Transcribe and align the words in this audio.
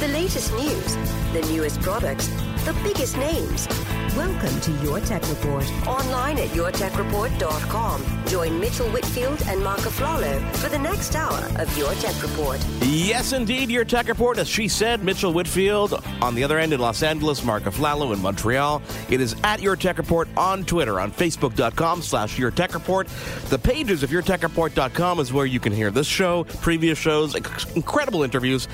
The 0.00 0.08
latest 0.08 0.50
news, 0.54 0.96
the 1.34 1.42
newest 1.52 1.78
products, 1.82 2.28
the 2.64 2.74
biggest 2.82 3.18
names. 3.18 3.68
Welcome 4.16 4.58
to 4.62 4.72
Your 4.82 4.98
Tech 5.00 5.20
Report. 5.28 5.64
Online 5.86 6.38
at 6.38 6.48
yourtechreport.com. 6.48 8.24
Join 8.26 8.58
Mitchell 8.58 8.88
Whitfield 8.88 9.42
and 9.46 9.62
Mark 9.62 9.80
Aflalo 9.80 10.40
for 10.56 10.70
the 10.70 10.78
next 10.78 11.14
hour 11.14 11.38
of 11.60 11.76
Your 11.76 11.92
Tech 11.94 12.20
Report. 12.22 12.58
Yes, 12.80 13.34
indeed, 13.34 13.70
Your 13.70 13.84
Tech 13.84 14.08
Report. 14.08 14.38
As 14.38 14.48
she 14.48 14.68
said, 14.68 15.04
Mitchell 15.04 15.34
Whitfield 15.34 16.02
on 16.22 16.34
the 16.34 16.44
other 16.44 16.58
end 16.58 16.72
in 16.72 16.80
Los 16.80 17.02
Angeles, 17.02 17.44
Mark 17.44 17.64
Aflalo 17.64 18.14
in 18.14 18.22
Montreal. 18.22 18.80
It 19.10 19.20
is 19.20 19.36
at 19.44 19.60
Your 19.60 19.76
Tech 19.76 19.98
Report 19.98 20.28
on 20.34 20.64
Twitter, 20.64 20.98
on 20.98 21.12
Facebook.com 21.12 22.00
slash 22.00 22.38
Your 22.38 22.50
Tech 22.50 22.72
Report. 22.72 23.06
The 23.50 23.58
pages 23.58 24.02
of 24.02 24.08
YourTechReport.com 24.08 25.20
is 25.20 25.30
where 25.30 25.46
you 25.46 25.60
can 25.60 25.74
hear 25.74 25.90
this 25.90 26.06
show, 26.06 26.44
previous 26.62 26.96
shows, 26.98 27.34
incredible 27.76 28.22
interviews, 28.22 28.66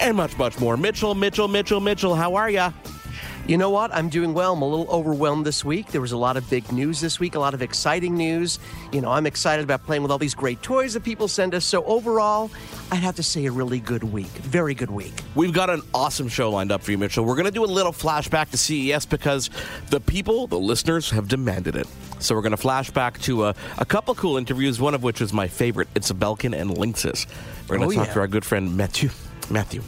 and 0.00 0.16
much, 0.16 0.36
much 0.38 0.58
more. 0.60 0.76
Mitchell, 0.76 1.14
Mitchell, 1.14 1.48
Mitchell, 1.48 1.80
Mitchell, 1.80 2.14
how 2.14 2.34
are 2.34 2.50
ya? 2.50 2.72
You 3.46 3.56
know 3.56 3.70
what? 3.70 3.94
I'm 3.94 4.10
doing 4.10 4.34
well. 4.34 4.52
I'm 4.52 4.60
a 4.60 4.68
little 4.68 4.90
overwhelmed 4.90 5.46
this 5.46 5.64
week. 5.64 5.86
There 5.90 6.02
was 6.02 6.12
a 6.12 6.18
lot 6.18 6.36
of 6.36 6.50
big 6.50 6.70
news 6.70 7.00
this 7.00 7.18
week, 7.18 7.34
a 7.34 7.38
lot 7.38 7.54
of 7.54 7.62
exciting 7.62 8.14
news. 8.14 8.58
You 8.92 9.00
know, 9.00 9.10
I'm 9.10 9.24
excited 9.24 9.64
about 9.64 9.86
playing 9.86 10.02
with 10.02 10.10
all 10.12 10.18
these 10.18 10.34
great 10.34 10.60
toys 10.62 10.92
that 10.92 11.02
people 11.02 11.28
send 11.28 11.54
us. 11.54 11.64
So, 11.64 11.82
overall, 11.84 12.50
I'd 12.92 12.96
have 12.96 13.16
to 13.16 13.22
say 13.22 13.46
a 13.46 13.50
really 13.50 13.80
good 13.80 14.04
week. 14.04 14.26
Very 14.26 14.74
good 14.74 14.90
week. 14.90 15.14
We've 15.34 15.54
got 15.54 15.70
an 15.70 15.80
awesome 15.94 16.28
show 16.28 16.50
lined 16.50 16.70
up 16.70 16.82
for 16.82 16.90
you, 16.90 16.98
Mitchell. 16.98 17.24
We're 17.24 17.36
going 17.36 17.46
to 17.46 17.50
do 17.50 17.64
a 17.64 17.66
little 17.66 17.92
flashback 17.92 18.50
to 18.50 18.58
CES 18.58 19.06
because 19.06 19.48
the 19.88 20.00
people, 20.00 20.46
the 20.46 20.58
listeners, 20.58 21.08
have 21.08 21.26
demanded 21.26 21.74
it. 21.74 21.86
So, 22.18 22.34
we're 22.34 22.42
going 22.42 22.54
to 22.54 22.62
flashback 22.62 23.18
to 23.22 23.46
a, 23.46 23.54
a 23.78 23.86
couple 23.86 24.14
cool 24.14 24.36
interviews, 24.36 24.78
one 24.78 24.92
of 24.94 25.02
which 25.02 25.22
is 25.22 25.32
my 25.32 25.48
favorite. 25.48 25.88
It's 25.94 26.10
a 26.10 26.14
Belkin 26.14 26.54
and 26.54 26.68
Linksys. 26.72 27.26
We're 27.66 27.78
going 27.78 27.88
to 27.88 27.96
Oh, 27.96 27.98
talk 28.00 28.08
yeah. 28.08 28.12
to 28.14 28.20
our 28.20 28.28
good 28.28 28.44
friend 28.44 28.76
Matthew. 28.76 29.08
Matthew. 29.50 29.82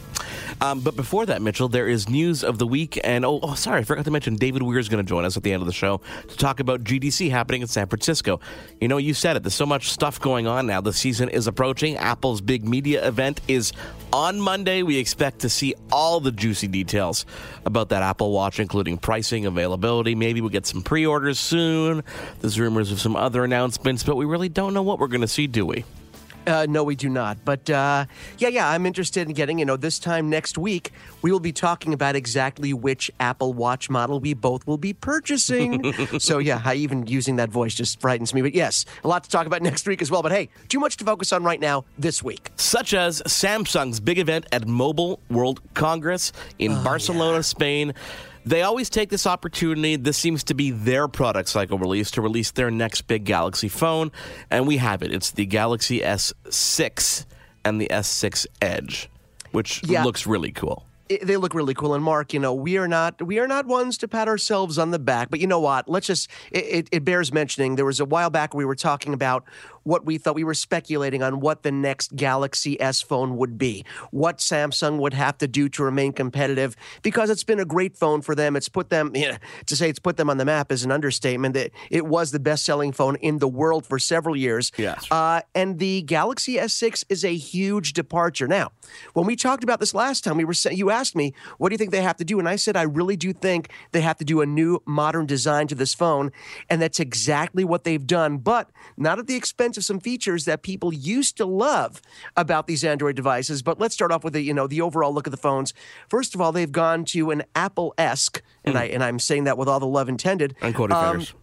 Um, 0.61 0.81
but 0.81 0.95
before 0.95 1.25
that, 1.25 1.41
Mitchell, 1.41 1.69
there 1.69 1.87
is 1.87 2.07
news 2.07 2.43
of 2.43 2.59
the 2.59 2.67
week. 2.67 2.99
And 3.03 3.25
oh, 3.25 3.39
oh, 3.41 3.55
sorry, 3.55 3.81
I 3.81 3.83
forgot 3.83 4.05
to 4.05 4.11
mention 4.11 4.35
David 4.35 4.61
Weir 4.61 4.77
is 4.77 4.89
going 4.89 5.03
to 5.03 5.07
join 5.07 5.25
us 5.25 5.35
at 5.35 5.43
the 5.43 5.51
end 5.51 5.61
of 5.61 5.67
the 5.67 5.73
show 5.73 6.01
to 6.27 6.37
talk 6.37 6.59
about 6.59 6.83
GDC 6.83 7.31
happening 7.31 7.61
in 7.61 7.67
San 7.67 7.87
Francisco. 7.87 8.39
You 8.79 8.87
know, 8.87 8.97
you 8.97 9.15
said 9.15 9.35
it. 9.35 9.43
There's 9.43 9.55
so 9.55 9.65
much 9.65 9.89
stuff 9.89 10.19
going 10.19 10.45
on 10.45 10.67
now. 10.67 10.79
The 10.79 10.93
season 10.93 11.29
is 11.29 11.47
approaching. 11.47 11.97
Apple's 11.97 12.41
big 12.41 12.67
media 12.67 13.07
event 13.07 13.41
is 13.47 13.73
on 14.13 14.39
Monday. 14.39 14.83
We 14.83 14.97
expect 14.97 15.39
to 15.39 15.49
see 15.49 15.73
all 15.91 16.19
the 16.19 16.31
juicy 16.31 16.67
details 16.67 17.25
about 17.65 17.89
that 17.89 18.03
Apple 18.03 18.31
Watch, 18.31 18.59
including 18.59 18.97
pricing, 18.97 19.47
availability. 19.47 20.13
Maybe 20.13 20.41
we'll 20.41 20.51
get 20.51 20.67
some 20.67 20.83
pre 20.83 21.07
orders 21.07 21.39
soon. 21.39 22.03
There's 22.39 22.59
rumors 22.59 22.91
of 22.91 22.99
some 22.99 23.15
other 23.15 23.43
announcements, 23.43 24.03
but 24.03 24.15
we 24.15 24.25
really 24.25 24.49
don't 24.49 24.73
know 24.73 24.83
what 24.83 24.99
we're 24.99 25.07
going 25.07 25.21
to 25.21 25.27
see, 25.27 25.47
do 25.47 25.65
we? 25.65 25.85
Uh, 26.47 26.65
no, 26.67 26.83
we 26.83 26.95
do 26.95 27.07
not. 27.09 27.37
But 27.45 27.69
uh, 27.69 28.05
yeah, 28.39 28.47
yeah, 28.47 28.69
I'm 28.69 28.85
interested 28.85 29.27
in 29.27 29.33
getting, 29.33 29.59
you 29.59 29.65
know, 29.65 29.77
this 29.77 29.99
time 29.99 30.29
next 30.29 30.57
week, 30.57 30.91
we 31.21 31.31
will 31.31 31.39
be 31.39 31.51
talking 31.51 31.93
about 31.93 32.15
exactly 32.15 32.73
which 32.73 33.11
Apple 33.19 33.53
Watch 33.53 33.89
model 33.89 34.19
we 34.19 34.33
both 34.33 34.65
will 34.65 34.77
be 34.77 34.93
purchasing. 34.93 35.93
so 36.19 36.39
yeah, 36.39 36.61
I 36.65 36.73
even 36.75 37.05
using 37.05 37.35
that 37.35 37.49
voice 37.49 37.75
just 37.75 38.01
frightens 38.01 38.33
me. 38.33 38.41
But 38.41 38.55
yes, 38.55 38.85
a 39.03 39.07
lot 39.07 39.23
to 39.23 39.29
talk 39.29 39.45
about 39.45 39.61
next 39.61 39.87
week 39.87 40.01
as 40.01 40.09
well. 40.09 40.23
But 40.23 40.31
hey, 40.31 40.49
too 40.67 40.79
much 40.79 40.97
to 40.97 41.05
focus 41.05 41.31
on 41.31 41.43
right 41.43 41.59
now 41.59 41.85
this 41.99 42.23
week. 42.23 42.49
such 42.55 42.93
as 42.93 43.21
Samsung's 43.27 43.99
big 43.99 44.17
event 44.17 44.45
at 44.51 44.67
Mobile 44.67 45.19
World 45.29 45.61
Congress 45.75 46.31
in 46.57 46.71
Oh, 46.71 46.83
Barcelona, 46.83 47.43
Spain. 47.43 47.93
They 48.45 48.63
always 48.63 48.89
take 48.89 49.09
this 49.09 49.27
opportunity. 49.27 49.95
This 49.95 50.17
seems 50.17 50.43
to 50.45 50.53
be 50.53 50.71
their 50.71 51.07
product 51.07 51.49
cycle 51.49 51.77
release 51.77 52.11
to 52.11 52.21
release 52.21 52.51
their 52.51 52.71
next 52.71 53.01
big 53.07 53.23
Galaxy 53.23 53.67
phone, 53.67 54.11
and 54.49 54.67
we 54.67 54.77
have 54.77 55.03
it. 55.03 55.13
It's 55.13 55.31
the 55.31 55.45
Galaxy 55.45 56.01
S6 56.01 57.25
and 57.63 57.79
the 57.79 57.87
S6 57.91 58.47
Edge, 58.61 59.09
which 59.51 59.81
Yeah. 59.87 60.03
looks 60.03 60.25
really 60.25 60.51
cool. 60.51 60.85
it- 61.09 61.27
they 61.27 61.35
look 61.35 61.53
really 61.53 61.73
cool. 61.73 61.93
And 61.93 62.01
Mark, 62.01 62.33
you 62.33 62.39
know, 62.39 62.53
we 62.53 62.77
are 62.77 62.87
not 62.87 63.21
we 63.21 63.37
are 63.37 63.47
not 63.47 63.65
ones 63.65 63.97
to 63.97 64.07
pat 64.07 64.29
ourselves 64.29 64.77
on 64.77 64.91
the 64.91 64.97
back, 64.99 65.29
but 65.29 65.41
you 65.41 65.47
know 65.47 65.59
what? 65.59 65.89
Let's 65.89 66.07
just 66.07 66.29
it, 66.51 66.63
it, 66.63 66.87
it 66.93 67.03
bears 67.03 67.33
mentioning. 67.33 67.75
There 67.75 67.83
was 67.85 67.99
a 67.99 68.05
while 68.05 68.29
back 68.29 68.53
we 68.53 68.63
were 68.63 68.75
talking 68.75 69.13
about 69.13 69.43
what 69.83 70.05
we 70.05 70.17
thought 70.17 70.35
we 70.35 70.43
were 70.43 70.53
speculating 70.53 71.23
on 71.23 71.39
what 71.39 71.63
the 71.63 71.71
next 71.71 72.15
Galaxy 72.15 72.79
S 72.81 73.01
phone 73.01 73.37
would 73.37 73.57
be, 73.57 73.85
what 74.11 74.37
Samsung 74.37 74.97
would 74.99 75.13
have 75.13 75.37
to 75.39 75.47
do 75.47 75.69
to 75.69 75.83
remain 75.83 76.13
competitive, 76.13 76.75
because 77.01 77.29
it's 77.29 77.43
been 77.43 77.59
a 77.59 77.65
great 77.65 77.97
phone 77.97 78.21
for 78.21 78.35
them. 78.35 78.55
It's 78.55 78.69
put 78.69 78.89
them 78.89 79.11
you 79.15 79.31
know, 79.31 79.37
to 79.65 79.75
say 79.75 79.89
it's 79.89 79.99
put 79.99 80.17
them 80.17 80.29
on 80.29 80.37
the 80.37 80.45
map 80.45 80.71
is 80.71 80.83
an 80.83 80.91
understatement. 80.91 81.53
That 81.53 81.71
it 81.89 82.05
was 82.05 82.31
the 82.31 82.39
best 82.39 82.65
selling 82.65 82.91
phone 82.91 83.15
in 83.17 83.39
the 83.39 83.47
world 83.47 83.85
for 83.85 83.99
several 83.99 84.35
years. 84.35 84.71
Yes. 84.77 85.05
Uh, 85.11 85.41
and 85.55 85.79
the 85.79 86.01
Galaxy 86.03 86.55
S6 86.55 87.03
is 87.09 87.25
a 87.25 87.35
huge 87.35 87.93
departure. 87.93 88.47
Now, 88.47 88.71
when 89.13 89.25
we 89.25 89.35
talked 89.35 89.63
about 89.63 89.79
this 89.79 89.93
last 89.93 90.23
time, 90.23 90.37
we 90.37 90.45
were 90.45 90.53
you 90.71 90.91
asked 90.91 91.15
me, 91.15 91.33
"What 91.57 91.69
do 91.69 91.73
you 91.73 91.77
think 91.77 91.91
they 91.91 92.01
have 92.01 92.17
to 92.17 92.25
do?" 92.25 92.39
And 92.39 92.47
I 92.47 92.55
said, 92.55 92.77
"I 92.77 92.83
really 92.83 93.15
do 93.15 93.33
think 93.33 93.69
they 93.91 94.01
have 94.01 94.17
to 94.17 94.25
do 94.25 94.41
a 94.41 94.45
new 94.45 94.81
modern 94.85 95.25
design 95.25 95.67
to 95.67 95.75
this 95.75 95.93
phone," 95.93 96.31
and 96.69 96.81
that's 96.81 96.99
exactly 96.99 97.63
what 97.63 97.83
they've 97.83 98.05
done, 98.05 98.37
but 98.37 98.69
not 98.97 99.19
at 99.19 99.27
the 99.27 99.35
expense 99.35 99.70
of 99.77 99.83
some 99.83 99.99
features 99.99 100.45
that 100.45 100.61
people 100.61 100.93
used 100.93 101.37
to 101.37 101.45
love 101.45 102.01
about 102.35 102.67
these 102.67 102.83
Android 102.83 103.15
devices. 103.15 103.61
But 103.61 103.79
let's 103.79 103.93
start 103.93 104.11
off 104.11 104.23
with 104.23 104.33
the 104.33 104.41
you 104.41 104.53
know 104.53 104.67
the 104.67 104.81
overall 104.81 105.13
look 105.13 105.27
of 105.27 105.31
the 105.31 105.37
phones. 105.37 105.73
First 106.09 106.35
of 106.35 106.41
all, 106.41 106.51
they've 106.51 106.71
gone 106.71 107.05
to 107.05 107.31
an 107.31 107.43
Apple-esque, 107.55 108.41
and 108.63 108.77
I 108.77 108.85
and 108.85 109.03
I'm 109.03 109.19
saying 109.19 109.45
that 109.45 109.57
with 109.57 109.67
all 109.67 109.79
the 109.79 109.87
love 109.87 110.09
intended. 110.09 110.55
Unquoted 110.61 110.95
um, 110.95 111.19
fingers. 111.19 111.33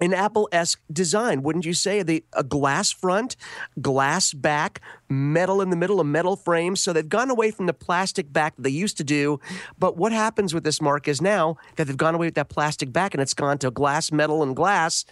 an 0.00 0.14
Apple-esque 0.14 0.80
design, 0.92 1.42
wouldn't 1.42 1.66
you 1.66 1.74
say? 1.74 2.02
The 2.02 2.24
a 2.32 2.42
glass 2.42 2.90
front, 2.90 3.36
glass 3.80 4.32
back, 4.32 4.80
metal 5.08 5.60
in 5.60 5.70
the 5.70 5.76
middle, 5.76 6.00
a 6.00 6.04
metal 6.04 6.36
frame. 6.36 6.74
So 6.76 6.92
they've 6.92 7.08
gone 7.08 7.30
away 7.30 7.50
from 7.50 7.66
the 7.66 7.74
plastic 7.74 8.32
back 8.32 8.56
that 8.56 8.62
they 8.62 8.70
used 8.70 8.96
to 8.96 9.04
do. 9.04 9.40
But 9.78 9.96
what 9.96 10.12
happens 10.12 10.54
with 10.54 10.64
this 10.64 10.80
mark 10.80 11.06
is 11.06 11.20
now 11.20 11.56
that 11.76 11.86
they've 11.86 11.96
gone 11.96 12.14
away 12.14 12.28
with 12.28 12.34
that 12.36 12.48
plastic 12.48 12.92
back 12.92 13.14
and 13.14 13.20
it's 13.20 13.34
gone 13.34 13.58
to 13.58 13.70
glass, 13.70 14.10
metal, 14.10 14.42
and 14.42 14.56
glass, 14.56 15.04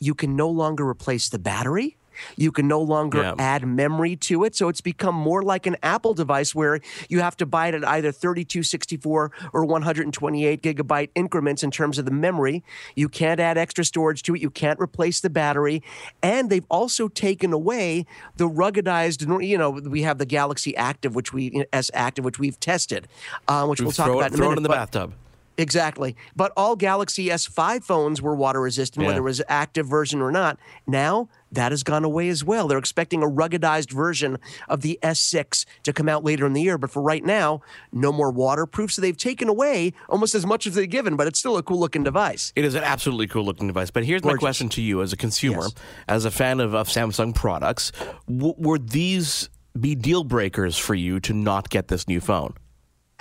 you 0.00 0.14
can 0.14 0.34
no 0.34 0.48
longer 0.48 0.88
replace 0.88 1.28
the 1.28 1.38
battery. 1.38 1.96
You 2.36 2.52
can 2.52 2.68
no 2.68 2.80
longer 2.80 3.22
Yeah. 3.22 3.34
add 3.38 3.66
memory 3.66 4.16
to 4.16 4.44
it. 4.44 4.54
So 4.56 4.68
it's 4.68 4.80
become 4.80 5.14
more 5.14 5.42
like 5.42 5.66
an 5.66 5.76
Apple 5.82 6.14
device 6.14 6.54
where 6.54 6.80
you 7.08 7.20
have 7.20 7.36
to 7.38 7.46
buy 7.46 7.68
it 7.68 7.74
at 7.74 7.84
either 7.86 8.12
32, 8.12 8.62
64, 8.62 9.30
or 9.52 9.64
128 9.64 10.62
gigabyte 10.62 11.10
increments 11.14 11.62
in 11.62 11.70
terms 11.70 11.98
of 11.98 12.04
the 12.04 12.10
memory. 12.10 12.62
You 12.94 13.08
can't 13.08 13.40
add 13.40 13.58
extra 13.58 13.84
storage 13.84 14.22
to 14.24 14.34
it. 14.34 14.42
You 14.42 14.50
can't 14.50 14.80
replace 14.80 15.20
the 15.20 15.30
battery. 15.30 15.82
And 16.22 16.50
they've 16.50 16.66
also 16.70 17.08
taken 17.08 17.52
away 17.52 18.06
the 18.36 18.48
ruggedized, 18.48 19.26
you 19.44 19.58
know, 19.58 19.70
we 19.70 20.02
have 20.02 20.18
the 20.18 20.26
Galaxy 20.26 20.76
Active, 20.76 21.14
which 21.14 21.32
we, 21.32 21.64
S 21.72 21.90
Active, 21.94 22.24
which 22.24 22.38
we've 22.38 22.58
tested, 22.60 23.08
uh, 23.48 23.66
which 23.66 23.80
we'll 23.80 23.92
talk 23.92 24.06
throw 24.06 24.18
about 24.18 24.28
in 24.28 24.34
a 24.34 24.36
throw 24.36 24.46
minute. 24.46 24.54
it 24.54 24.58
in 24.58 24.62
the 24.64 24.68
bathtub. 24.68 25.14
Exactly. 25.62 26.16
But 26.34 26.52
all 26.56 26.74
Galaxy 26.74 27.26
S5 27.28 27.84
phones 27.84 28.20
were 28.20 28.34
water 28.34 28.60
resistant, 28.60 29.02
Yeah. 29.02 29.08
whether 29.10 29.20
it 29.20 29.24
was 29.24 29.40
active 29.48 29.86
version 29.86 30.20
or 30.20 30.32
not. 30.32 30.58
Now, 30.88 31.28
that 31.52 31.70
has 31.70 31.82
gone 31.84 32.02
away 32.02 32.28
as 32.30 32.42
well. 32.42 32.66
They're 32.66 32.78
expecting 32.78 33.22
a 33.22 33.26
ruggedized 33.26 33.92
version 33.92 34.38
of 34.68 34.80
the 34.80 34.98
S6 35.02 35.64
to 35.84 35.92
come 35.92 36.08
out 36.08 36.24
later 36.24 36.46
in 36.46 36.52
the 36.52 36.62
year. 36.62 36.78
But 36.78 36.90
for 36.90 37.00
right 37.00 37.24
now, 37.24 37.60
no 37.92 38.10
more 38.10 38.32
waterproof. 38.32 38.92
So 38.92 39.00
they've 39.02 39.16
taken 39.16 39.48
away 39.48 39.92
almost 40.08 40.34
as 40.34 40.44
much 40.44 40.66
as 40.66 40.74
they've 40.74 40.90
given, 40.90 41.14
but 41.14 41.28
it's 41.28 41.38
still 41.38 41.56
a 41.56 41.62
cool 41.62 41.78
looking 41.78 42.02
device. 42.02 42.52
It 42.56 42.64
is 42.64 42.74
an 42.74 42.82
absolutely 42.82 43.28
cool 43.28 43.44
looking 43.44 43.68
device. 43.68 43.90
But 43.92 44.04
here's 44.04 44.24
my 44.24 44.34
question 44.34 44.68
to 44.70 44.82
you 44.82 45.00
as 45.00 45.12
a 45.12 45.16
consumer, 45.16 45.62
Yes. 45.62 45.74
as 46.08 46.24
a 46.24 46.30
fan 46.32 46.58
of, 46.58 46.74
of 46.74 46.88
Samsung 46.88 47.34
products. 47.34 47.92
W- 48.28 48.54
were 48.58 48.78
these 48.78 49.48
be 49.78 49.94
deal 49.94 50.24
breakers 50.24 50.76
for 50.76 50.94
you 50.94 51.20
to 51.20 51.32
not 51.32 51.70
get 51.70 51.86
this 51.88 52.08
new 52.08 52.20
phone? 52.20 52.54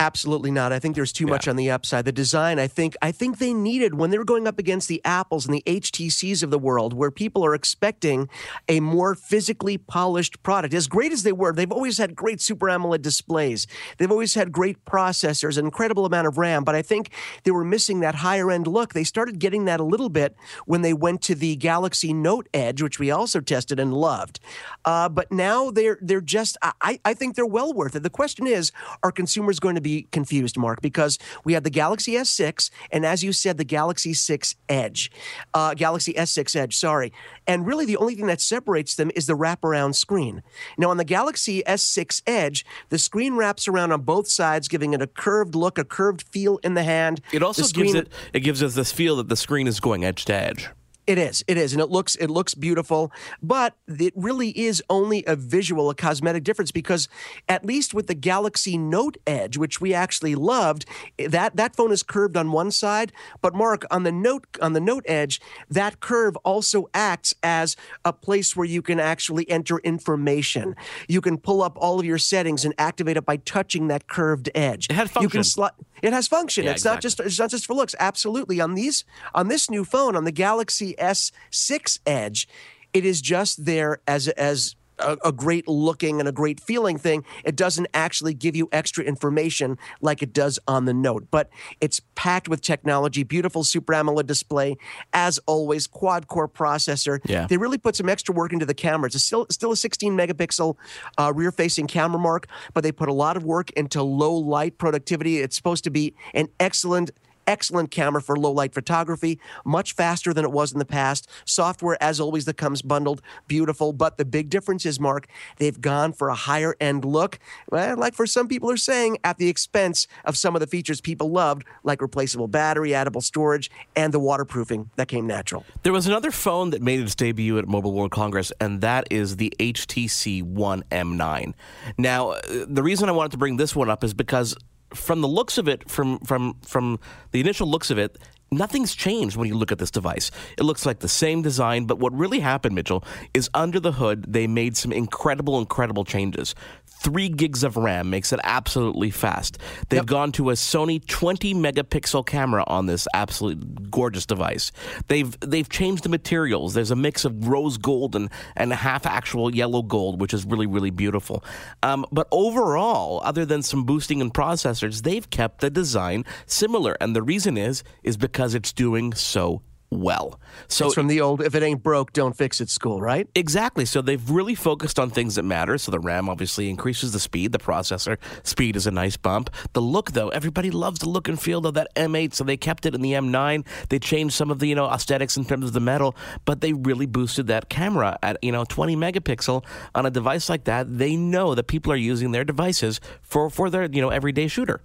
Absolutely 0.01 0.49
not. 0.49 0.73
I 0.73 0.79
think 0.79 0.95
there's 0.95 1.11
too 1.13 1.27
much 1.27 1.47
on 1.47 1.57
the 1.57 1.69
upside. 1.69 2.05
The 2.05 2.11
design, 2.11 2.57
I 2.57 2.65
think, 2.65 2.97
I 3.03 3.11
think 3.11 3.37
they 3.37 3.53
needed 3.53 3.93
when 3.93 4.09
they 4.09 4.17
were 4.17 4.25
going 4.25 4.47
up 4.47 4.57
against 4.57 4.87
the 4.87 4.99
Apples 5.05 5.45
and 5.45 5.53
the 5.53 5.61
HTCs 5.67 6.41
of 6.41 6.49
the 6.49 6.57
world, 6.57 6.93
where 6.93 7.11
people 7.11 7.45
are 7.45 7.53
expecting 7.53 8.27
a 8.67 8.79
more 8.79 9.13
physically 9.13 9.77
polished 9.77 10.41
product. 10.41 10.73
As 10.73 10.87
great 10.87 11.11
as 11.11 11.21
they 11.21 11.31
were, 11.31 11.53
they've 11.53 11.71
always 11.71 11.99
had 11.99 12.15
great 12.15 12.41
Super 12.41 12.67
AMOLED 12.67 13.03
displays. 13.03 13.67
They've 13.99 14.09
always 14.09 14.33
had 14.33 14.51
great 14.51 14.83
processors, 14.85 15.59
an 15.59 15.65
incredible 15.65 16.07
amount 16.07 16.25
of 16.25 16.39
RAM. 16.39 16.63
But 16.63 16.73
I 16.73 16.81
think 16.81 17.11
they 17.43 17.51
were 17.51 17.63
missing 17.63 17.99
that 17.99 18.15
higher 18.15 18.49
end 18.49 18.65
look. 18.65 18.95
They 18.95 19.03
started 19.03 19.37
getting 19.37 19.65
that 19.65 19.79
a 19.79 19.83
little 19.83 20.09
bit 20.09 20.35
when 20.65 20.81
they 20.81 20.93
went 20.93 21.21
to 21.23 21.35
the 21.35 21.55
Galaxy 21.57 22.11
Note 22.11 22.49
Edge, 22.55 22.81
which 22.81 22.97
we 22.97 23.11
also 23.11 23.39
tested 23.39 23.79
and 23.79 23.93
loved. 23.93 24.39
Uh, 24.83 25.09
but 25.09 25.31
now 25.31 25.69
they're 25.69 25.99
they're 26.01 26.21
just. 26.21 26.57
I 26.81 26.99
I 27.05 27.13
think 27.13 27.35
they're 27.35 27.45
well 27.45 27.71
worth 27.71 27.95
it. 27.95 28.01
The 28.01 28.09
question 28.09 28.47
is, 28.47 28.71
are 29.03 29.11
consumers 29.11 29.59
going 29.59 29.75
to 29.75 29.81
be 29.81 29.90
confused, 30.11 30.57
Mark, 30.57 30.81
because 30.81 31.17
we 31.43 31.53
have 31.53 31.63
the 31.63 31.69
Galaxy 31.69 32.13
S6 32.13 32.69
and, 32.91 33.05
as 33.05 33.23
you 33.23 33.33
said, 33.33 33.57
the 33.57 33.63
Galaxy 33.63 34.13
6 34.13 34.55
Edge, 34.69 35.11
uh, 35.53 35.73
Galaxy 35.73 36.13
S6 36.13 36.55
Edge, 36.55 36.75
sorry. 36.77 37.11
And 37.47 37.65
really, 37.65 37.85
the 37.85 37.97
only 37.97 38.15
thing 38.15 38.27
that 38.27 38.41
separates 38.41 38.95
them 38.95 39.11
is 39.15 39.27
the 39.27 39.37
wraparound 39.37 39.95
screen. 39.95 40.43
Now, 40.77 40.89
on 40.89 40.97
the 40.97 41.05
Galaxy 41.05 41.63
S6 41.67 42.21
Edge, 42.25 42.65
the 42.89 42.99
screen 42.99 43.35
wraps 43.35 43.67
around 43.67 43.91
on 43.91 44.01
both 44.01 44.27
sides, 44.27 44.67
giving 44.67 44.93
it 44.93 45.01
a 45.01 45.07
curved 45.07 45.55
look, 45.55 45.77
a 45.77 45.83
curved 45.83 46.23
feel 46.31 46.59
in 46.63 46.73
the 46.73 46.83
hand. 46.83 47.21
It 47.31 47.43
also 47.43 47.63
screen- 47.63 47.93
gives 47.93 47.95
it 47.95 48.09
it 48.33 48.39
gives 48.41 48.63
us 48.63 48.75
this 48.75 48.91
feel 48.91 49.17
that 49.17 49.29
the 49.29 49.35
screen 49.35 49.67
is 49.67 49.79
going 49.79 50.05
edge 50.05 50.25
to 50.25 50.33
edge. 50.33 50.69
It 51.07 51.17
is. 51.17 51.43
It 51.47 51.57
is, 51.57 51.73
and 51.73 51.81
it 51.81 51.89
looks 51.89 52.15
it 52.15 52.29
looks 52.29 52.53
beautiful, 52.53 53.11
but 53.41 53.75
it 53.87 54.13
really 54.15 54.49
is 54.49 54.83
only 54.89 55.23
a 55.25 55.35
visual, 55.35 55.89
a 55.89 55.95
cosmetic 55.95 56.43
difference 56.43 56.71
because 56.71 57.09
at 57.49 57.65
least 57.65 57.93
with 57.93 58.05
the 58.05 58.13
Galaxy 58.13 58.77
Note 58.77 59.17
Edge, 59.25 59.57
which 59.57 59.81
we 59.81 59.93
actually 59.95 60.35
loved, 60.35 60.85
eh, 61.17 61.27
that 61.27 61.55
that 61.55 61.75
phone 61.75 61.91
is 61.91 62.03
curved 62.03 62.37
on 62.37 62.51
one 62.51 62.69
side, 62.69 63.11
but 63.41 63.55
Mark 63.55 63.83
on 63.89 64.03
the 64.03 64.11
Note 64.11 64.45
on 64.61 64.73
the 64.73 64.79
Note 64.79 65.03
Edge, 65.07 65.41
that 65.69 65.99
curve 66.01 66.35
also 66.37 66.87
acts 66.93 67.33
as 67.41 67.75
a 68.05 68.13
place 68.13 68.55
where 68.55 68.67
you 68.67 68.83
can 68.83 68.99
actually 68.99 69.49
enter 69.49 69.79
information. 69.79 70.75
You 71.07 71.19
can 71.19 71.39
pull 71.39 71.63
up 71.63 71.77
all 71.81 71.99
of 71.99 72.05
your 72.05 72.19
settings 72.19 72.63
and 72.63 72.75
activate 72.77 73.17
it 73.17 73.25
by 73.25 73.37
touching 73.37 73.87
that 73.87 74.07
curved 74.07 74.49
edge. 74.53 74.87
It 74.89 74.95
had 74.95 75.07
You 75.19 75.29
can 75.29 75.43
function. 75.43 75.73
It 76.01 76.13
has 76.13 76.27
function. 76.27 76.65
Yeah, 76.65 76.71
it's 76.71 76.85
not 76.85 77.01
just 77.01 77.19
it's 77.19 77.39
not 77.39 77.49
just 77.49 77.65
for 77.65 77.73
looks. 77.73 77.95
Absolutely. 77.99 78.59
On 78.59 78.75
these 78.75 79.03
on 79.33 79.47
this 79.47 79.69
new 79.69 79.83
phone, 79.83 80.15
on 80.15 80.23
the 80.23 80.31
Galaxy 80.31 80.95
S6 80.99 81.99
Edge, 82.05 82.47
it 82.93 83.05
is 83.05 83.21
just 83.21 83.65
there 83.65 84.01
as 84.07 84.27
as 84.29 84.75
a, 85.01 85.17
a 85.25 85.31
great 85.31 85.67
looking 85.67 86.19
and 86.19 86.27
a 86.27 86.31
great 86.31 86.59
feeling 86.59 86.97
thing. 86.97 87.25
It 87.43 87.55
doesn't 87.55 87.87
actually 87.93 88.33
give 88.33 88.55
you 88.55 88.69
extra 88.71 89.03
information 89.03 89.77
like 90.01 90.21
it 90.21 90.33
does 90.33 90.59
on 90.67 90.85
the 90.85 90.93
Note, 90.93 91.27
but 91.31 91.49
it's 91.79 92.01
packed 92.15 92.47
with 92.47 92.61
technology. 92.61 93.23
Beautiful 93.23 93.63
Super 93.63 93.93
AMOLED 93.93 94.27
display, 94.27 94.77
as 95.13 95.39
always. 95.45 95.87
Quad 95.87 96.27
core 96.27 96.47
processor. 96.47 97.19
Yeah. 97.25 97.47
They 97.47 97.57
really 97.57 97.77
put 97.77 97.95
some 97.95 98.09
extra 98.09 98.33
work 98.33 98.53
into 98.53 98.65
the 98.65 98.73
camera. 98.73 99.07
It's 99.07 99.15
a 99.15 99.19
still 99.19 99.47
still 99.49 99.71
a 99.71 99.77
16 99.77 100.15
megapixel 100.15 100.75
uh, 101.17 101.33
rear 101.35 101.51
facing 101.51 101.87
camera 101.87 102.19
mark, 102.19 102.47
but 102.73 102.81
they 102.81 102.91
put 102.91 103.09
a 103.09 103.13
lot 103.13 103.37
of 103.37 103.43
work 103.43 103.71
into 103.71 104.03
low 104.03 104.33
light 104.33 104.77
productivity. 104.77 105.39
It's 105.39 105.55
supposed 105.55 105.83
to 105.85 105.89
be 105.89 106.13
an 106.33 106.47
excellent 106.59 107.11
excellent 107.51 107.91
camera 107.91 108.21
for 108.21 108.37
low 108.37 108.51
light 108.51 108.73
photography, 108.73 109.37
much 109.65 109.93
faster 109.93 110.33
than 110.33 110.45
it 110.45 110.51
was 110.51 110.71
in 110.71 110.79
the 110.79 110.85
past. 110.85 111.27
Software, 111.45 112.01
as 112.01 112.19
always, 112.19 112.45
that 112.45 112.55
comes 112.55 112.81
bundled, 112.81 113.21
beautiful. 113.47 113.91
But 113.91 114.17
the 114.17 114.23
big 114.23 114.49
difference 114.49 114.85
is, 114.85 114.99
Mark, 114.99 115.27
they've 115.57 115.79
gone 115.79 116.13
for 116.13 116.29
a 116.29 116.35
higher 116.35 116.75
end 116.79 117.03
look, 117.03 117.39
well, 117.69 117.97
like 117.97 118.13
for 118.13 118.25
some 118.25 118.47
people 118.47 118.71
are 118.71 118.77
saying, 118.77 119.17
at 119.25 119.37
the 119.37 119.49
expense 119.49 120.07
of 120.23 120.37
some 120.37 120.55
of 120.55 120.61
the 120.61 120.67
features 120.67 121.01
people 121.01 121.29
loved, 121.29 121.65
like 121.83 122.01
replaceable 122.01 122.47
battery, 122.47 122.91
addable 122.91 123.21
storage, 123.21 123.69
and 123.95 124.13
the 124.13 124.19
waterproofing 124.19 124.89
that 124.95 125.09
came 125.09 125.27
natural. 125.27 125.65
There 125.83 125.93
was 125.93 126.07
another 126.07 126.31
phone 126.31 126.69
that 126.69 126.81
made 126.81 127.01
its 127.01 127.15
debut 127.15 127.57
at 127.57 127.67
Mobile 127.67 127.91
World 127.91 128.11
Congress, 128.11 128.53
and 128.61 128.79
that 128.81 129.07
is 129.11 129.35
the 129.35 129.53
HTC 129.59 130.41
One 130.41 130.83
M9. 130.91 131.53
Now, 131.97 132.31
uh, 132.31 132.41
the 132.67 132.81
reason 132.81 133.09
I 133.09 133.11
wanted 133.11 133.31
to 133.31 133.37
bring 133.37 133.57
this 133.57 133.75
one 133.75 133.89
up 133.89 134.03
is 134.03 134.13
because, 134.13 134.55
from 134.93 135.21
the 135.21 135.27
looks 135.27 135.57
of 135.57 135.67
it, 135.67 135.89
from 135.89 136.19
from 136.19 136.55
from 136.61 136.99
the 137.31 137.39
initial 137.39 137.67
looks 137.67 137.89
of 137.89 137.97
it, 137.97 138.17
nothing's 138.51 138.93
changed 138.93 139.37
when 139.37 139.47
you 139.47 139.55
look 139.55 139.71
at 139.71 139.77
this 139.77 139.91
device. 139.91 140.29
It 140.57 140.63
looks 140.63 140.85
like 140.85 140.99
the 140.99 141.07
same 141.07 141.41
design, 141.41 141.85
but 141.85 141.99
what 141.99 142.13
really 142.13 142.41
happened, 142.41 142.75
Mitchell, 142.75 143.03
is 143.33 143.49
under 143.53 143.79
the 143.79 143.93
hood 143.93 144.33
they 144.33 144.47
made 144.47 144.75
some 144.75 144.91
incredible, 144.91 145.57
incredible 145.59 146.03
changes. 146.03 146.53
Three 147.01 147.29
gigs 147.29 147.63
of 147.63 147.77
RAM 147.77 148.11
makes 148.11 148.31
it 148.31 148.39
absolutely 148.43 149.09
fast. 149.09 149.57
They've 149.89 150.05
gone 150.05 150.31
to 150.33 150.51
a 150.51 150.53
Sony 150.53 151.03
20 151.03 151.55
megapixel 151.55 152.27
camera 152.27 152.63
on 152.67 152.85
this 152.85 153.07
absolutely 153.15 153.67
gorgeous 153.89 154.27
device. 154.27 154.71
They've 155.07 155.35
they've 155.39 155.67
changed 155.67 156.03
the 156.03 156.09
materials. 156.09 156.75
There's 156.75 156.91
a 156.91 156.95
mix 156.95 157.25
of 157.25 157.47
rose 157.47 157.79
gold 157.79 158.15
and, 158.15 158.29
and 158.55 158.71
half 158.71 159.07
actual 159.07 159.53
yellow 159.53 159.81
gold, 159.81 160.21
which 160.21 160.31
is 160.31 160.45
really 160.45 160.67
really 160.67 160.91
beautiful. 160.91 161.43
Um, 161.81 162.05
but 162.11 162.27
overall, 162.31 163.19
other 163.23 163.47
than 163.47 163.63
some 163.63 163.83
boosting 163.83 164.19
in 164.19 164.29
processors, 164.29 165.01
they've 165.01 165.27
kept 165.27 165.61
the 165.61 165.71
design 165.71 166.23
similar, 166.45 166.97
and 167.01 167.15
the 167.15 167.23
reason 167.23 167.57
is 167.57 167.83
is 168.03 168.15
because 168.15 168.53
it's 168.53 168.71
doing 168.71 169.11
so 169.13 169.63
well. 169.91 170.39
So 170.67 170.85
it's 170.85 170.95
from 170.95 171.07
the 171.07 171.21
old 171.21 171.41
if 171.41 171.53
it 171.53 171.61
ain't 171.61 171.83
broke, 171.83 172.13
don't 172.13 172.35
fix 172.35 172.61
it 172.61 172.69
school, 172.69 173.01
right? 173.01 173.27
Exactly. 173.35 173.85
So 173.85 174.01
they've 174.01 174.29
really 174.29 174.55
focused 174.55 174.97
on 174.97 175.09
things 175.09 175.35
that 175.35 175.43
matter. 175.43 175.77
So 175.77 175.91
the 175.91 175.99
RAM 175.99 176.29
obviously 176.29 176.69
increases 176.69 177.11
the 177.11 177.19
speed. 177.19 177.51
The 177.51 177.59
processor 177.59 178.17
speed 178.43 178.75
is 178.75 178.87
a 178.87 178.91
nice 178.91 179.17
bump. 179.17 179.49
The 179.73 179.81
look, 179.81 180.13
though, 180.13 180.29
everybody 180.29 180.71
loves 180.71 180.99
the 180.99 181.09
look 181.09 181.27
and 181.27 181.39
feel 181.39 181.65
of 181.67 181.73
that 181.73 181.93
M8, 181.95 182.33
so 182.33 182.43
they 182.43 182.57
kept 182.57 182.85
it 182.85 182.95
in 182.95 183.01
the 183.01 183.11
M9. 183.11 183.65
They 183.89 183.99
changed 183.99 184.33
some 184.33 184.49
of 184.49 184.59
the 184.59 184.67
you 184.67 184.75
know 184.75 184.89
aesthetics 184.89 185.35
in 185.35 185.45
terms 185.45 185.65
of 185.65 185.73
the 185.73 185.79
metal, 185.79 186.15
but 186.45 186.61
they 186.61 186.73
really 186.73 187.05
boosted 187.05 187.47
that 187.47 187.69
camera 187.69 188.17
at 188.23 188.37
you 188.41 188.51
know 188.51 188.63
20 188.63 188.95
megapixel 188.95 189.63
on 189.93 190.05
a 190.05 190.11
device 190.11 190.49
like 190.49 190.63
that. 190.63 190.97
They 190.97 191.15
know 191.15 191.53
that 191.53 191.67
people 191.67 191.91
are 191.91 191.97
using 191.97 192.31
their 192.31 192.45
devices 192.45 193.01
for 193.21 193.49
for 193.49 193.69
their 193.69 193.85
you 193.91 194.01
know 194.01 194.09
everyday 194.09 194.47
shooter. 194.47 194.81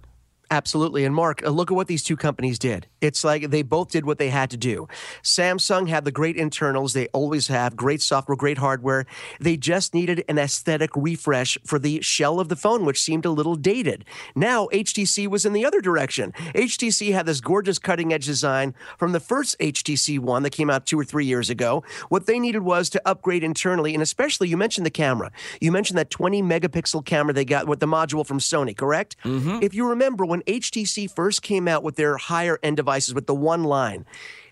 Absolutely. 0.49 1.03
And 1.03 1.13
Mark, 1.13 1.43
uh, 1.45 1.49
look 1.49 1.71
at 1.71 1.75
what 1.75 1.87
these 1.87 2.03
two 2.03 2.15
companies 2.15 2.57
did. 2.57 2.87
It's 3.01 3.23
like 3.23 3.49
they 3.49 3.63
both 3.63 3.91
did 3.91 4.05
what 4.05 4.17
they 4.17 4.29
had 4.29 4.49
to 4.51 4.57
do. 4.57 4.87
Samsung 5.21 5.89
had 5.89 6.05
the 6.05 6.11
great 6.11 6.37
internals, 6.37 6.93
they 6.93 7.07
always 7.07 7.47
have 7.47 7.75
great 7.75 8.01
software, 8.01 8.37
great 8.37 8.57
hardware. 8.57 9.05
They 9.41 9.57
just 9.57 9.93
needed 9.93 10.23
an 10.29 10.37
aesthetic 10.37 10.91
refresh 10.95 11.57
for 11.65 11.79
the 11.79 12.01
shell 12.01 12.39
of 12.39 12.47
the 12.47 12.55
phone, 12.55 12.85
which 12.85 13.01
seemed 13.01 13.25
a 13.25 13.29
little 13.29 13.55
dated. 13.55 14.05
Now, 14.35 14.67
HTC 14.67 15.27
was 15.27 15.45
in 15.45 15.51
the 15.51 15.65
other 15.65 15.81
direction. 15.81 16.31
HTC 16.55 17.11
had 17.11 17.25
this 17.25 17.41
gorgeous 17.41 17.77
cutting 17.77 18.13
edge 18.13 18.25
design 18.25 18.73
from 18.97 19.11
the 19.11 19.19
first 19.19 19.57
HTC 19.59 20.17
One 20.19 20.43
that 20.43 20.51
came 20.51 20.69
out 20.69 20.85
two 20.85 20.99
or 20.99 21.03
three 21.03 21.25
years 21.25 21.49
ago. 21.49 21.83
What 22.07 22.25
they 22.25 22.39
needed 22.39 22.61
was 22.61 22.89
to 22.91 23.01
upgrade 23.05 23.43
internally, 23.43 23.93
and 23.93 24.01
especially, 24.01 24.47
you 24.47 24.55
mentioned 24.57 24.85
the 24.85 24.91
camera. 24.91 25.31
You 25.59 25.71
mentioned 25.73 25.97
that 25.99 26.09
20 26.09 26.41
megapixel 26.41 27.05
camera 27.05 27.33
they 27.33 27.45
got 27.45 27.67
with 27.67 27.81
the 27.81 27.85
module 27.85 28.25
from 28.25 28.39
Sony, 28.39 28.75
correct? 28.75 29.17
If 29.61 29.73
you 29.73 29.87
remember, 29.89 30.25
when 30.25 30.36
HTC 30.45 31.09
first 31.09 31.41
came 31.41 31.67
out 31.67 31.83
with 31.83 31.95
their 31.95 32.17
higher 32.17 32.59
end 32.61 32.77
devices 32.77 33.13
with 33.13 33.27
the 33.27 33.35
one 33.35 33.63
line, 33.63 34.05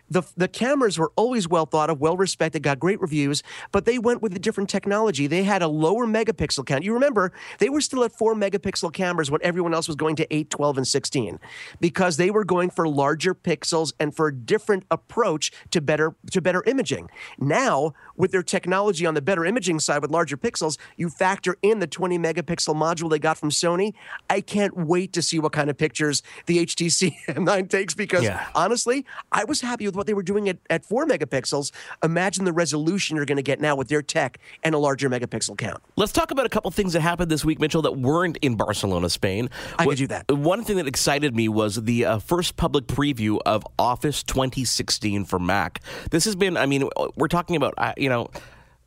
the, 0.09 0.23
the 0.37 0.47
cameras 0.47 0.97
were 0.99 1.11
always 1.15 1.47
well 1.47 1.65
thought 1.65 1.89
of, 1.89 1.99
well 1.99 2.17
respected, 2.17 2.61
got 2.63 2.79
great 2.79 2.99
reviews, 3.01 3.41
but 3.71 3.85
they 3.85 3.97
went 3.97 4.21
with 4.21 4.35
a 4.35 4.39
different 4.39 4.69
technology. 4.69 5.27
They 5.27 5.43
had 5.43 5.61
a 5.61 5.67
lower 5.67 6.05
megapixel 6.05 6.65
count. 6.65 6.83
You 6.83 6.93
remember, 6.93 7.31
they 7.59 7.69
were 7.69 7.81
still 7.81 8.03
at 8.03 8.11
four 8.11 8.35
megapixel 8.35 8.93
cameras 8.93 9.31
when 9.31 9.41
everyone 9.43 9.73
else 9.73 9.87
was 9.87 9.95
going 9.95 10.15
to 10.17 10.33
8, 10.35 10.49
12, 10.49 10.77
and 10.77 10.87
16 10.87 11.39
because 11.79 12.17
they 12.17 12.29
were 12.31 12.43
going 12.45 12.69
for 12.69 12.87
larger 12.87 13.33
pixels 13.33 13.93
and 13.99 14.15
for 14.15 14.27
a 14.27 14.35
different 14.35 14.83
approach 14.91 15.51
to 15.71 15.81
better, 15.81 16.15
to 16.31 16.41
better 16.41 16.63
imaging. 16.65 17.09
Now, 17.39 17.93
with 18.15 18.31
their 18.31 18.43
technology 18.43 19.05
on 19.05 19.13
the 19.13 19.21
better 19.21 19.45
imaging 19.45 19.79
side 19.79 20.01
with 20.01 20.11
larger 20.11 20.37
pixels, 20.37 20.77
you 20.97 21.09
factor 21.09 21.57
in 21.61 21.79
the 21.79 21.87
20 21.87 22.17
megapixel 22.19 22.75
module 22.75 23.09
they 23.09 23.19
got 23.19 23.37
from 23.37 23.49
Sony. 23.49 23.93
I 24.29 24.41
can't 24.41 24.75
wait 24.77 25.13
to 25.13 25.21
see 25.21 25.39
what 25.39 25.51
kind 25.51 25.69
of 25.69 25.77
pictures 25.77 26.21
the 26.45 26.59
HTC 26.65 27.15
M9 27.27 27.69
takes 27.69 27.93
because 27.93 28.23
Yeah. 28.23 28.45
honestly, 28.55 29.05
I 29.31 29.43
was 29.45 29.61
happy 29.61 29.85
with 29.85 29.94
what 29.95 30.07
they 30.07 30.13
were 30.13 30.23
doing 30.23 30.49
at, 30.49 30.57
at 30.69 30.85
four 30.85 31.05
megapixels. 31.05 31.71
Imagine 32.03 32.45
the 32.45 32.53
resolution 32.53 33.15
you're 33.15 33.25
going 33.25 33.37
to 33.37 33.43
get 33.43 33.59
now 33.59 33.75
with 33.75 33.87
their 33.87 34.01
tech 34.01 34.37
and 34.63 34.75
a 34.75 34.77
larger 34.77 35.09
megapixel 35.09 35.57
count. 35.57 35.81
Let's 35.95 36.11
talk 36.11 36.31
about 36.31 36.45
a 36.45 36.49
couple 36.49 36.71
things 36.71 36.93
that 36.93 37.01
happened 37.01 37.31
this 37.31 37.45
week, 37.45 37.59
Mitchell, 37.59 37.81
that 37.83 37.97
weren't 37.97 38.37
in 38.41 38.55
Barcelona, 38.55 39.09
Spain. 39.09 39.49
I 39.77 39.85
could 39.85 39.97
do 39.97 40.07
that. 40.07 40.31
One 40.31 40.63
thing 40.63 40.77
that 40.77 40.87
excited 40.87 41.35
me 41.35 41.47
was 41.49 41.83
the 41.83 42.05
uh, 42.05 42.19
first 42.19 42.57
public 42.57 42.87
preview 42.87 43.39
of 43.45 43.65
Office 43.79 44.23
2016 44.23 45.25
for 45.25 45.39
Mac. 45.39 45.81
This 46.11 46.25
has 46.25 46.35
been, 46.35 46.57
I 46.57 46.65
mean, 46.65 46.89
we're 47.15 47.27
talking 47.27 47.55
about, 47.55 47.73
uh, 47.77 47.93
you 47.97 48.09
know, 48.09 48.29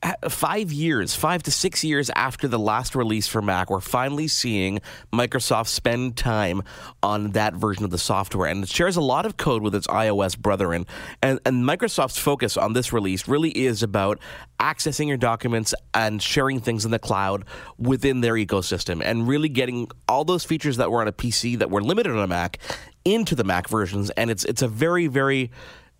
Uh, 0.00 0.12
five 0.28 0.70
years, 0.70 1.16
five 1.16 1.42
to 1.42 1.50
six 1.50 1.82
years 1.82 2.08
after 2.10 2.46
the 2.46 2.58
last 2.58 2.94
release 2.94 3.26
for 3.26 3.42
Mac, 3.42 3.68
we're 3.68 3.80
finally 3.80 4.28
seeing 4.28 4.80
Microsoft 5.12 5.66
spend 5.66 6.16
time 6.16 6.62
on 7.02 7.32
that 7.32 7.54
version 7.54 7.82
of 7.82 7.90
the 7.90 7.98
software. 7.98 8.48
And 8.48 8.62
it 8.62 8.68
shares 8.68 8.96
a 8.96 9.00
lot 9.00 9.26
of 9.26 9.36
code 9.36 9.60
with 9.60 9.74
its 9.74 9.88
iOS 9.88 10.38
brethren. 10.38 10.86
And, 11.20 11.40
and 11.44 11.64
Microsoft's 11.64 12.16
focus 12.16 12.56
on 12.56 12.74
this 12.74 12.92
release 12.92 13.26
really 13.26 13.50
is 13.50 13.82
about 13.82 14.20
accessing 14.60 15.08
your 15.08 15.16
documents 15.16 15.74
and 15.92 16.22
sharing 16.22 16.60
things 16.60 16.84
in 16.84 16.92
the 16.92 17.00
cloud 17.00 17.44
within 17.76 18.20
their 18.20 18.34
ecosystem 18.34 19.02
and 19.04 19.26
really 19.26 19.48
getting 19.48 19.88
all 20.06 20.24
those 20.24 20.44
features 20.44 20.76
that 20.76 20.92
were 20.92 21.00
on 21.00 21.08
a 21.08 21.12
PC 21.12 21.58
that 21.58 21.70
were 21.70 21.82
limited 21.82 22.12
on 22.12 22.20
a 22.20 22.28
Mac 22.28 22.58
into 23.04 23.34
the 23.34 23.44
Mac 23.44 23.68
versions. 23.68 24.10
And 24.10 24.30
it's, 24.30 24.44
it's 24.44 24.62
a 24.62 24.68
very, 24.68 25.08
very 25.08 25.50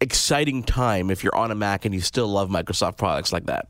exciting 0.00 0.62
time 0.62 1.10
if 1.10 1.24
you're 1.24 1.34
on 1.34 1.50
a 1.50 1.56
Mac 1.56 1.84
and 1.84 1.92
you 1.92 2.00
still 2.00 2.28
love 2.28 2.48
Microsoft 2.48 2.96
products 2.96 3.32
like 3.32 3.46
that. 3.46 3.68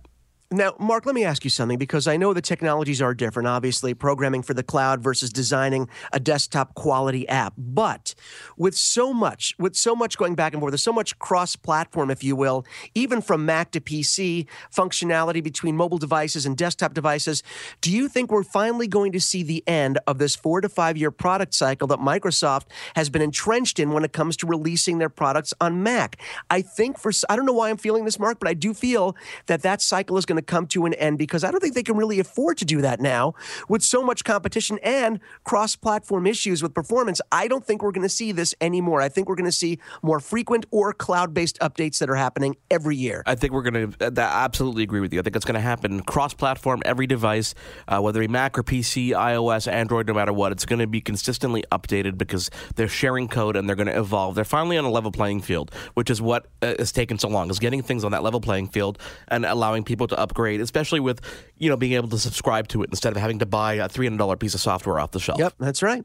Now, 0.50 0.74
Mark, 0.78 1.04
let 1.04 1.14
me 1.14 1.24
ask 1.24 1.44
you 1.44 1.50
something 1.50 1.76
because 1.76 2.06
I 2.06 2.16
know 2.16 2.32
the 2.32 2.40
technologies 2.40 3.02
are 3.02 3.12
different, 3.12 3.48
obviously, 3.48 3.92
programming 3.92 4.40
for 4.40 4.54
the 4.54 4.62
cloud 4.62 5.02
versus 5.02 5.30
designing 5.30 5.90
a 6.10 6.18
desktop 6.18 6.74
quality 6.74 7.28
app. 7.28 7.52
But 7.58 8.14
with 8.56 8.74
so 8.74 9.12
much, 9.12 9.54
with 9.58 9.76
so 9.76 9.94
much 9.94 10.16
going 10.16 10.34
back 10.34 10.54
and 10.54 10.60
forth, 10.62 10.72
there's 10.72 10.82
so 10.82 10.90
much 10.90 11.18
cross 11.18 11.54
platform, 11.54 12.10
if 12.10 12.24
you 12.24 12.34
will, 12.34 12.64
even 12.94 13.20
from 13.20 13.44
Mac 13.44 13.72
to 13.72 13.80
PC, 13.82 14.46
functionality 14.74 15.44
between 15.44 15.76
mobile 15.76 15.98
devices 15.98 16.46
and 16.46 16.56
desktop 16.56 16.94
devices. 16.94 17.42
Do 17.82 17.92
you 17.94 18.08
think 18.08 18.32
we're 18.32 18.42
finally 18.42 18.88
going 18.88 19.12
to 19.12 19.20
see 19.20 19.42
the 19.42 19.62
end 19.66 19.98
of 20.06 20.16
this 20.16 20.34
four 20.34 20.62
to 20.62 20.70
five 20.70 20.96
year 20.96 21.10
product 21.10 21.52
cycle 21.52 21.86
that 21.88 21.98
Microsoft 21.98 22.68
has 22.96 23.10
been 23.10 23.20
entrenched 23.20 23.78
in 23.78 23.92
when 23.92 24.02
it 24.02 24.14
comes 24.14 24.34
to 24.38 24.46
releasing 24.46 24.96
their 24.96 25.10
products 25.10 25.52
on 25.60 25.82
Mac? 25.82 26.18
I 26.48 26.62
think 26.62 26.98
for, 26.98 27.12
I 27.28 27.36
don't 27.36 27.44
know 27.44 27.52
why 27.52 27.68
I'm 27.68 27.76
feeling 27.76 28.06
this, 28.06 28.18
Mark, 28.18 28.38
but 28.38 28.48
I 28.48 28.54
do 28.54 28.72
feel 28.72 29.14
that 29.44 29.60
that 29.60 29.82
cycle 29.82 30.16
is 30.16 30.24
going 30.24 30.37
to 30.38 30.42
come 30.42 30.66
to 30.68 30.86
an 30.86 30.94
end 30.94 31.18
because 31.18 31.44
I 31.44 31.50
don't 31.50 31.60
think 31.60 31.74
they 31.74 31.82
can 31.82 31.96
really 31.96 32.18
afford 32.20 32.58
to 32.58 32.64
do 32.64 32.80
that 32.82 33.00
now 33.00 33.34
with 33.68 33.82
so 33.82 34.02
much 34.02 34.24
competition 34.24 34.78
and 34.82 35.20
cross 35.44 35.76
platform 35.76 36.26
issues 36.26 36.62
with 36.62 36.74
performance. 36.74 37.20
I 37.32 37.48
don't 37.48 37.64
think 37.64 37.82
we're 37.82 37.92
going 37.92 38.06
to 38.06 38.08
see 38.08 38.32
this 38.32 38.54
anymore. 38.60 39.00
I 39.00 39.08
think 39.08 39.28
we're 39.28 39.36
going 39.36 39.44
to 39.44 39.52
see 39.52 39.78
more 40.02 40.20
frequent 40.20 40.66
or 40.70 40.92
cloud 40.92 41.34
based 41.34 41.58
updates 41.60 41.98
that 41.98 42.08
are 42.08 42.16
happening 42.16 42.56
every 42.70 42.96
year. 42.96 43.22
I 43.26 43.34
think 43.34 43.52
we're 43.52 43.62
going 43.62 43.92
to 43.92 44.22
absolutely 44.22 44.82
agree 44.82 45.00
with 45.00 45.12
you. 45.12 45.20
I 45.20 45.22
think 45.22 45.36
it's 45.36 45.44
going 45.44 45.54
to 45.54 45.60
happen 45.60 46.00
cross 46.02 46.34
platform, 46.34 46.82
every 46.84 47.06
device, 47.06 47.54
uh, 47.88 48.00
whether 48.00 48.20
be 48.20 48.28
Mac 48.28 48.58
or 48.58 48.62
PC, 48.62 49.10
iOS, 49.10 49.70
Android, 49.70 50.06
no 50.06 50.14
matter 50.14 50.32
what. 50.32 50.52
It's 50.52 50.64
going 50.64 50.78
to 50.78 50.86
be 50.86 51.00
consistently 51.00 51.64
updated 51.72 52.18
because 52.18 52.50
they're 52.76 52.88
sharing 52.88 53.28
code 53.28 53.56
and 53.56 53.68
they're 53.68 53.76
going 53.76 53.88
to 53.88 53.98
evolve. 53.98 54.34
They're 54.34 54.44
finally 54.44 54.78
on 54.78 54.84
a 54.84 54.90
level 54.90 55.10
playing 55.10 55.42
field, 55.42 55.72
which 55.94 56.10
is 56.10 56.22
what 56.22 56.46
uh, 56.62 56.74
has 56.78 56.92
taken 56.92 57.18
so 57.18 57.28
long, 57.28 57.50
is 57.50 57.58
getting 57.58 57.82
things 57.82 58.04
on 58.04 58.12
that 58.12 58.22
level 58.22 58.40
playing 58.40 58.68
field 58.68 58.98
and 59.28 59.44
allowing 59.44 59.84
people 59.84 60.06
to 60.08 60.20
upgrade, 60.28 60.60
especially 60.60 61.00
with 61.00 61.20
you 61.56 61.68
know 61.68 61.76
being 61.76 61.94
able 61.94 62.08
to 62.08 62.18
subscribe 62.18 62.68
to 62.68 62.82
it 62.82 62.90
instead 62.90 63.14
of 63.14 63.20
having 63.20 63.38
to 63.38 63.46
buy 63.46 63.74
a 63.74 63.88
three 63.88 64.06
hundred 64.06 64.18
dollar 64.18 64.36
piece 64.36 64.54
of 64.54 64.60
software 64.60 64.98
off 65.00 65.12
the 65.12 65.20
shelf. 65.20 65.38
Yep, 65.38 65.54
that's 65.58 65.82
right. 65.82 66.04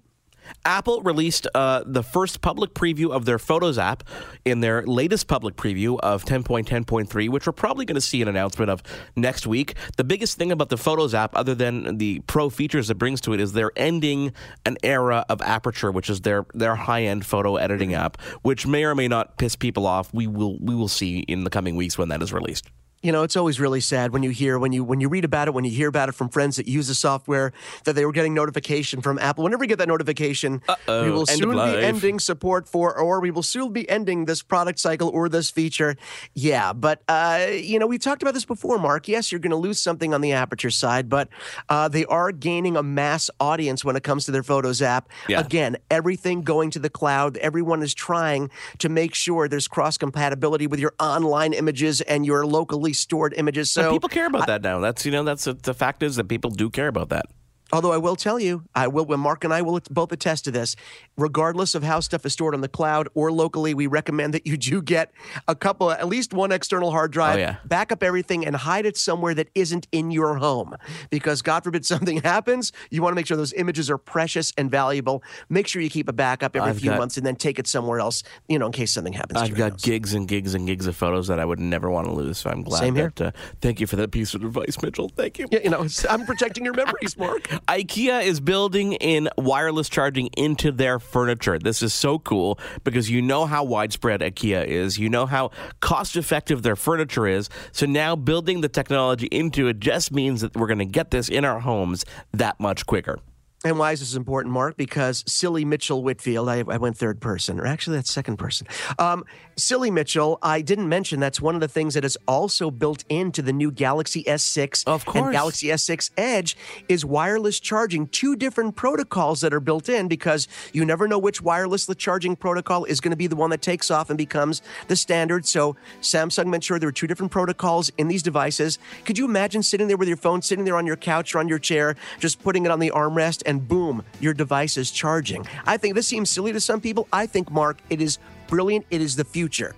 Apple 0.65 1.01
released 1.01 1.47
uh, 1.55 1.83
the 1.85 2.03
first 2.03 2.41
public 2.41 2.73
preview 2.73 3.11
of 3.11 3.25
their 3.25 3.39
Photos 3.39 3.77
app 3.77 4.03
in 4.45 4.59
their 4.59 4.83
latest 4.83 5.27
public 5.27 5.55
preview 5.55 5.99
of 6.01 6.25
10.10.3, 6.25 7.29
which 7.29 7.47
we're 7.47 7.53
probably 7.53 7.85
going 7.85 7.95
to 7.95 8.01
see 8.01 8.21
an 8.21 8.27
announcement 8.27 8.69
of 8.69 8.83
next 9.15 9.47
week. 9.47 9.75
The 9.97 10.03
biggest 10.03 10.37
thing 10.37 10.51
about 10.51 10.69
the 10.69 10.77
Photos 10.77 11.13
app, 11.13 11.35
other 11.35 11.55
than 11.55 11.97
the 11.97 12.19
pro 12.27 12.49
features 12.49 12.89
it 12.89 12.97
brings 12.97 13.21
to 13.21 13.33
it, 13.33 13.39
is 13.39 13.53
they're 13.53 13.71
ending 13.75 14.33
an 14.65 14.77
era 14.83 15.25
of 15.29 15.41
Aperture, 15.41 15.91
which 15.91 16.09
is 16.09 16.21
their 16.21 16.45
their 16.53 16.75
high 16.75 17.03
end 17.03 17.25
photo 17.25 17.55
editing 17.55 17.93
app, 17.93 18.19
which 18.41 18.65
may 18.65 18.83
or 18.83 18.95
may 18.95 19.07
not 19.07 19.37
piss 19.37 19.55
people 19.55 19.85
off. 19.85 20.13
We 20.13 20.27
will 20.27 20.57
we 20.59 20.75
will 20.75 20.87
see 20.87 21.19
in 21.19 21.43
the 21.43 21.49
coming 21.49 21.75
weeks 21.75 21.97
when 21.97 22.09
that 22.09 22.21
is 22.21 22.33
released 22.33 22.69
you 23.03 23.11
know, 23.11 23.23
it's 23.23 23.35
always 23.35 23.59
really 23.59 23.81
sad 23.81 24.13
when 24.13 24.23
you 24.23 24.29
hear 24.29 24.57
when 24.57 24.71
you 24.71 24.83
when 24.83 25.01
you 25.01 25.09
read 25.09 25.25
about 25.25 25.49
it, 25.49 25.53
when 25.53 25.65
you 25.65 25.71
hear 25.71 25.89
about 25.89 26.07
it 26.07 26.13
from 26.13 26.29
friends 26.29 26.55
that 26.55 26.67
use 26.67 26.87
the 26.87 26.95
software 26.95 27.51
that 27.83 27.93
they 27.93 28.05
were 28.05 28.13
getting 28.13 28.33
notification 28.33 29.01
from 29.01 29.19
Apple. 29.19 29.43
Whenever 29.43 29.59
we 29.59 29.67
get 29.67 29.77
that 29.79 29.89
notification, 29.89 30.61
Uh-oh, 30.69 31.03
we 31.03 31.11
will 31.11 31.25
soon 31.25 31.51
be 31.51 31.83
ending 31.83 32.17
support 32.17 32.67
for, 32.67 32.97
or 32.97 33.19
we 33.19 33.29
will 33.29 33.43
soon 33.43 33.73
be 33.73 33.87
ending 33.89 34.23
this 34.23 34.41
product 34.41 34.79
cycle 34.79 35.09
or 35.09 35.27
this 35.27 35.51
feature. 35.51 35.97
Yeah, 36.33 36.71
but 36.71 37.03
uh, 37.09 37.47
you 37.51 37.77
know, 37.77 37.87
we 37.87 37.97
talked 37.97 38.21
about 38.21 38.33
this 38.33 38.45
before, 38.45 38.79
Mark. 38.79 39.09
Yes, 39.09 39.33
you're 39.33 39.39
going 39.39 39.51
to 39.51 39.57
lose 39.57 39.79
something 39.79 40.13
on 40.13 40.21
the 40.21 40.31
Aperture 40.31 40.71
side, 40.71 41.09
but 41.09 41.27
uh, 41.67 41.89
they 41.89 42.05
are 42.05 42.31
gaining 42.31 42.77
a 42.77 42.83
mass 42.83 43.29
audience 43.41 43.83
when 43.83 43.97
it 43.97 44.03
comes 44.03 44.23
to 44.25 44.31
their 44.31 44.43
Photos 44.43 44.81
app. 44.81 45.09
Yeah. 45.27 45.41
Again, 45.41 45.75
everything 45.91 46.41
going 46.41 46.69
to 46.71 46.79
the 46.79 46.89
cloud. 46.89 47.35
Everyone 47.37 47.83
is 47.83 47.93
trying 47.93 48.49
to 48.77 48.87
make 48.87 49.13
sure 49.13 49.49
there's 49.49 49.67
cross 49.67 49.97
compatibility 49.97 50.67
with 50.67 50.79
your 50.79 50.93
online 51.01 51.51
images 51.51 51.99
and 51.99 52.25
your 52.25 52.45
locally 52.45 52.92
stored 52.93 53.33
images. 53.35 53.71
So 53.71 53.81
and 53.81 53.91
people 53.91 54.09
care 54.09 54.27
about 54.27 54.43
I, 54.43 54.45
that 54.45 54.61
now. 54.61 54.79
That's 54.79 55.05
you 55.05 55.11
know 55.11 55.23
that's 55.23 55.47
a, 55.47 55.53
the 55.53 55.73
fact 55.73 56.03
is 56.03 56.15
that 56.15 56.25
people 56.25 56.51
do 56.51 56.69
care 56.69 56.87
about 56.87 57.09
that. 57.09 57.25
Although 57.73 57.91
I 57.91 57.97
will 57.97 58.15
tell 58.15 58.39
you, 58.39 58.63
I 58.75 58.87
will 58.87 59.05
when 59.05 59.19
Mark 59.19 59.43
and 59.43 59.51
I 59.51 59.63
will 59.63 59.79
both 59.89 60.11
attest 60.11 60.45
to 60.45 60.51
this. 60.51 60.75
Regardless 61.17 61.73
of 61.73 61.83
how 61.83 61.99
stuff 62.01 62.23
is 62.23 62.33
stored 62.33 62.53
on 62.53 62.61
the 62.61 62.67
cloud 62.67 63.09
or 63.15 63.31
locally, 63.31 63.73
we 63.73 63.87
recommend 63.87 64.35
that 64.35 64.45
you 64.45 64.57
do 64.57 64.79
get 64.79 65.11
a 65.47 65.55
couple, 65.55 65.89
at 65.89 66.07
least 66.07 66.33
one 66.33 66.51
external 66.51 66.91
hard 66.91 67.11
drive, 67.11 67.37
oh, 67.37 67.39
yeah. 67.39 67.55
back 67.65 67.91
up 67.91 68.03
everything, 68.03 68.45
and 68.45 68.55
hide 68.55 68.85
it 68.85 68.95
somewhere 68.95 69.33
that 69.33 69.49
isn't 69.55 69.87
in 69.91 70.11
your 70.11 70.35
home. 70.35 70.75
Because 71.09 71.41
God 71.41 71.63
forbid 71.63 71.83
something 71.93 72.21
happens, 72.21 72.71
you 72.91 73.01
want 73.01 73.13
to 73.13 73.15
make 73.15 73.25
sure 73.25 73.37
those 73.37 73.53
images 73.53 73.89
are 73.89 73.97
precious 73.97 74.53
and 74.55 74.69
valuable. 74.69 75.23
Make 75.49 75.67
sure 75.67 75.81
you 75.81 75.89
keep 75.89 76.07
a 76.07 76.13
backup 76.13 76.55
every 76.55 76.69
I've 76.69 76.79
few 76.79 76.91
got, 76.91 76.99
months, 76.99 77.17
and 77.17 77.25
then 77.25 77.35
take 77.35 77.57
it 77.57 77.65
somewhere 77.65 77.99
else, 77.99 78.21
you 78.47 78.59
know, 78.59 78.67
in 78.67 78.71
case 78.71 78.91
something 78.91 79.13
happens. 79.13 79.41
I've 79.41 79.55
got 79.55 79.81
gigs 79.81 80.13
and 80.13 80.27
gigs 80.27 80.53
and 80.53 80.67
gigs 80.67 80.85
of 80.85 80.95
photos 80.95 81.27
that 81.27 81.39
I 81.39 81.45
would 81.45 81.59
never 81.59 81.89
want 81.89 82.05
to 82.05 82.13
lose. 82.13 82.37
So 82.37 82.51
I'm 82.51 82.61
glad 82.61 82.79
Same 82.81 82.93
that. 82.93 83.19
Uh, 83.19 83.31
thank 83.61 83.79
you 83.79 83.87
for 83.87 83.95
that 83.95 84.11
piece 84.11 84.35
of 84.35 84.43
advice, 84.43 84.79
Mitchell. 84.81 85.09
Thank 85.09 85.39
you. 85.39 85.47
Yeah, 85.51 85.59
you 85.63 85.71
know, 85.71 85.87
I'm 86.09 86.27
protecting 86.27 86.65
your 86.65 86.75
memories, 86.75 87.17
Mark. 87.17 87.49
IKEA 87.67 88.23
is 88.23 88.39
building 88.39 88.93
in 88.93 89.29
wireless 89.37 89.89
charging 89.89 90.27
into 90.37 90.71
their 90.71 90.99
furniture. 90.99 91.57
This 91.57 91.81
is 91.81 91.93
so 91.93 92.19
cool 92.19 92.59
because 92.83 93.09
you 93.09 93.21
know 93.21 93.45
how 93.45 93.63
widespread 93.63 94.21
IKEA 94.21 94.65
is. 94.65 94.97
You 94.97 95.09
know 95.09 95.25
how 95.25 95.51
cost 95.79 96.15
effective 96.15 96.63
their 96.63 96.75
furniture 96.75 97.27
is. 97.27 97.49
So 97.71 97.85
now 97.85 98.15
building 98.15 98.61
the 98.61 98.69
technology 98.69 99.27
into 99.27 99.67
it 99.67 99.79
just 99.79 100.11
means 100.11 100.41
that 100.41 100.55
we're 100.55 100.67
going 100.67 100.79
to 100.79 100.85
get 100.85 101.11
this 101.11 101.29
in 101.29 101.45
our 101.45 101.59
homes 101.59 102.05
that 102.33 102.59
much 102.59 102.85
quicker. 102.85 103.19
And 103.65 103.79
why 103.79 103.93
is 103.93 104.01
this 104.01 104.15
important, 104.15 104.53
Mark? 104.53 104.75
Because 104.75 105.23
silly 105.25 105.63
Mitchell 105.63 106.03
Whitfield, 106.03 106.49
I, 106.49 106.65
I 106.67 106.75
went 106.75 106.97
third 106.97 107.21
person, 107.21 107.61
or 107.61 107.65
actually 107.65 107.95
that's 107.95 108.11
second 108.11 108.35
person. 108.35 108.67
Um, 108.99 109.23
silly 109.55 109.89
Mitchell, 109.89 110.37
I 110.41 110.61
didn't 110.61 110.89
mention 110.89 111.21
that's 111.21 111.39
one 111.39 111.55
of 111.55 111.61
the 111.61 111.69
things 111.69 111.93
that 111.93 112.03
is 112.03 112.17
also 112.27 112.69
built 112.69 113.05
into 113.07 113.41
the 113.41 113.53
new 113.53 113.71
Galaxy 113.71 114.25
S6 114.25 114.83
of 114.85 115.05
course. 115.05 115.23
and 115.23 115.31
Galaxy 115.31 115.67
S6 115.67 116.11
Edge 116.17 116.57
is 116.89 117.05
wireless 117.05 117.61
charging. 117.61 118.07
Two 118.07 118.35
different 118.35 118.75
protocols 118.75 119.39
that 119.39 119.53
are 119.53 119.61
built 119.61 119.87
in 119.87 120.09
because 120.09 120.49
you 120.73 120.83
never 120.83 121.07
know 121.07 121.17
which 121.17 121.41
wireless 121.41 121.89
charging 121.97 122.35
protocol 122.35 122.83
is 122.83 122.99
going 122.99 123.11
to 123.11 123.17
be 123.17 123.27
the 123.27 123.35
one 123.37 123.49
that 123.51 123.61
takes 123.61 123.89
off 123.89 124.09
and 124.09 124.17
becomes 124.17 124.61
the 124.89 124.95
standard. 124.97 125.45
So 125.45 125.77
Samsung 126.01 126.47
made 126.47 126.65
sure 126.65 126.79
there 126.79 126.87
were 126.87 126.91
two 126.91 127.07
different 127.07 127.31
protocols 127.31 127.91
in 127.97 128.09
these 128.09 128.23
devices. 128.23 128.77
Could 129.05 129.17
you 129.17 129.23
imagine 129.23 129.63
sitting 129.63 129.87
there 129.87 129.95
with 129.95 130.09
your 130.09 130.17
phone, 130.17 130.41
sitting 130.41 130.65
there 130.65 130.75
on 130.75 130.85
your 130.85 130.97
couch 130.97 131.33
or 131.33 131.39
on 131.39 131.47
your 131.47 131.59
chair, 131.59 131.95
just 132.19 132.43
putting 132.43 132.65
it 132.65 132.71
on 132.71 132.79
the 132.79 132.91
armrest 132.91 133.41
and 133.45 133.52
and 133.53 133.67
boom, 133.67 134.03
your 134.19 134.33
device 134.33 134.77
is 134.77 134.91
charging. 134.91 135.45
I 135.65 135.77
think 135.77 135.95
this 135.95 136.07
seems 136.07 136.29
silly 136.29 136.51
to 136.53 136.59
some 136.59 136.81
people. 136.81 137.07
I 137.13 137.25
think, 137.27 137.51
Mark, 137.51 137.77
it 137.89 138.01
is 138.01 138.17
brilliant. 138.47 138.85
It 138.89 138.99
is 138.99 139.15
the 139.15 139.23
future. 139.23 139.75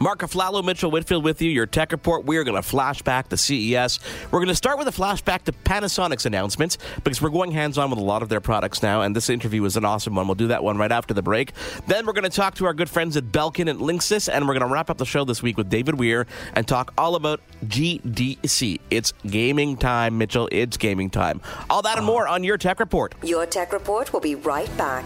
Mark 0.00 0.20
Aflalo, 0.20 0.64
Mitchell 0.64 0.90
Whitfield 0.90 1.24
with 1.24 1.42
you, 1.42 1.50
your 1.50 1.66
tech 1.66 1.90
report. 1.90 2.24
We 2.24 2.36
are 2.36 2.44
going 2.44 2.56
to 2.56 2.62
flash 2.62 3.02
back 3.02 3.28
to 3.30 3.36
CES. 3.36 3.98
We're 4.30 4.38
going 4.38 4.48
to 4.48 4.54
start 4.54 4.78
with 4.78 4.86
a 4.86 4.92
flashback 4.92 5.42
to 5.44 5.52
Panasonic's 5.52 6.24
announcements 6.24 6.78
because 7.02 7.20
we're 7.20 7.30
going 7.30 7.50
hands 7.50 7.78
on 7.78 7.90
with 7.90 7.98
a 7.98 8.02
lot 8.02 8.22
of 8.22 8.28
their 8.28 8.40
products 8.40 8.82
now, 8.82 9.02
and 9.02 9.16
this 9.16 9.28
interview 9.28 9.64
is 9.64 9.76
an 9.76 9.84
awesome 9.84 10.14
one. 10.14 10.28
We'll 10.28 10.36
do 10.36 10.48
that 10.48 10.62
one 10.62 10.78
right 10.78 10.92
after 10.92 11.14
the 11.14 11.22
break. 11.22 11.52
Then 11.88 12.06
we're 12.06 12.12
going 12.12 12.24
to 12.24 12.30
talk 12.30 12.54
to 12.56 12.66
our 12.66 12.74
good 12.74 12.88
friends 12.88 13.16
at 13.16 13.24
Belkin 13.24 13.68
and 13.68 13.80
Linksys, 13.80 14.28
and 14.32 14.46
we're 14.46 14.54
going 14.54 14.68
to 14.68 14.72
wrap 14.72 14.88
up 14.88 14.98
the 14.98 15.06
show 15.06 15.24
this 15.24 15.42
week 15.42 15.56
with 15.56 15.68
David 15.68 15.98
Weir 15.98 16.26
and 16.54 16.66
talk 16.66 16.92
all 16.96 17.16
about 17.16 17.40
GDC. 17.64 18.80
It's 18.90 19.12
gaming 19.26 19.76
time, 19.76 20.16
Mitchell. 20.16 20.48
It's 20.52 20.76
gaming 20.76 21.10
time. 21.10 21.40
All 21.68 21.82
that 21.82 21.98
and 21.98 22.04
ah. 22.04 22.06
more 22.06 22.28
on 22.28 22.44
your 22.44 22.56
tech 22.56 22.78
report. 22.78 23.14
Your 23.24 23.46
tech 23.46 23.72
report 23.72 24.12
will 24.12 24.20
be 24.20 24.36
right 24.36 24.74
back. 24.76 25.04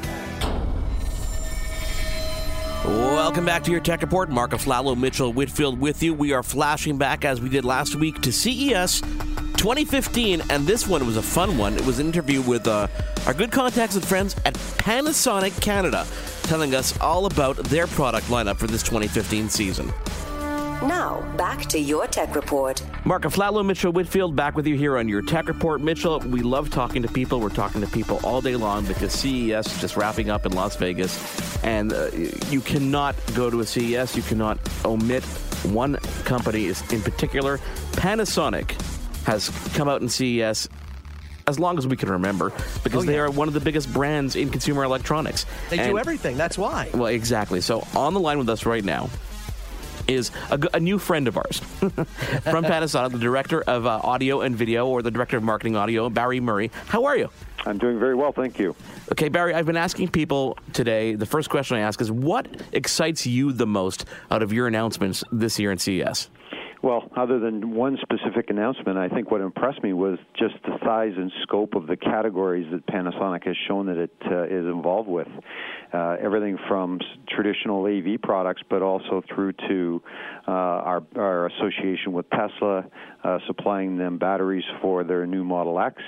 Welcome 2.84 3.44
back 3.44 3.62
to 3.64 3.70
your 3.70 3.80
tech 3.80 4.02
report. 4.02 4.28
Mark 4.28 4.50
Aflalo, 4.50 4.98
Mitchell 4.98 5.32
Whitfield 5.32 5.78
with 5.78 6.02
you. 6.02 6.12
We 6.12 6.32
are 6.32 6.42
flashing 6.42 6.98
back 6.98 7.24
as 7.24 7.40
we 7.40 7.48
did 7.48 7.64
last 7.64 7.94
week 7.94 8.20
to 8.22 8.32
CES 8.32 9.00
2015, 9.00 10.42
and 10.50 10.66
this 10.66 10.88
one 10.88 11.06
was 11.06 11.16
a 11.16 11.22
fun 11.22 11.56
one. 11.56 11.74
It 11.74 11.86
was 11.86 12.00
an 12.00 12.06
interview 12.06 12.42
with 12.42 12.66
uh, 12.66 12.88
our 13.24 13.34
good 13.34 13.52
contacts 13.52 13.94
and 13.94 14.04
friends 14.04 14.34
at 14.44 14.54
Panasonic 14.54 15.58
Canada, 15.62 16.04
telling 16.42 16.74
us 16.74 16.98
all 17.00 17.26
about 17.26 17.56
their 17.56 17.86
product 17.86 18.26
lineup 18.26 18.56
for 18.56 18.66
this 18.66 18.82
2015 18.82 19.48
season. 19.48 19.92
Now, 20.82 21.22
back 21.36 21.66
to 21.66 21.78
your 21.78 22.06
tech 22.08 22.34
report. 22.34 22.82
Mark 23.04 23.22
Aflalo, 23.22 23.64
Mitchell 23.64 23.92
Whitfield, 23.92 24.34
back 24.34 24.56
with 24.56 24.66
you 24.66 24.76
here 24.76 24.98
on 24.98 25.08
your 25.08 25.22
tech 25.22 25.46
report. 25.46 25.80
Mitchell, 25.80 26.18
we 26.20 26.40
love 26.42 26.70
talking 26.70 27.02
to 27.02 27.08
people. 27.08 27.38
We're 27.40 27.50
talking 27.50 27.80
to 27.82 27.86
people 27.86 28.18
all 28.24 28.40
day 28.40 28.56
long 28.56 28.84
because 28.86 29.12
CES 29.12 29.66
is 29.72 29.80
just 29.80 29.96
wrapping 29.96 30.28
up 30.28 30.44
in 30.44 30.52
Las 30.52 30.74
Vegas. 30.76 31.64
And 31.64 31.92
uh, 31.92 32.08
you 32.50 32.60
cannot 32.60 33.14
go 33.34 33.48
to 33.48 33.60
a 33.60 33.66
CES, 33.66 34.16
you 34.16 34.22
cannot 34.22 34.58
omit 34.84 35.22
one 35.64 35.94
company 36.24 36.64
is 36.64 36.82
in 36.92 37.00
particular, 37.00 37.58
Panasonic, 37.92 38.72
has 39.24 39.50
come 39.74 39.88
out 39.88 40.02
in 40.02 40.08
CES 40.08 40.68
as 41.46 41.58
long 41.60 41.78
as 41.78 41.86
we 41.86 41.96
can 41.96 42.10
remember 42.10 42.52
because 42.82 43.04
Oh, 43.04 43.06
they 43.06 43.18
are 43.20 43.30
one 43.30 43.46
of 43.46 43.54
the 43.54 43.60
biggest 43.60 43.92
brands 43.92 44.34
in 44.34 44.50
consumer 44.50 44.82
electronics. 44.82 45.46
They 45.70 45.78
And- 45.78 45.90
do 45.92 45.98
everything. 45.98 46.36
That's 46.36 46.58
why. 46.58 46.90
Well, 46.92 47.06
exactly. 47.06 47.60
So 47.60 47.86
on 47.94 48.14
the 48.14 48.20
line 48.20 48.38
with 48.38 48.48
us 48.48 48.66
right 48.66 48.84
now 48.84 49.08
is 50.08 50.30
a 50.50 50.80
new 50.80 50.98
friend 50.98 51.28
of 51.28 51.36
ours 51.36 51.58
from 51.58 52.64
Panasonic, 52.64 53.12
the 53.12 53.18
director 53.18 53.62
of 53.62 53.86
uh, 53.86 54.00
audio 54.02 54.40
and 54.40 54.56
video, 54.56 54.86
or 54.86 55.02
the 55.02 55.10
director 55.10 55.36
of 55.36 55.42
marketing 55.42 55.76
audio, 55.76 56.08
Barry 56.08 56.40
Murray. 56.40 56.70
How 56.86 57.04
are 57.04 57.16
you? 57.16 57.30
I'm 57.64 57.78
doing 57.78 57.98
very 57.98 58.14
well, 58.14 58.32
thank 58.32 58.58
you. 58.58 58.74
Okay, 59.12 59.28
Barry, 59.28 59.54
I've 59.54 59.66
been 59.66 59.76
asking 59.76 60.08
people 60.08 60.58
today. 60.72 61.14
The 61.14 61.26
first 61.26 61.50
question 61.50 61.76
I 61.76 61.80
ask 61.80 62.00
is 62.00 62.10
what 62.10 62.46
excites 62.72 63.26
you 63.26 63.52
the 63.52 63.66
most 63.66 64.04
out 64.30 64.42
of 64.42 64.52
your 64.52 64.66
announcements 64.66 65.22
this 65.30 65.58
year 65.58 65.70
in 65.70 65.78
CES? 65.78 66.28
Well, 66.82 67.08
other 67.16 67.38
than 67.38 67.76
one 67.76 67.96
specific 68.02 68.50
announcement, 68.50 68.98
I 68.98 69.08
think 69.08 69.30
what 69.30 69.40
impressed 69.40 69.84
me 69.84 69.92
was 69.92 70.18
just 70.36 70.54
the 70.64 70.76
size 70.84 71.12
and 71.16 71.30
scope 71.42 71.76
of 71.76 71.86
the 71.86 71.96
categories 71.96 72.66
that 72.72 72.84
Panasonic 72.86 73.46
has 73.46 73.56
shown 73.68 73.86
that 73.86 73.98
it 73.98 74.14
uh, 74.26 74.42
is 74.44 74.66
involved 74.66 75.08
with. 75.08 75.28
Uh, 75.92 76.16
everything 76.22 76.56
from 76.68 76.98
traditional 77.28 77.84
AV 77.84 78.20
products, 78.22 78.62
but 78.70 78.80
also 78.80 79.22
through 79.34 79.52
to 79.68 80.02
uh, 80.48 80.50
our, 80.50 81.02
our 81.16 81.46
association 81.46 82.12
with 82.12 82.24
Tesla, 82.30 82.84
uh, 83.24 83.38
supplying 83.46 83.98
them 83.98 84.16
batteries 84.16 84.64
for 84.80 85.04
their 85.04 85.26
new 85.26 85.44
Model 85.44 85.78
X, 85.78 86.00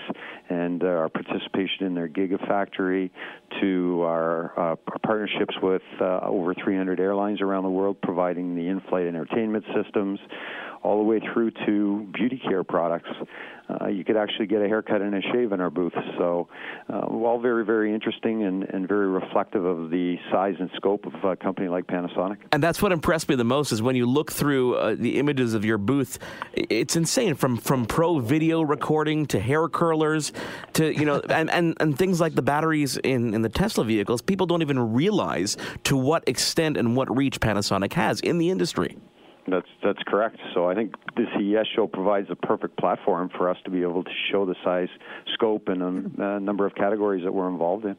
and 0.49 0.83
uh, 0.83 0.87
our 0.87 1.11
participation 1.11 1.87
in 1.87 1.95
their 1.95 2.09
Gigafactory, 2.09 3.11
to 3.61 4.03
our, 4.03 4.53
uh, 4.59 4.77
our 4.89 4.99
partnerships 5.05 5.55
with 5.63 5.83
uh, 6.01 6.21
over 6.23 6.55
300 6.55 6.99
airlines 6.99 7.41
around 7.41 7.65
the 7.65 7.71
world, 7.71 7.97
providing 8.03 8.55
the 8.57 8.67
in-flight 8.67 9.07
entertainment 9.07 9.65
systems 9.75 10.19
all 10.85 10.99
the 10.99 11.05
way 11.05 11.21
through 11.33 11.51
to 11.67 12.07
beauty 12.13 12.41
care 12.47 12.63
products. 12.63 13.09
Uh, 13.67 13.89
you 13.89 14.05
could 14.05 14.17
actually 14.17 14.47
get 14.47 14.61
a 14.61 14.69
haircut 14.69 15.01
and 15.01 15.15
a 15.15 15.23
shave 15.33 15.51
in 15.53 15.61
our 15.61 15.71
booth. 15.71 15.95
So, 16.19 16.49
uh, 16.93 16.99
all 16.99 17.41
very, 17.41 17.65
very 17.65 17.95
interesting 17.95 18.45
and, 18.45 18.65
and 18.65 18.87
very 18.87 19.09
reflective 19.09 19.65
of 19.65 19.89
the 19.89 20.17
size 20.31 20.55
and 20.61 20.69
scope 20.77 21.07
of 21.07 21.15
a 21.25 21.35
company 21.35 21.69
like 21.69 21.87
Panasonic. 21.87 22.37
And 22.53 22.63
that's 22.63 22.83
what 22.83 22.93
impressed 22.93 23.27
me 23.31 23.37
the 23.37 23.45
most 23.45 23.73
is 23.73 23.81
when 23.81 23.97
you 23.97 24.05
look 24.05 24.31
through 24.31 24.75
uh, 24.75 24.97
the 24.99 25.19
images 25.19 25.55
of 25.55 25.65
your 25.65 25.79
booth. 25.79 26.19
It's 26.53 26.95
insane 26.95 27.35
from 27.35 27.57
from 27.57 27.87
pro 27.87 28.19
video 28.19 28.61
recording 28.61 29.25
to 29.27 29.41
hair 29.41 29.67
curlers 29.69 30.33
to 30.75 30.93
you 30.93 31.07
know 31.07 31.21
and, 31.31 31.51
and, 31.51 31.75
and 31.81 31.99
things 31.99 32.21
like 32.21 32.35
the 32.35 32.43
batteries 32.43 32.99
in, 32.99 33.33
in 33.33 33.41
the 33.41 33.49
Tesla 33.49 33.85
vehicles. 33.85 34.21
People 34.21 34.47
don't 34.47 34.61
even 34.61 34.93
realize 34.93 35.57
to 35.85 35.97
what 35.97 36.23
extent 36.29 36.77
and 36.77 36.95
what 36.95 37.15
reach 37.15 37.41
Panasonic 37.41 37.95
has 37.95 38.21
in 38.21 38.37
the 38.37 38.51
industry. 38.51 38.99
That's 39.47 39.69
that's 39.83 40.03
correct. 40.07 40.39
So 40.55 40.69
I 40.69 40.75
think 40.75 40.95
the 41.17 41.27
CES 41.37 41.67
show 41.77 41.87
provides 41.87 42.29
a 42.31 42.37
perfect 42.37 42.79
platform 42.79 43.31
for 43.37 43.51
us 43.51 43.59
to 43.65 43.71
be 43.71 43.83
able 43.83 44.03
to 44.03 44.11
show 44.31 44.47
the 44.47 44.55
size, 44.65 44.89
scope, 45.35 45.69
and 45.69 45.83
um, 45.83 46.17
uh, 46.19 46.39
number 46.39 46.67
of 46.67 46.75
categories 46.75 47.25
that 47.25 47.33
we're 47.33 47.49
involved 47.49 47.85
in. 47.85 47.97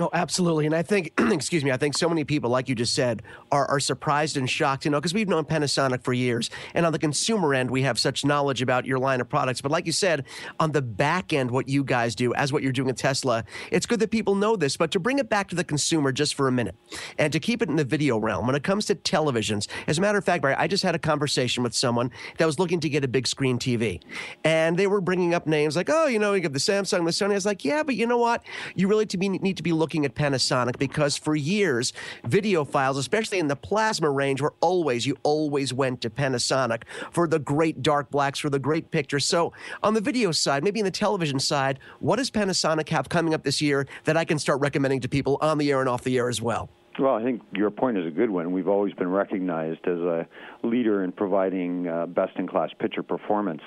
Oh, 0.00 0.10
absolutely. 0.12 0.64
And 0.66 0.76
I 0.76 0.82
think, 0.82 1.12
excuse 1.32 1.64
me, 1.64 1.72
I 1.72 1.76
think 1.76 1.96
so 1.96 2.08
many 2.08 2.22
people, 2.22 2.50
like 2.50 2.68
you 2.68 2.76
just 2.76 2.94
said, 2.94 3.22
are, 3.50 3.66
are 3.66 3.80
surprised 3.80 4.36
and 4.36 4.48
shocked, 4.48 4.84
you 4.84 4.92
know, 4.92 5.00
because 5.00 5.12
we've 5.12 5.28
known 5.28 5.44
Panasonic 5.44 6.04
for 6.04 6.12
years. 6.12 6.50
And 6.74 6.86
on 6.86 6.92
the 6.92 7.00
consumer 7.00 7.52
end, 7.52 7.68
we 7.68 7.82
have 7.82 7.98
such 7.98 8.24
knowledge 8.24 8.62
about 8.62 8.86
your 8.86 9.00
line 9.00 9.20
of 9.20 9.28
products. 9.28 9.60
But 9.60 9.72
like 9.72 9.86
you 9.86 9.92
said, 9.92 10.24
on 10.60 10.70
the 10.70 10.82
back 10.82 11.32
end, 11.32 11.50
what 11.50 11.68
you 11.68 11.82
guys 11.82 12.14
do, 12.14 12.32
as 12.34 12.52
what 12.52 12.62
you're 12.62 12.70
doing 12.70 12.90
at 12.90 12.96
Tesla, 12.96 13.44
it's 13.72 13.86
good 13.86 13.98
that 13.98 14.12
people 14.12 14.36
know 14.36 14.54
this. 14.54 14.76
But 14.76 14.92
to 14.92 15.00
bring 15.00 15.18
it 15.18 15.28
back 15.28 15.48
to 15.48 15.56
the 15.56 15.64
consumer 15.64 16.12
just 16.12 16.34
for 16.34 16.46
a 16.46 16.52
minute 16.52 16.76
and 17.18 17.32
to 17.32 17.40
keep 17.40 17.60
it 17.60 17.68
in 17.68 17.74
the 17.74 17.84
video 17.84 18.18
realm, 18.18 18.46
when 18.46 18.54
it 18.54 18.62
comes 18.62 18.86
to 18.86 18.94
televisions, 18.94 19.66
as 19.88 19.98
a 19.98 20.00
matter 20.00 20.18
of 20.18 20.24
fact, 20.24 20.42
Barry, 20.42 20.54
I 20.54 20.68
just 20.68 20.84
had 20.84 20.94
a 20.94 21.00
conversation 21.00 21.64
with 21.64 21.74
someone 21.74 22.12
that 22.38 22.46
was 22.46 22.60
looking 22.60 22.78
to 22.80 22.88
get 22.88 23.02
a 23.02 23.08
big 23.08 23.26
screen 23.26 23.58
TV. 23.58 24.00
And 24.44 24.76
they 24.76 24.86
were 24.86 25.00
bringing 25.00 25.34
up 25.34 25.48
names 25.48 25.74
like, 25.74 25.90
oh, 25.90 26.06
you 26.06 26.20
know, 26.20 26.34
you 26.34 26.40
got 26.40 26.52
the 26.52 26.60
Samsung, 26.60 27.04
the 27.04 27.10
Sony. 27.10 27.32
I 27.32 27.34
was 27.34 27.46
like, 27.46 27.64
yeah, 27.64 27.82
but 27.82 27.96
you 27.96 28.06
know 28.06 28.18
what? 28.18 28.44
You 28.76 28.86
really 28.86 29.06
to 29.06 29.18
be, 29.18 29.28
need 29.28 29.56
to 29.56 29.62
be 29.64 29.72
looking 29.72 29.87
at 30.04 30.14
Panasonic 30.14 30.78
because 30.78 31.16
for 31.16 31.34
years, 31.34 31.92
videophiles, 32.26 32.98
especially 32.98 33.38
in 33.38 33.48
the 33.48 33.56
plasma 33.56 34.10
range, 34.10 34.40
were 34.40 34.54
always, 34.60 35.06
you 35.06 35.16
always 35.22 35.72
went 35.72 36.00
to 36.02 36.10
Panasonic 36.10 36.82
for 37.10 37.26
the 37.26 37.38
great 37.38 37.82
dark 37.82 38.10
blacks, 38.10 38.38
for 38.38 38.50
the 38.50 38.58
great 38.58 38.90
pictures. 38.90 39.24
So 39.24 39.52
on 39.82 39.94
the 39.94 40.00
video 40.00 40.32
side, 40.32 40.64
maybe 40.64 40.80
in 40.80 40.84
the 40.84 40.90
television 40.90 41.40
side, 41.40 41.78
what 42.00 42.16
does 42.16 42.30
Panasonic 42.30 42.88
have 42.90 43.08
coming 43.08 43.34
up 43.34 43.42
this 43.42 43.60
year 43.60 43.86
that 44.04 44.16
I 44.16 44.24
can 44.24 44.38
start 44.38 44.60
recommending 44.60 45.00
to 45.00 45.08
people 45.08 45.38
on 45.40 45.58
the 45.58 45.70
air 45.70 45.80
and 45.80 45.88
off 45.88 46.04
the 46.04 46.18
air 46.18 46.28
as 46.28 46.42
well? 46.42 46.68
Well, 46.98 47.14
I 47.14 47.22
think 47.22 47.42
your 47.52 47.70
point 47.70 47.96
is 47.96 48.06
a 48.06 48.10
good 48.10 48.28
one. 48.28 48.50
We've 48.50 48.66
always 48.66 48.92
been 48.94 49.08
recognized 49.08 49.86
as 49.86 49.98
a 49.98 50.26
leader 50.64 51.04
in 51.04 51.12
providing 51.12 51.86
uh, 51.86 52.06
best 52.06 52.32
in 52.36 52.48
class 52.48 52.70
picture 52.80 53.04
performance. 53.04 53.62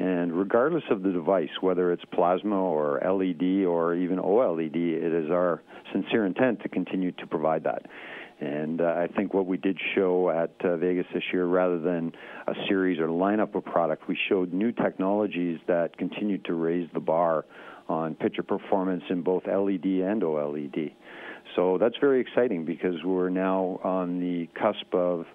And 0.00 0.32
regardless 0.36 0.82
of 0.90 1.02
the 1.02 1.12
device, 1.12 1.50
whether 1.60 1.92
it's 1.92 2.02
plasma 2.12 2.56
or 2.56 3.00
LED 3.04 3.64
or 3.64 3.94
even 3.94 4.18
OLED, 4.18 4.74
it 4.74 5.12
is 5.12 5.30
our 5.30 5.62
sincere 5.92 6.26
intent 6.26 6.60
to 6.62 6.68
continue 6.68 7.12
to 7.12 7.26
provide 7.26 7.62
that. 7.64 7.82
And 8.40 8.80
uh, 8.80 8.86
I 8.86 9.06
think 9.06 9.32
what 9.32 9.46
we 9.46 9.58
did 9.58 9.78
show 9.94 10.30
at 10.30 10.50
uh, 10.64 10.76
Vegas 10.76 11.06
this 11.14 11.22
year, 11.32 11.46
rather 11.46 11.78
than 11.78 12.10
a 12.48 12.54
series 12.66 12.98
or 12.98 13.06
lineup 13.06 13.54
of 13.54 13.64
product, 13.64 14.08
we 14.08 14.18
showed 14.28 14.52
new 14.52 14.72
technologies 14.72 15.60
that 15.68 15.96
continued 15.98 16.44
to 16.46 16.54
raise 16.54 16.88
the 16.94 17.00
bar 17.00 17.44
on 17.88 18.16
picture 18.16 18.42
performance 18.42 19.04
in 19.10 19.22
both 19.22 19.44
LED 19.46 19.84
and 19.84 20.22
OLED. 20.22 20.92
So 21.56 21.78
that's 21.78 21.96
very 22.00 22.20
exciting 22.20 22.64
because 22.64 23.02
we're 23.04 23.28
now 23.28 23.80
on 23.84 24.20
the 24.20 24.48
cusp 24.58 24.94
of 24.94 25.26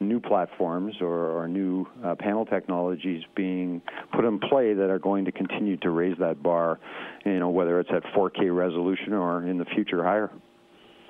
new 0.00 0.20
platforms 0.20 0.94
or, 1.00 1.30
or 1.30 1.48
new 1.48 1.86
uh, 2.04 2.14
panel 2.14 2.44
technologies 2.44 3.22
being 3.34 3.80
put 4.14 4.24
in 4.24 4.38
play 4.38 4.74
that 4.74 4.90
are 4.90 4.98
going 4.98 5.24
to 5.24 5.32
continue 5.32 5.76
to 5.78 5.90
raise 5.90 6.16
that 6.18 6.42
bar, 6.42 6.78
you 7.24 7.38
know, 7.38 7.48
whether 7.48 7.80
it's 7.80 7.90
at 7.92 8.02
4K 8.14 8.54
resolution 8.54 9.12
or 9.12 9.46
in 9.46 9.58
the 9.58 9.64
future 9.64 10.02
higher. 10.02 10.30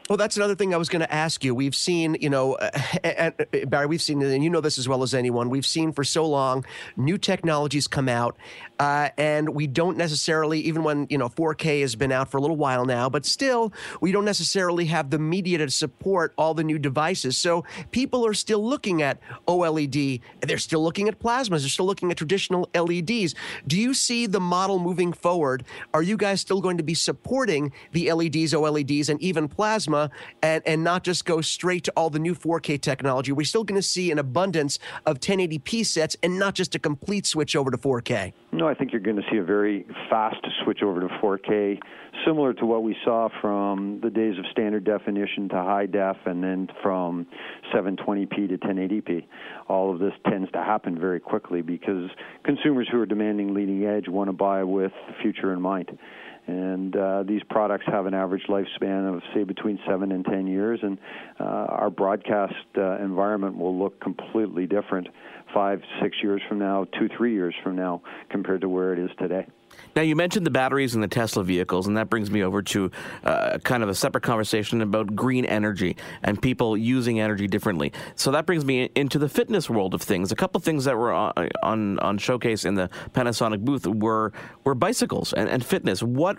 Well, 0.09 0.17
that's 0.17 0.37
another 0.37 0.55
thing 0.55 0.73
I 0.73 0.77
was 0.77 0.88
going 0.88 1.01
to 1.01 1.12
ask 1.12 1.43
you. 1.43 1.53
We've 1.53 1.75
seen, 1.75 2.17
you 2.21 2.31
know, 2.31 2.57
and, 3.05 3.35
Barry, 3.67 3.87
we've 3.87 4.03
seen, 4.03 4.23
and 4.23 4.45
you 4.45 4.51
know 4.51 4.61
this 4.61 4.79
as 4.79 4.88
well 4.88 5.03
as 5.03 5.14
anyone, 5.14 5.51
we've 5.51 5.67
seen 5.67 5.91
for 5.91 6.05
so 6.05 6.25
long 6.27 6.64
new 6.97 7.19
technologies 7.19 7.88
come 7.88 8.09
out, 8.09 8.37
uh, 8.79 9.09
and 9.17 9.49
we 9.51 9.67
don't 9.67 9.97
necessarily, 9.97 10.61
even 10.61 10.83
when, 10.83 11.07
you 11.09 11.19
know, 11.19 11.29
4K 11.29 11.81
has 11.81 11.97
been 11.97 12.12
out 12.12 12.31
for 12.31 12.37
a 12.37 12.41
little 12.41 12.57
while 12.57 12.85
now, 12.85 13.09
but 13.09 13.25
still, 13.25 13.73
we 14.01 14.12
don't 14.12 14.25
necessarily 14.25 14.87
have 14.87 15.11
the 15.11 15.19
media 15.19 15.59
to 15.59 15.71
support 15.71 16.35
all 16.37 16.55
the 16.55 16.65
new 16.65 16.79
devices. 16.79 17.37
So 17.37 17.65
people 17.91 18.27
are 18.27 18.35
still 18.35 18.65
looking 18.65 19.03
at 19.03 19.19
OLED, 19.49 20.21
they're 20.41 20.59
still 20.59 20.83
looking 20.83 21.09
at 21.09 21.19
plasmas, 21.19 21.61
they're 21.61 21.69
still 21.69 21.87
looking 21.87 22.11
at 22.11 22.17
traditional 22.17 22.69
LEDs. 22.75 23.35
Do 23.67 23.79
you 23.79 23.95
see 23.95 24.27
the 24.27 24.41
model 24.41 24.79
moving 24.79 25.12
forward? 25.12 25.65
Are 25.95 26.03
you 26.03 26.17
guys 26.17 26.41
still 26.41 26.61
going 26.61 26.77
to 26.77 26.83
be 26.83 26.95
supporting 26.95 27.73
the 27.93 28.12
LEDs, 28.12 28.53
OLEDs, 28.53 29.09
and 29.09 29.21
even 29.23 29.49
plasma, 29.49 30.11
and, 30.43 30.62
and 30.67 30.85
not 30.85 31.03
just 31.03 31.25
go 31.25 31.41
straight 31.41 31.85
to 31.85 31.93
all 31.97 32.11
the 32.11 32.19
new 32.19 32.35
4K 32.35 32.81
technology? 32.81 33.33
We're 33.33 33.45
still 33.45 33.65
going 33.65 33.81
to 33.81 33.87
see 33.87 34.11
an 34.11 34.19
abundance 34.19 34.79
of 35.07 35.21
1080p 35.21 35.87
sets 35.87 36.17
and 36.23 36.39
not 36.39 36.55
just 36.55 36.75
a 36.75 36.79
complete 36.79 37.27
switch 37.27 37.57
over 37.57 37.71
to 37.71 37.79
4K. 37.79 38.33
No, 38.57 38.66
I 38.66 38.73
think 38.73 38.90
you're 38.90 39.03
going 39.03 39.16
to 39.16 39.23
see 39.31 39.37
a 39.37 39.45
very 39.45 39.85
fast 40.09 40.38
switch 40.64 40.83
over 40.83 40.99
to 41.01 41.09
4K, 41.23 41.79
similar 42.25 42.55
to 42.55 42.64
what 42.64 42.83
we 42.83 42.97
saw 43.05 43.29
from 43.42 44.01
the 44.03 44.09
days 44.09 44.38
of 44.38 44.47
standard 44.51 44.83
definition 44.83 45.51
to 45.51 45.57
high 45.57 45.85
def, 45.85 46.16
and 46.25 46.42
then 46.42 46.66
from 46.83 47.27
720p 47.75 48.49
to 48.49 48.57
1080p. 48.57 49.27
All 49.69 49.92
of 49.92 49.99
this 49.99 50.14
tends 50.31 50.51
to 50.53 50.59
happen 50.59 50.99
very 50.99 51.21
quickly 51.21 51.61
because 51.61 52.09
consumers 52.45 52.88
who 52.90 52.99
are 52.99 53.05
demanding 53.05 53.53
leading 53.53 53.85
edge 53.85 54.09
want 54.09 54.29
to 54.29 54.33
buy 54.33 54.64
with 54.64 54.92
the 55.07 55.12
future 55.21 55.53
in 55.53 55.61
mind. 55.61 55.99
And 56.47 56.97
uh, 56.97 57.25
these 57.25 57.42
products 57.51 57.85
have 57.88 58.07
an 58.07 58.14
average 58.14 58.45
lifespan 58.49 59.14
of, 59.14 59.21
say, 59.35 59.42
between 59.42 59.79
seven 59.87 60.12
and 60.12 60.25
ten 60.25 60.47
years, 60.47 60.79
and 60.83 60.97
uh, 61.38 61.45
our 61.45 61.90
broadcast 61.90 62.55
uh, 62.79 62.99
environment 63.01 63.59
will 63.59 63.77
look 63.77 64.01
completely 64.01 64.66
different 64.66 65.09
five, 65.53 65.83
six 66.03 66.17
years 66.23 66.43
from 66.49 66.59
now, 66.59 66.87
two, 66.99 67.09
three 67.17 67.33
years 67.33 67.55
from 67.63 67.77
now, 67.77 68.03
compared 68.31 68.61
to 68.63 68.69
where 68.69 68.93
it 68.93 68.99
is 68.99 69.11
today. 69.19 69.47
Now, 69.95 70.03
you 70.03 70.17
mentioned 70.17 70.47
the 70.47 70.51
batteries 70.51 70.95
in 70.95 71.01
the 71.01 71.09
Tesla 71.09 71.43
vehicles, 71.43 71.87
and 71.87 71.97
that 71.97 72.11
brings 72.11 72.31
me 72.31 72.43
over 72.43 72.63
to 72.63 72.91
uh, 73.25 73.59
kind 73.59 73.83
of 73.83 73.89
a 73.89 73.95
separate 73.95 74.23
conversation 74.23 74.81
about 74.81 75.15
green 75.15 75.45
energy 75.45 75.97
and 76.23 76.41
people 76.41 76.77
using 76.77 77.21
energy 77.21 77.47
differently. 77.47 77.93
So 78.15 78.31
that 78.33 78.47
brings 78.47 78.65
me 78.65 78.91
into 78.95 79.19
the 79.19 79.29
fitness 79.29 79.69
world 79.71 79.95
of 79.95 80.03
things. 80.03 80.33
A 80.33 80.37
couple 80.37 80.61
things 80.61 80.85
that 80.85 80.97
were 80.97 81.13
on 81.13 81.49
on, 81.63 81.99
on 82.01 82.19
showcase 82.19 82.65
in 82.65 82.75
the 82.75 82.91
Panasonic 83.13 83.65
booth 83.65 83.87
were 83.87 84.33
were 84.65 84.75
bicycles 84.75 85.33
and, 85.33 85.49
and 85.49 85.65
fitness. 85.65 86.03
What 86.03 86.39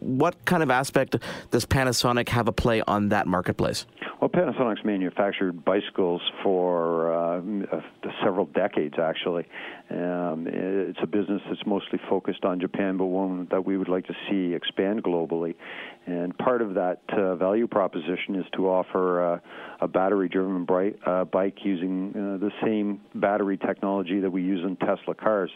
what 0.00 0.44
kind 0.44 0.62
of 0.62 0.70
aspect 0.70 1.16
does 1.50 1.66
Panasonic 1.66 2.28
have 2.30 2.48
a 2.48 2.52
play 2.52 2.82
on 2.86 3.10
that 3.10 3.26
marketplace? 3.26 3.86
Well, 4.20 4.30
Panasonic's 4.30 4.84
manufactured 4.84 5.62
bicycles 5.64 6.22
for 6.42 7.12
uh, 7.12 7.40
several 8.24 8.46
decades, 8.46 8.94
actually. 8.98 9.46
Um, 9.88 10.46
it's 10.48 10.98
a 11.00 11.06
business 11.06 11.40
that's 11.48 11.64
mostly 11.64 12.00
focused 12.08 12.44
on 12.44 12.58
Japan, 12.60 12.96
but 12.96 13.06
one 13.06 13.46
that 13.52 13.64
we 13.64 13.78
would 13.78 13.88
like 13.88 14.06
to 14.06 14.14
see 14.28 14.52
expand 14.52 15.04
globally. 15.04 15.54
And 16.06 16.36
part 16.38 16.60
of 16.60 16.74
that 16.74 17.00
uh, 17.08 17.36
value 17.36 17.68
proposition 17.68 18.34
is 18.34 18.44
to 18.54 18.68
offer 18.68 19.34
uh, 19.34 19.38
a 19.80 19.88
battery-driven 19.88 20.64
bright, 20.64 20.98
uh, 21.06 21.24
bike 21.24 21.58
using 21.64 22.10
uh, 22.10 22.38
the 22.38 22.50
same 22.64 23.00
battery 23.14 23.56
technology 23.58 24.20
that 24.20 24.30
we 24.30 24.42
use 24.42 24.64
in 24.64 24.76
Tesla 24.76 25.14
cars. 25.14 25.50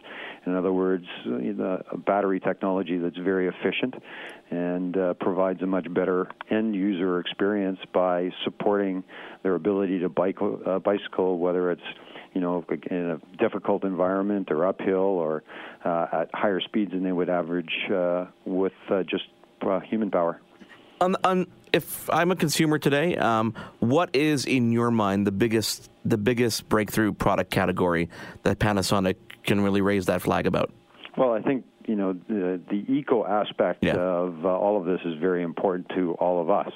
In 0.46 0.54
other 0.54 0.72
words, 0.72 1.06
a 1.26 1.96
battery 1.96 2.40
technology 2.40 2.98
that's 2.98 3.18
very 3.18 3.48
efficient 3.48 3.94
and 4.50 4.96
uh, 4.96 5.14
provides 5.14 5.62
a 5.62 5.66
much 5.66 5.92
better 5.92 6.28
end 6.50 6.74
user 6.74 7.20
experience 7.20 7.78
by 7.92 8.30
supporting 8.44 9.02
their 9.42 9.54
ability 9.54 10.00
to 10.00 10.08
bike 10.08 10.38
uh, 10.40 10.78
bicycle, 10.78 11.38
whether 11.38 11.70
it's 11.70 11.82
you 12.34 12.40
know 12.40 12.64
in 12.90 13.10
a 13.10 13.36
difficult 13.36 13.84
environment 13.84 14.50
or 14.50 14.66
uphill 14.66 14.96
or 14.96 15.42
uh, 15.84 16.06
at 16.12 16.30
higher 16.34 16.60
speeds 16.60 16.92
than 16.92 17.02
they 17.02 17.12
would 17.12 17.30
average 17.30 17.72
uh, 17.92 18.26
with 18.44 18.72
uh, 18.90 19.02
just 19.02 19.24
uh, 19.62 19.80
human 19.80 20.10
power. 20.10 20.40
On, 21.00 21.16
on, 21.24 21.46
if 21.72 22.10
I'm 22.10 22.30
a 22.30 22.36
consumer 22.36 22.78
today, 22.78 23.16
um, 23.16 23.54
what 23.78 24.14
is 24.14 24.44
in 24.44 24.70
your 24.70 24.90
mind 24.90 25.26
the 25.26 25.32
biggest 25.32 25.90
the 26.04 26.18
biggest 26.18 26.68
breakthrough 26.68 27.12
product 27.12 27.50
category 27.50 28.08
that 28.42 28.58
Panasonic 28.58 29.16
can 29.44 29.60
really 29.60 29.80
raise 29.80 30.06
that 30.06 30.22
flag 30.22 30.46
about? 30.46 30.72
Well, 31.16 31.32
I 31.32 31.40
think 31.40 31.64
you 31.86 31.96
know 31.96 32.12
the, 32.28 32.60
the 32.70 32.84
eco 32.92 33.24
aspect 33.24 33.82
yeah. 33.82 33.94
of 33.96 34.44
uh, 34.44 34.48
all 34.48 34.78
of 34.78 34.84
this 34.84 35.00
is 35.04 35.18
very 35.18 35.42
important 35.42 35.88
to 35.94 36.12
all 36.14 36.40
of 36.40 36.50
us 36.50 36.72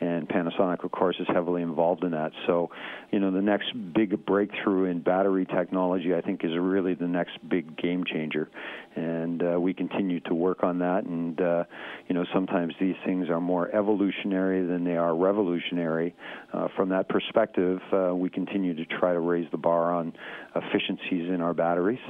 and 0.00 0.28
Panasonic, 0.28 0.84
of 0.84 0.90
course, 0.90 1.16
is 1.20 1.26
heavily 1.28 1.62
involved 1.62 2.04
in 2.04 2.10
that. 2.12 2.32
So, 2.46 2.70
you 3.10 3.20
know, 3.20 3.30
the 3.30 3.40
next 3.42 3.72
big 3.94 4.24
breakthrough 4.26 4.90
in 4.90 5.00
battery 5.00 5.46
technology, 5.46 6.14
I 6.14 6.20
think, 6.20 6.44
is 6.44 6.50
really 6.58 6.94
the 6.94 7.06
next 7.06 7.38
big 7.48 7.76
game 7.76 8.04
changer, 8.04 8.50
and 8.96 9.42
uh, 9.42 9.60
we 9.60 9.72
continue 9.72 10.20
to 10.20 10.34
work 10.34 10.62
on 10.62 10.78
that. 10.80 11.04
And 11.04 11.40
uh, 11.40 11.64
you 12.08 12.14
know, 12.14 12.24
sometimes 12.32 12.74
these 12.80 12.96
things 13.04 13.28
are 13.28 13.40
more 13.40 13.74
evolutionary 13.74 14.66
than 14.66 14.84
they 14.84 14.96
are 14.96 15.14
revolutionary. 15.14 16.14
Uh, 16.52 16.68
from 16.76 16.88
that 16.90 17.08
perspective, 17.08 17.80
uh, 17.92 18.14
we 18.14 18.28
continue 18.30 18.74
to 18.74 18.84
try 18.84 19.12
to 19.12 19.20
raise 19.20 19.50
the 19.50 19.58
bar 19.58 19.92
on 19.92 20.12
efficiencies 20.54 21.30
in 21.30 21.40
our 21.40 21.54
batteries. 21.54 22.00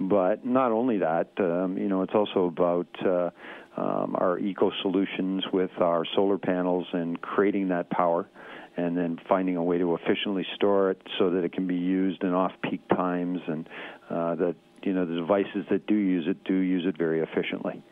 But 0.00 0.44
not 0.44 0.72
only 0.72 0.98
that, 0.98 1.28
um, 1.38 1.76
you 1.78 1.88
know, 1.88 2.02
it's 2.02 2.14
also 2.14 2.46
about 2.46 2.88
uh, 3.06 3.30
um, 3.76 4.14
our 4.18 4.38
eco 4.38 4.70
solutions 4.82 5.44
with 5.52 5.70
our 5.78 6.04
solar 6.14 6.38
panels 6.38 6.86
and 6.92 7.20
creating 7.20 7.68
that 7.68 7.90
power 7.90 8.28
and 8.76 8.96
then 8.96 9.18
finding 9.28 9.56
a 9.56 9.62
way 9.62 9.78
to 9.78 9.94
efficiently 9.94 10.46
store 10.54 10.90
it 10.90 11.00
so 11.18 11.30
that 11.30 11.44
it 11.44 11.52
can 11.52 11.66
be 11.66 11.74
used 11.74 12.22
in 12.22 12.32
off-peak 12.32 12.80
times 12.88 13.38
and 13.46 13.68
uh, 14.10 14.34
that 14.34 14.54
you 14.82 14.92
know 14.92 15.06
the 15.06 15.14
devices 15.14 15.64
that 15.70 15.86
do 15.86 15.94
use 15.94 16.24
it 16.26 16.42
do 16.44 16.54
use 16.54 16.84
it 16.86 16.96
very 16.96 17.20
efficiently. 17.20 17.82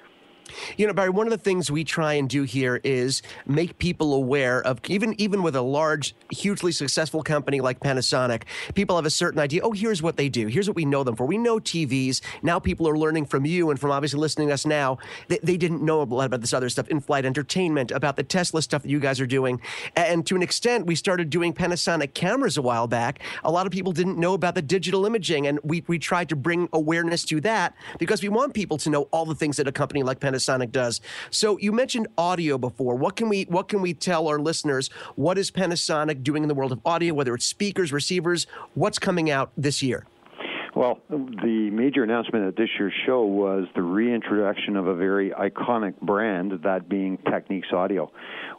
You 0.76 0.86
know, 0.86 0.92
Barry, 0.92 1.10
one 1.10 1.26
of 1.26 1.30
the 1.30 1.38
things 1.38 1.70
we 1.70 1.84
try 1.84 2.14
and 2.14 2.28
do 2.28 2.42
here 2.42 2.80
is 2.84 3.22
make 3.46 3.78
people 3.78 4.14
aware 4.14 4.62
of 4.62 4.80
even 4.88 5.14
even 5.20 5.42
with 5.42 5.56
a 5.56 5.62
large, 5.62 6.14
hugely 6.30 6.72
successful 6.72 7.22
company 7.22 7.60
like 7.60 7.80
Panasonic, 7.80 8.42
people 8.74 8.96
have 8.96 9.06
a 9.06 9.10
certain 9.10 9.40
idea. 9.40 9.62
Oh, 9.62 9.72
here's 9.72 10.02
what 10.02 10.16
they 10.16 10.28
do. 10.28 10.46
Here's 10.46 10.68
what 10.68 10.76
we 10.76 10.84
know 10.84 11.04
them 11.04 11.16
for. 11.16 11.26
We 11.26 11.38
know 11.38 11.58
TVs. 11.58 12.20
Now 12.42 12.58
people 12.58 12.88
are 12.88 12.96
learning 12.96 13.26
from 13.26 13.44
you 13.44 13.70
and 13.70 13.78
from 13.78 13.90
obviously 13.90 14.20
listening 14.20 14.48
to 14.48 14.54
us 14.54 14.66
now. 14.66 14.98
They, 15.28 15.38
they 15.42 15.56
didn't 15.56 15.82
know 15.82 16.02
a 16.02 16.04
lot 16.04 16.26
about 16.26 16.40
this 16.40 16.52
other 16.52 16.68
stuff, 16.68 16.88
in-flight 16.88 17.24
entertainment, 17.24 17.90
about 17.90 18.16
the 18.16 18.22
Tesla 18.22 18.62
stuff 18.62 18.82
that 18.82 18.88
you 18.88 19.00
guys 19.00 19.20
are 19.20 19.26
doing. 19.26 19.60
And 19.96 20.26
to 20.26 20.36
an 20.36 20.42
extent, 20.42 20.86
we 20.86 20.94
started 20.94 21.30
doing 21.30 21.52
Panasonic 21.52 22.14
cameras 22.14 22.56
a 22.56 22.62
while 22.62 22.86
back. 22.86 23.20
A 23.44 23.50
lot 23.50 23.66
of 23.66 23.72
people 23.72 23.92
didn't 23.92 24.18
know 24.18 24.34
about 24.34 24.54
the 24.54 24.62
digital 24.62 25.06
imaging, 25.06 25.46
and 25.46 25.58
we 25.62 25.84
we 25.86 25.98
tried 25.98 26.28
to 26.30 26.36
bring 26.36 26.68
awareness 26.72 27.24
to 27.26 27.40
that 27.42 27.74
because 27.98 28.22
we 28.22 28.28
want 28.28 28.54
people 28.54 28.78
to 28.78 28.90
know 28.90 29.02
all 29.12 29.24
the 29.24 29.34
things 29.34 29.56
that 29.56 29.66
a 29.66 29.72
company 29.72 30.02
like 30.02 30.20
Panasonic 30.20 30.39
Panasonic 30.40 30.72
does. 30.72 31.00
So 31.30 31.58
you 31.58 31.72
mentioned 31.72 32.08
audio 32.18 32.58
before. 32.58 32.96
What 32.96 33.16
can 33.16 33.28
we 33.28 33.44
what 33.44 33.68
can 33.68 33.80
we 33.80 33.94
tell 33.94 34.28
our 34.28 34.38
listeners? 34.38 34.88
What 35.16 35.38
is 35.38 35.50
Panasonic 35.50 36.22
doing 36.22 36.42
in 36.42 36.48
the 36.48 36.54
world 36.54 36.72
of 36.72 36.80
audio? 36.84 37.14
Whether 37.14 37.34
it's 37.34 37.46
speakers, 37.46 37.92
receivers, 37.92 38.46
what's 38.74 38.98
coming 38.98 39.30
out 39.30 39.52
this 39.56 39.82
year? 39.82 40.06
Well, 40.80 40.98
the 41.10 41.68
major 41.70 42.02
announcement 42.04 42.46
at 42.46 42.56
this 42.56 42.70
year's 42.78 42.94
show 43.04 43.22
was 43.26 43.66
the 43.74 43.82
reintroduction 43.82 44.76
of 44.76 44.86
a 44.86 44.94
very 44.94 45.28
iconic 45.28 46.00
brand, 46.00 46.52
that 46.64 46.88
being 46.88 47.18
Technics 47.18 47.68
Audio, 47.70 48.10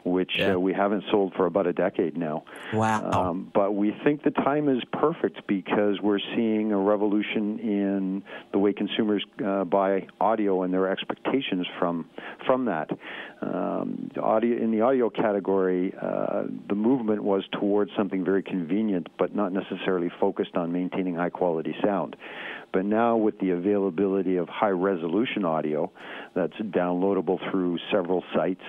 which 0.06 0.34
yeah. 0.38 0.54
uh, 0.54 0.60
we 0.60 0.72
haven't 0.72 1.04
sold 1.10 1.34
for 1.34 1.48
about 1.48 1.66
a 1.66 1.74
decade 1.74 2.16
now. 2.16 2.44
Wow. 2.74 3.10
Um, 3.10 3.52
but 3.56 3.72
we 3.72 3.96
think 4.04 4.22
the 4.22 4.30
time 4.30 4.70
is 4.70 4.84
perfect 4.94 5.48
because 5.48 6.00
we're 6.00 6.20
seeing 6.36 6.72
a 6.72 6.78
revolution 6.78 7.58
in 7.58 8.24
the 8.52 8.60
way 8.60 8.74
consumers 8.74 9.26
uh, 9.44 9.64
buy 9.64 10.06
audio 10.20 10.62
and 10.62 10.72
their 10.72 10.92
expectations 10.92 11.66
from 11.80 12.08
from 12.46 12.66
that. 12.66 12.92
Um, 13.42 14.12
audio 14.22 14.58
in 14.64 14.70
the 14.70 14.82
audio 14.82 15.10
category, 15.10 15.92
uh, 16.00 16.44
the 16.70 16.76
movement 16.76 17.24
was 17.24 17.44
towards 17.52 17.90
something 17.98 18.24
very 18.24 18.44
convenient, 18.44 19.08
but 19.18 19.36
not 19.36 19.52
necessarily 19.52 20.12
focused 20.20 20.56
on 20.56 20.72
maintaining 20.72 21.16
high 21.16 21.32
quality 21.32 21.76
sound. 21.84 22.11
But 22.74 22.86
now, 22.86 23.18
with 23.18 23.38
the 23.40 23.50
availability 23.52 24.38
of 24.38 24.48
high 24.48 24.70
resolution 24.70 25.44
audio 25.44 25.92
that's 26.34 26.56
downloadable 26.56 27.38
through 27.52 27.80
several 27.92 28.24
sites, 28.34 28.62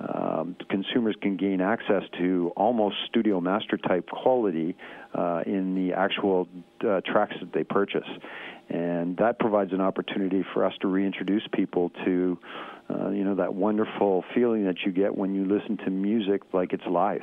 um, 0.00 0.56
consumers 0.70 1.16
can 1.20 1.36
gain 1.36 1.60
access 1.60 2.02
to 2.18 2.52
almost 2.56 2.96
studio 3.08 3.40
master 3.40 3.76
type 3.76 4.08
quality 4.08 4.74
uh, 5.14 5.42
in 5.44 5.74
the 5.74 5.94
actual 5.94 6.48
uh, 6.88 7.02
tracks 7.04 7.34
that 7.40 7.52
they 7.52 7.64
purchase. 7.64 8.08
And 8.70 9.18
that 9.18 9.38
provides 9.38 9.72
an 9.72 9.82
opportunity 9.82 10.44
for 10.54 10.64
us 10.64 10.72
to 10.80 10.88
reintroduce 10.88 11.46
people 11.52 11.90
to 12.06 12.38
uh, 12.88 13.10
you 13.10 13.24
know 13.24 13.34
that 13.34 13.54
wonderful 13.54 14.24
feeling 14.34 14.64
that 14.64 14.76
you 14.84 14.92
get 14.92 15.16
when 15.16 15.34
you 15.34 15.44
listen 15.44 15.76
to 15.84 15.90
music 15.90 16.42
like 16.52 16.72
it's 16.72 16.86
live. 16.86 17.22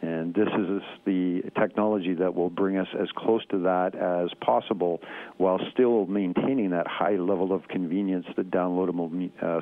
And 0.00 0.32
this 0.32 0.48
is 0.48 0.82
the 1.04 1.42
technology 1.58 2.14
that 2.14 2.34
will 2.34 2.50
bring 2.50 2.78
us 2.78 2.86
as 3.00 3.08
close 3.16 3.44
to 3.50 3.58
that 3.60 3.94
as 3.96 4.30
possible 4.40 5.00
while 5.38 5.58
still 5.72 6.06
maintaining 6.06 6.70
that 6.70 6.86
high 6.86 7.16
level 7.16 7.52
of 7.52 7.66
convenience 7.68 8.26
that 8.36 8.50
downloadable 8.50 9.30
uh, 9.42 9.60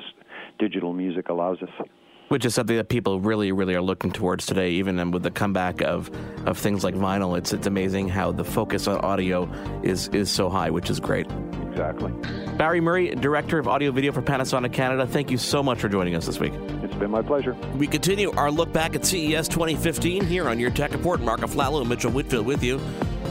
digital 0.59 0.93
music 0.93 1.29
allows 1.29 1.57
us 1.63 1.87
which 2.29 2.45
is 2.45 2.53
something 2.53 2.75
that 2.77 2.89
people 2.89 3.19
really, 3.19 3.51
really 3.51 3.75
are 3.75 3.81
looking 3.81 4.11
towards 4.11 4.45
today. 4.45 4.71
Even 4.71 5.11
with 5.11 5.23
the 5.23 5.31
comeback 5.31 5.81
of, 5.81 6.11
of 6.45 6.57
things 6.57 6.83
like 6.83 6.95
vinyl, 6.95 7.37
it's 7.37 7.53
it's 7.53 7.67
amazing 7.67 8.09
how 8.09 8.31
the 8.31 8.43
focus 8.43 8.87
on 8.87 8.99
audio 8.99 9.49
is 9.83 10.07
is 10.09 10.29
so 10.29 10.49
high, 10.49 10.69
which 10.69 10.89
is 10.89 10.99
great. 10.99 11.27
Exactly. 11.69 12.11
Barry 12.57 12.81
Murray, 12.81 13.13
director 13.13 13.59
of 13.59 13.67
audio 13.67 13.91
video 13.91 14.11
for 14.11 14.21
Panasonic 14.23 14.73
Canada. 14.73 15.05
Thank 15.05 15.29
you 15.29 15.37
so 15.37 15.61
much 15.61 15.79
for 15.79 15.89
joining 15.89 16.15
us 16.15 16.25
this 16.25 16.39
week. 16.39 16.53
It's 16.81 16.95
been 16.95 17.11
my 17.11 17.21
pleasure. 17.21 17.55
We 17.75 17.85
continue 17.85 18.31
our 18.31 18.49
look 18.49 18.73
back 18.73 18.95
at 18.95 19.05
CES 19.05 19.47
2015 19.47 20.25
here 20.25 20.49
on 20.49 20.59
Your 20.59 20.71
Tech 20.71 20.91
Report. 20.91 21.21
Mark 21.21 21.41
Aflalo 21.41 21.81
and 21.81 21.89
Mitchell 21.89 22.11
Whitfield 22.11 22.47
with 22.47 22.63
you. 22.63 22.81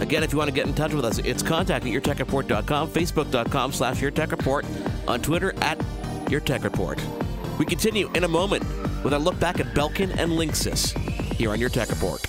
Again, 0.01 0.23
if 0.23 0.33
you 0.33 0.39
want 0.39 0.49
to 0.49 0.55
get 0.55 0.67
in 0.67 0.75
touch 0.75 0.93
with 0.93 1.05
us, 1.05 1.19
it's 1.19 1.43
contact 1.43 1.85
at 1.87 1.91
yourtechreport.com, 1.91 2.91
facebook.com 2.91 3.73
slash 3.73 4.01
yourtechreport, 4.01 5.09
on 5.09 5.21
Twitter 5.23 5.53
at 5.63 5.79
yourtechreport. 6.27 7.01
We 7.59 7.64
continue 7.64 8.11
in 8.12 8.25
a 8.25 8.29
moment 8.29 8.64
with 9.03 9.14
a 9.14 9.19
look 9.19 9.38
back 9.40 9.61
at 9.61 9.75
Belkin 9.75 10.11
and 10.19 10.33
Linksys 10.33 10.97
here 11.35 11.51
on 11.51 11.59
your 11.59 11.71
Tech 11.71 11.88
Report. 11.88 12.21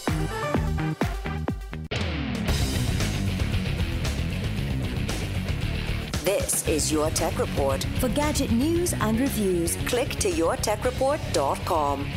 This 6.24 6.66
is 6.68 6.92
Your 6.92 7.10
Tech 7.10 7.38
Report. 7.40 7.84
For 8.00 8.08
gadget 8.10 8.52
news 8.52 8.94
and 8.94 9.20
reviews, 9.20 9.76
click 9.88 10.12
to 10.12 10.30
yourtechreport.com. 10.30 12.08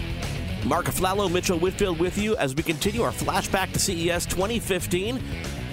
Mark 0.64 0.86
Aflalo, 0.86 1.32
Mitchell 1.32 1.58
Whitfield 1.58 1.98
with 1.98 2.16
you 2.16 2.36
as 2.36 2.54
we 2.54 2.62
continue 2.62 3.02
our 3.02 3.12
flashback 3.12 3.72
to 3.72 3.78
CES 3.80 4.26
2015. 4.26 5.20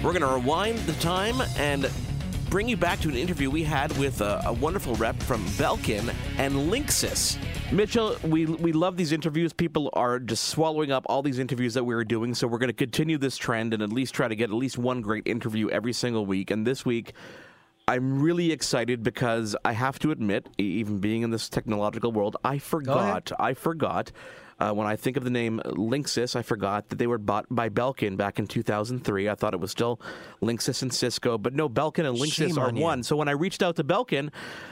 We're 0.02 0.12
going 0.12 0.22
to 0.22 0.28
rewind 0.28 0.78
the 0.80 0.94
time 0.94 1.40
and 1.56 1.90
bring 2.50 2.68
you 2.68 2.76
back 2.76 2.98
to 3.00 3.08
an 3.08 3.14
interview 3.14 3.50
we 3.50 3.62
had 3.62 3.96
with 3.98 4.20
a, 4.20 4.40
a 4.46 4.52
wonderful 4.52 4.94
rep 4.94 5.20
from 5.22 5.44
Belkin 5.56 6.14
and 6.38 6.54
Linksys. 6.54 7.36
Mitchell, 7.72 8.16
we 8.24 8.46
we 8.46 8.72
love 8.72 8.96
these 8.96 9.12
interviews. 9.12 9.52
People 9.52 9.90
are 9.92 10.18
just 10.18 10.44
swallowing 10.44 10.90
up 10.90 11.04
all 11.06 11.22
these 11.22 11.38
interviews 11.38 11.74
that 11.74 11.84
we 11.84 11.94
are 11.94 12.04
doing. 12.04 12.34
So 12.34 12.46
we're 12.46 12.58
going 12.58 12.68
to 12.68 12.72
continue 12.72 13.18
this 13.18 13.36
trend 13.36 13.74
and 13.74 13.82
at 13.82 13.90
least 13.90 14.14
try 14.14 14.28
to 14.28 14.34
get 14.34 14.50
at 14.50 14.56
least 14.56 14.78
one 14.78 15.02
great 15.02 15.26
interview 15.26 15.68
every 15.68 15.92
single 15.92 16.24
week. 16.24 16.50
And 16.50 16.66
this 16.66 16.86
week, 16.86 17.12
I'm 17.86 18.22
really 18.22 18.52
excited 18.52 19.02
because 19.02 19.54
I 19.64 19.72
have 19.72 19.98
to 20.00 20.10
admit, 20.10 20.48
even 20.56 20.98
being 20.98 21.22
in 21.22 21.30
this 21.30 21.48
technological 21.48 22.12
world, 22.12 22.36
I 22.44 22.58
forgot. 22.58 23.30
I 23.38 23.54
forgot. 23.54 24.10
Uh, 24.58 24.72
when 24.72 24.86
I 24.86 24.96
think 24.96 25.16
of 25.16 25.24
the 25.24 25.30
name 25.30 25.60
Linksys, 25.64 26.34
I 26.34 26.42
forgot 26.42 26.88
that 26.88 26.98
they 26.98 27.06
were 27.06 27.18
bought 27.18 27.46
by 27.48 27.68
Belkin 27.68 28.16
back 28.16 28.38
in 28.38 28.46
2003. 28.46 29.28
I 29.28 29.34
thought 29.34 29.54
it 29.54 29.60
was 29.60 29.70
still 29.70 30.00
Linksys 30.42 30.82
and 30.82 30.92
Cisco, 30.92 31.38
but 31.38 31.54
no, 31.54 31.68
Belkin 31.68 32.08
and 32.08 32.18
Linksys 32.18 32.48
Shame 32.48 32.58
are 32.58 32.66
on 32.66 32.76
you. 32.76 32.82
one. 32.82 33.02
So 33.02 33.16
when 33.16 33.28
I 33.28 33.32
reached 33.32 33.62
out 33.62 33.76
to 33.76 33.84
Belkin, 33.84 34.30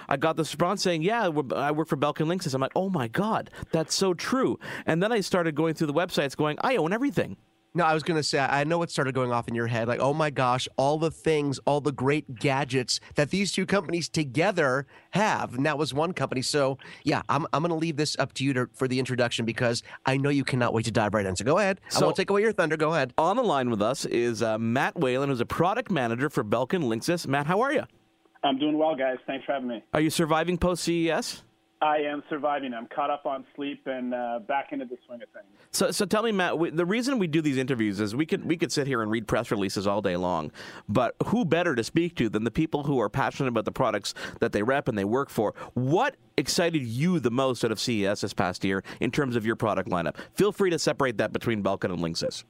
I 0.09 0.16
got 0.16 0.37
this 0.37 0.49
response 0.53 0.83
saying, 0.83 1.03
"Yeah, 1.03 1.31
I 1.55 1.70
work 1.70 1.88
for 1.88 1.96
Belkin 1.96 2.27
Linksys." 2.27 2.55
I'm 2.55 2.61
like, 2.61 2.72
"Oh 2.75 2.90
my 2.90 3.07
god, 3.09 3.51
that's 3.70 3.94
so 3.94 4.12
true." 4.12 4.59
And 4.87 5.03
then 5.03 5.12
I 5.12 5.20
started 5.20 5.55
going 5.55 5.75
through 5.75 5.87
the 5.88 5.94
websites, 5.94 6.37
going, 6.37 6.59
"I 6.62 6.77
own 6.77 6.92
everything." 6.92 7.37
No, 7.77 7.85
I 7.85 7.93
was 7.93 8.03
going 8.03 8.17
to 8.19 8.23
say, 8.23 8.39
I 8.39 8.65
know 8.65 8.79
what 8.79 8.91
started 8.91 9.15
going 9.15 9.33
off 9.33 9.49
in 9.49 9.55
your 9.55 9.67
head. 9.67 9.87
Like, 9.87 10.01
oh 10.01 10.15
my 10.15 10.31
gosh, 10.31 10.67
all 10.79 10.97
the 10.99 11.11
things, 11.11 11.61
all 11.67 11.83
the 11.83 11.93
great 11.93 12.37
gadgets 12.37 13.01
that 13.17 13.29
these 13.29 13.53
two 13.53 13.67
companies 13.67 14.09
together 14.09 14.87
have. 15.11 15.55
And 15.55 15.67
that 15.67 15.77
was 15.77 15.93
one 15.93 16.15
company. 16.15 16.41
So, 16.41 16.79
yeah, 17.05 17.21
I'm, 17.29 17.47
I'm 17.53 17.61
going 17.61 17.69
to 17.69 17.77
leave 17.77 17.99
this 17.99 18.17
up 18.19 18.33
to 18.35 18.45
you 18.45 18.55
to, 18.55 18.71
for 18.73 18.89
the 18.89 18.99
introduction 18.99 19.45
because 19.45 19.83
I 20.07 20.17
know 20.17 20.31
you 20.31 20.43
cannot 20.43 20.73
wait 20.73 20.87
to 20.87 20.91
dive 20.91 21.12
right 21.12 21.27
in. 21.27 21.37
So 21.37 21.45
go 21.45 21.59
ahead. 21.59 21.83
I 21.91 21.91
So- 21.99 22.07
won't 22.07 22.17
take 22.17 22.31
away 22.31 22.41
your 22.41 22.53
thunder. 22.53 22.79
Go 22.79 22.95
ahead. 22.95 23.12
On 23.19 23.37
the 23.37 23.43
line 23.45 23.69
with 23.69 23.83
us 23.83 24.07
is 24.07 24.43
uh, 24.43 24.57
Matt 24.57 24.97
Whalen, 24.99 25.29
who's 25.29 25.43
a 25.43 25.47
product 25.47 25.91
manager 25.91 26.31
for 26.31 26.43
Belkin 26.43 26.85
Linksys. 26.85 27.27
Matt, 27.27 27.47
how 27.47 27.61
are 27.61 27.75
you? 27.75 27.83
I'm 28.43 28.59
doing 28.59 28.79
well, 28.79 28.97
guys. 28.97 29.19
Thanks 29.27 29.45
for 29.45 29.53
having 29.53 29.69
me. 29.69 29.85
Are 29.93 30.01
you 30.01 30.09
surviving 30.09 30.57
post 30.57 30.83
CES? 30.85 31.43
I 31.83 31.99
am 31.99 32.23
surviving. 32.31 32.73
I'm 32.73 32.87
caught 32.87 33.11
up 33.11 33.27
on 33.27 33.45
sleep 33.55 33.83
and 33.87 34.15
uh, 34.15 34.39
back 34.47 34.73
into 34.73 34.87
the 34.87 34.97
swing 35.07 35.21
of 35.23 35.29
things. 35.29 35.45
So, 35.73 35.91
so 35.91 36.07
tell 36.07 36.23
me, 36.23 36.33
Matt. 36.33 36.59
We, 36.59 36.71
the 36.71 36.87
reason 36.87 37.19
we 37.19 37.27
do 37.27 37.43
these 37.43 37.59
interviews 37.59 38.01
is 38.01 38.17
we 38.17 38.25
could 38.25 38.47
we 38.47 38.57
could 38.57 38.73
sit 38.73 38.87
here 38.87 39.03
and 39.03 39.11
read 39.11 39.29
press 39.29 39.51
releases 39.51 39.87
all 39.87 40.01
day 40.01 40.17
long, 40.17 40.53
but 40.89 41.15
who 41.27 41.45
better 41.45 41.75
to 41.75 41.85
speak 41.85 42.15
to 42.17 42.31
than 42.31 42.45
the 42.45 42.51
people 42.51 42.85
who 42.85 42.99
are 42.99 43.11
passionate 43.11 43.49
about 43.49 43.67
the 43.67 43.73
products 43.73 44.15
that 44.41 44.53
they 44.53 44.62
rep 44.62 44.89
and 44.89 44.97
they 44.97 45.05
work 45.05 45.29
for? 45.29 45.55
What 45.75 46.17
excited 46.39 46.83
you 46.83 47.21
the 47.21 47.31
most 47.31 47.62
out 47.62 47.73
of 47.73 47.79
CES 47.79 48.23
this 48.23 48.33
past 48.33 48.65
year 48.65 48.83
in 49.01 49.11
terms 49.11 49.37
of 49.37 49.45
your 49.45 49.57
product 49.57 49.91
lineup? 49.91 50.17
Feel 50.33 50.53
free 50.53 50.71
to 50.71 50.79
separate 50.79 51.19
that 51.19 51.33
between 51.33 51.62
Belkin 51.62 51.93
and 51.93 51.99
Linksys. 51.99 52.45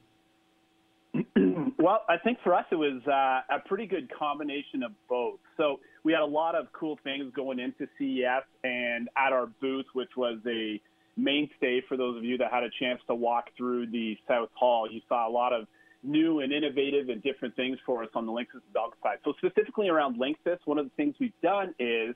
Well, 1.79 2.01
I 2.09 2.17
think 2.17 2.39
for 2.43 2.55
us 2.55 2.65
it 2.71 2.75
was 2.75 3.01
uh, 3.07 3.55
a 3.55 3.59
pretty 3.65 3.85
good 3.85 4.11
combination 4.11 4.81
of 4.83 4.91
both. 5.07 5.39
So 5.57 5.79
we 6.07 6.13
had 6.13 6.21
a 6.21 6.25
lot 6.25 6.55
of 6.55 6.71
cool 6.71 6.97
things 7.03 7.33
going 7.35 7.59
into 7.59 7.85
CES 7.97 8.43
and 8.63 9.09
at 9.17 9.33
our 9.33 9.47
booth, 9.59 9.87
which 9.91 10.11
was 10.15 10.37
a 10.47 10.79
mainstay 11.17 11.81
for 11.85 11.97
those 11.97 12.15
of 12.15 12.23
you 12.23 12.37
that 12.37 12.49
had 12.49 12.63
a 12.63 12.69
chance 12.79 13.01
to 13.07 13.13
walk 13.13 13.49
through 13.57 13.87
the 13.87 14.17
South 14.25 14.47
Hall. 14.53 14.89
You 14.89 15.01
saw 15.09 15.27
a 15.27 15.29
lot 15.29 15.51
of 15.51 15.67
new 16.03 16.39
and 16.39 16.53
innovative 16.53 17.09
and 17.09 17.21
different 17.21 17.57
things 17.57 17.77
for 17.85 18.03
us 18.03 18.09
on 18.15 18.25
the 18.25 18.31
Linksys 18.31 18.61
Belk 18.73 18.95
side. 19.03 19.17
So 19.25 19.33
specifically 19.37 19.89
around 19.89 20.17
Linksys, 20.17 20.59
one 20.63 20.77
of 20.77 20.85
the 20.85 20.91
things 20.95 21.13
we've 21.19 21.33
done 21.43 21.75
is 21.77 22.15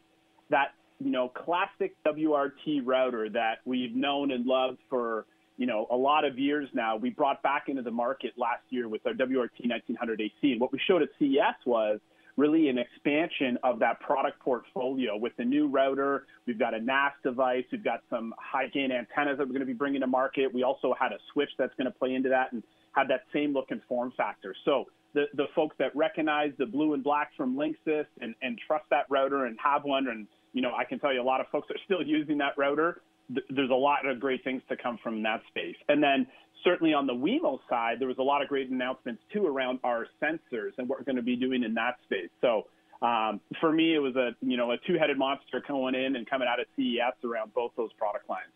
that 0.49 0.69
you 1.01 1.11
know 1.11 1.27
classic 1.27 1.93
WRT 2.07 2.83
router 2.85 3.29
that 3.31 3.55
we've 3.65 3.93
known 3.93 4.31
and 4.31 4.45
loved 4.45 4.77
for 4.89 5.25
you 5.57 5.65
know 5.65 5.85
a 5.91 5.97
lot 5.97 6.23
of 6.23 6.39
years 6.39 6.69
now. 6.73 6.95
We 6.95 7.09
brought 7.09 7.43
back 7.43 7.65
into 7.67 7.81
the 7.81 7.91
market 7.91 8.35
last 8.37 8.63
year 8.69 8.87
with 8.87 9.05
our 9.05 9.11
WRT 9.11 9.67
1900 9.67 10.21
AC, 10.21 10.31
and 10.43 10.61
what 10.61 10.71
we 10.71 10.79
showed 10.87 11.01
at 11.01 11.09
CES 11.19 11.55
was 11.65 11.99
really 12.37 12.69
an 12.69 12.77
expansion 12.77 13.57
of 13.63 13.79
that 13.79 13.99
product 13.99 14.39
portfolio 14.39 15.17
with 15.17 15.33
the 15.37 15.45
new 15.45 15.67
router. 15.67 16.25
We've 16.45 16.59
got 16.59 16.73
a 16.73 16.79
NAS 16.79 17.13
device. 17.23 17.65
We've 17.71 17.83
got 17.83 18.01
some 18.09 18.33
high 18.37 18.67
gain 18.67 18.91
antennas 18.91 19.37
that 19.37 19.47
we're 19.47 19.53
going 19.53 19.59
to 19.61 19.65
be 19.65 19.73
bringing 19.73 20.01
to 20.01 20.07
market. 20.07 20.53
We 20.53 20.63
also 20.63 20.93
had 20.99 21.11
a 21.11 21.17
switch 21.33 21.49
that's 21.57 21.73
going 21.75 21.85
to 21.85 21.97
play 21.97 22.13
into 22.13 22.29
that 22.29 22.53
and 22.53 22.63
have 22.93 23.07
that 23.07 23.21
same 23.33 23.53
look 23.53 23.71
and 23.71 23.81
form 23.87 24.13
factor. 24.17 24.55
So 24.65 24.85
the, 25.13 25.25
the 25.35 25.45
folks 25.55 25.75
that 25.79 25.95
recognize 25.95 26.51
the 26.57 26.65
blue 26.65 26.93
and 26.93 27.03
black 27.03 27.31
from 27.35 27.55
Linksys 27.55 28.05
and, 28.21 28.35
and 28.41 28.59
trust 28.65 28.85
that 28.89 29.05
router 29.09 29.45
and 29.45 29.57
have 29.63 29.83
one, 29.83 30.07
and 30.07 30.27
you 30.53 30.61
know, 30.61 30.71
I 30.75 30.83
can 30.83 30.99
tell 30.99 31.13
you 31.13 31.21
a 31.21 31.23
lot 31.23 31.41
of 31.41 31.47
folks 31.51 31.69
are 31.69 31.79
still 31.85 32.01
using 32.05 32.37
that 32.39 32.53
router. 32.57 33.01
Th- 33.33 33.45
There's 33.49 33.69
a 33.69 33.73
lot 33.73 34.05
of 34.05 34.19
great 34.19 34.43
things 34.43 34.61
to 34.69 34.77
come 34.77 34.97
from 35.03 35.23
that 35.23 35.41
space. 35.47 35.75
And 35.89 36.01
then 36.03 36.27
certainly 36.63 36.93
on 36.93 37.07
the 37.07 37.13
Wemo 37.13 37.59
side, 37.69 37.95
there 37.99 38.07
was 38.07 38.17
a 38.19 38.23
lot 38.23 38.41
of 38.41 38.47
great 38.47 38.69
announcements 38.69 39.21
too 39.33 39.45
around 39.45 39.79
our 39.83 40.07
sensors 40.21 40.71
and 40.77 40.87
what 40.87 40.99
we're 40.99 41.05
going 41.05 41.15
to 41.15 41.21
be 41.21 41.35
doing 41.35 41.63
in 41.63 41.73
that 41.75 41.97
space. 42.03 42.29
So 42.41 42.67
um, 43.01 43.41
for 43.59 43.71
me, 43.71 43.95
it 43.95 43.99
was 43.99 44.15
a 44.15 44.31
you 44.41 44.57
know 44.57 44.71
a 44.71 44.77
two-headed 44.85 45.17
monster 45.17 45.63
going 45.67 45.95
in 45.95 46.15
and 46.15 46.29
coming 46.29 46.47
out 46.47 46.59
of 46.59 46.67
CES 46.75 47.23
around 47.23 47.53
both 47.53 47.71
those 47.75 47.91
product 47.93 48.29
lines. 48.29 48.51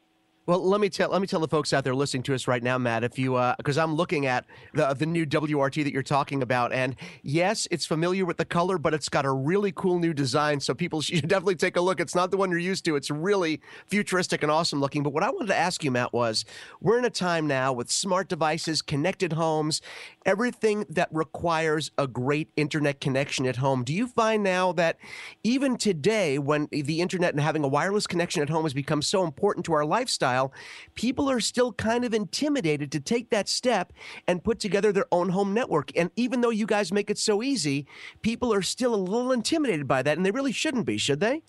Well, 0.47 0.63
let 0.63 0.79
me 0.79 0.89
tell 0.89 1.09
let 1.09 1.21
me 1.21 1.27
tell 1.27 1.39
the 1.39 1.47
folks 1.47 1.73
out 1.73 1.83
there 1.83 1.95
listening 1.95 2.21
to 2.23 2.35
us 2.35 2.47
right 2.47 2.61
now, 2.61 2.77
Matt. 2.77 3.03
If 3.03 3.17
you 3.17 3.33
uh, 3.33 3.55
because 3.57 3.79
I'm 3.79 3.95
looking 3.95 4.27
at 4.27 4.45
the 4.75 4.93
the 4.93 5.07
new 5.07 5.25
WRT 5.25 5.83
that 5.83 5.91
you're 5.91 6.03
talking 6.03 6.43
about, 6.43 6.71
and 6.71 6.95
yes, 7.23 7.67
it's 7.71 7.87
familiar 7.87 8.25
with 8.25 8.37
the 8.37 8.45
color, 8.45 8.77
but 8.77 8.93
it's 8.93 9.09
got 9.09 9.25
a 9.25 9.31
really 9.31 9.71
cool 9.71 9.97
new 9.97 10.13
design. 10.13 10.59
So 10.59 10.75
people 10.75 11.01
should 11.01 11.27
definitely 11.27 11.55
take 11.55 11.77
a 11.77 11.81
look. 11.81 11.99
It's 11.99 12.13
not 12.13 12.29
the 12.29 12.37
one 12.37 12.51
you're 12.51 12.59
used 12.59 12.85
to. 12.85 12.95
It's 12.95 13.09
really 13.09 13.59
futuristic 13.87 14.43
and 14.43 14.51
awesome 14.51 14.79
looking. 14.79 15.01
But 15.01 15.13
what 15.13 15.23
I 15.23 15.31
wanted 15.31 15.47
to 15.47 15.55
ask 15.55 15.83
you, 15.83 15.89
Matt, 15.89 16.13
was 16.13 16.45
we're 16.79 16.99
in 16.99 17.05
a 17.05 17.09
time 17.09 17.47
now 17.47 17.73
with 17.73 17.89
smart 17.89 18.27
devices, 18.27 18.83
connected 18.83 19.33
homes, 19.33 19.81
everything 20.27 20.85
that 20.89 21.09
requires 21.11 21.89
a 21.97 22.05
great 22.05 22.49
internet 22.55 23.01
connection 23.01 23.47
at 23.47 23.55
home. 23.55 23.83
Do 23.83 23.95
you 23.95 24.05
find 24.05 24.43
now 24.43 24.73
that 24.73 24.97
even 25.43 25.75
today, 25.75 26.37
when 26.37 26.67
the 26.71 27.01
internet 27.01 27.33
and 27.33 27.41
having 27.41 27.63
a 27.63 27.67
wireless 27.67 28.05
connection 28.05 28.43
at 28.43 28.49
home 28.49 28.61
has 28.65 28.75
become 28.75 29.01
so 29.01 29.23
important 29.23 29.65
to 29.65 29.73
our 29.73 29.85
lifestyle, 29.85 30.34
people 30.95 31.29
are 31.29 31.39
still 31.39 31.73
kind 31.73 32.05
of 32.05 32.13
intimidated 32.13 32.91
to 32.91 32.99
take 32.99 33.29
that 33.29 33.47
step 33.47 33.93
and 34.27 34.43
put 34.43 34.59
together 34.59 34.91
their 34.91 35.07
own 35.11 35.29
home 35.29 35.53
network. 35.53 35.91
And 35.95 36.11
even 36.15 36.41
though 36.41 36.49
you 36.49 36.65
guys 36.65 36.91
make 36.91 37.09
it 37.09 37.17
so 37.17 37.41
easy, 37.41 37.85
people 38.21 38.53
are 38.53 38.61
still 38.61 38.93
a 38.93 38.97
little 38.97 39.31
intimidated 39.31 39.87
by 39.87 40.01
that, 40.03 40.17
and 40.17 40.25
they 40.25 40.31
really 40.31 40.51
shouldn't 40.51 40.85
be, 40.85 40.97
should 40.97 41.19
they? 41.19 41.43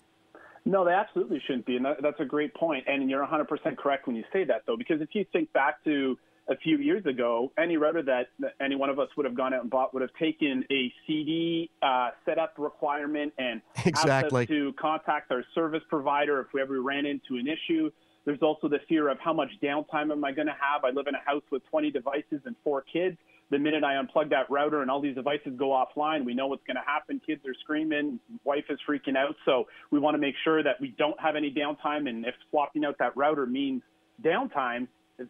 No, 0.65 0.83
they 0.83 0.91
absolutely 0.91 1.41
shouldn't 1.47 1.65
be, 1.65 1.77
and 1.77 1.85
that, 1.85 2.01
that's 2.01 2.19
a 2.19 2.25
great 2.25 2.53
point. 2.53 2.83
And 2.87 3.09
you're 3.09 3.25
100% 3.25 3.77
correct 3.77 4.05
when 4.05 4.15
you 4.15 4.23
say 4.33 4.43
that, 4.43 4.63
though, 4.67 4.75
because 4.75 5.01
if 5.01 5.09
you 5.13 5.25
think 5.31 5.51
back 5.53 5.83
to 5.85 6.17
a 6.49 6.55
few 6.57 6.77
years 6.77 7.05
ago, 7.05 7.51
any 7.57 7.77
router 7.77 8.01
that 8.03 8.27
any 8.61 8.75
one 8.75 8.89
of 8.89 8.99
us 8.99 9.09
would 9.17 9.25
have 9.25 9.35
gone 9.35 9.53
out 9.53 9.61
and 9.61 9.69
bought 9.69 9.93
would 9.93 10.01
have 10.01 10.13
taken 10.19 10.63
a 10.71 10.91
CD 11.05 11.69
uh, 11.81 12.09
setup 12.25 12.53
requirement 12.57 13.33
and 13.37 13.61
Exactly. 13.85 14.43
us 14.43 14.47
to 14.47 14.73
contact 14.79 15.31
our 15.31 15.43
service 15.53 15.83
provider 15.89 16.39
if 16.41 16.47
we 16.53 16.61
ever 16.61 16.81
ran 16.81 17.05
into 17.05 17.35
an 17.35 17.47
issue. 17.47 17.89
There's 18.27 18.41
also 18.41 18.67
the 18.67 18.79
fear 18.89 19.07
of 19.07 19.17
how 19.19 19.31
much 19.31 19.47
downtime 19.63 20.11
am 20.11 20.25
I 20.25 20.33
going 20.33 20.47
to 20.47 20.53
have? 20.59 20.83
I 20.83 20.89
live 20.89 21.07
in 21.07 21.15
a 21.15 21.23
house 21.25 21.43
with 21.49 21.65
20 21.69 21.91
devices 21.91 22.41
and 22.43 22.57
four 22.61 22.81
kids. 22.81 23.15
The 23.51 23.57
minute 23.57 23.85
I 23.85 23.93
unplug 23.93 24.31
that 24.31 24.49
router 24.49 24.81
and 24.81 24.91
all 24.91 24.99
these 24.99 25.15
devices 25.15 25.53
go 25.57 25.69
offline, 25.69 26.25
we 26.25 26.33
know 26.33 26.47
what's 26.47 26.65
going 26.67 26.75
to 26.75 26.83
happen. 26.85 27.21
Kids 27.25 27.39
are 27.45 27.53
screaming, 27.61 28.19
wife 28.43 28.65
is 28.69 28.79
freaking 28.85 29.15
out. 29.15 29.37
So 29.45 29.67
we 29.91 29.99
want 29.99 30.15
to 30.15 30.17
make 30.17 30.35
sure 30.43 30.61
that 30.61 30.75
we 30.81 30.93
don't 30.97 31.17
have 31.21 31.37
any 31.37 31.49
downtime. 31.49 32.09
And 32.09 32.25
if 32.25 32.35
swapping 32.49 32.83
out 32.83 32.97
that 32.99 33.15
router 33.15 33.45
means 33.45 33.81
downtime, 34.21 34.89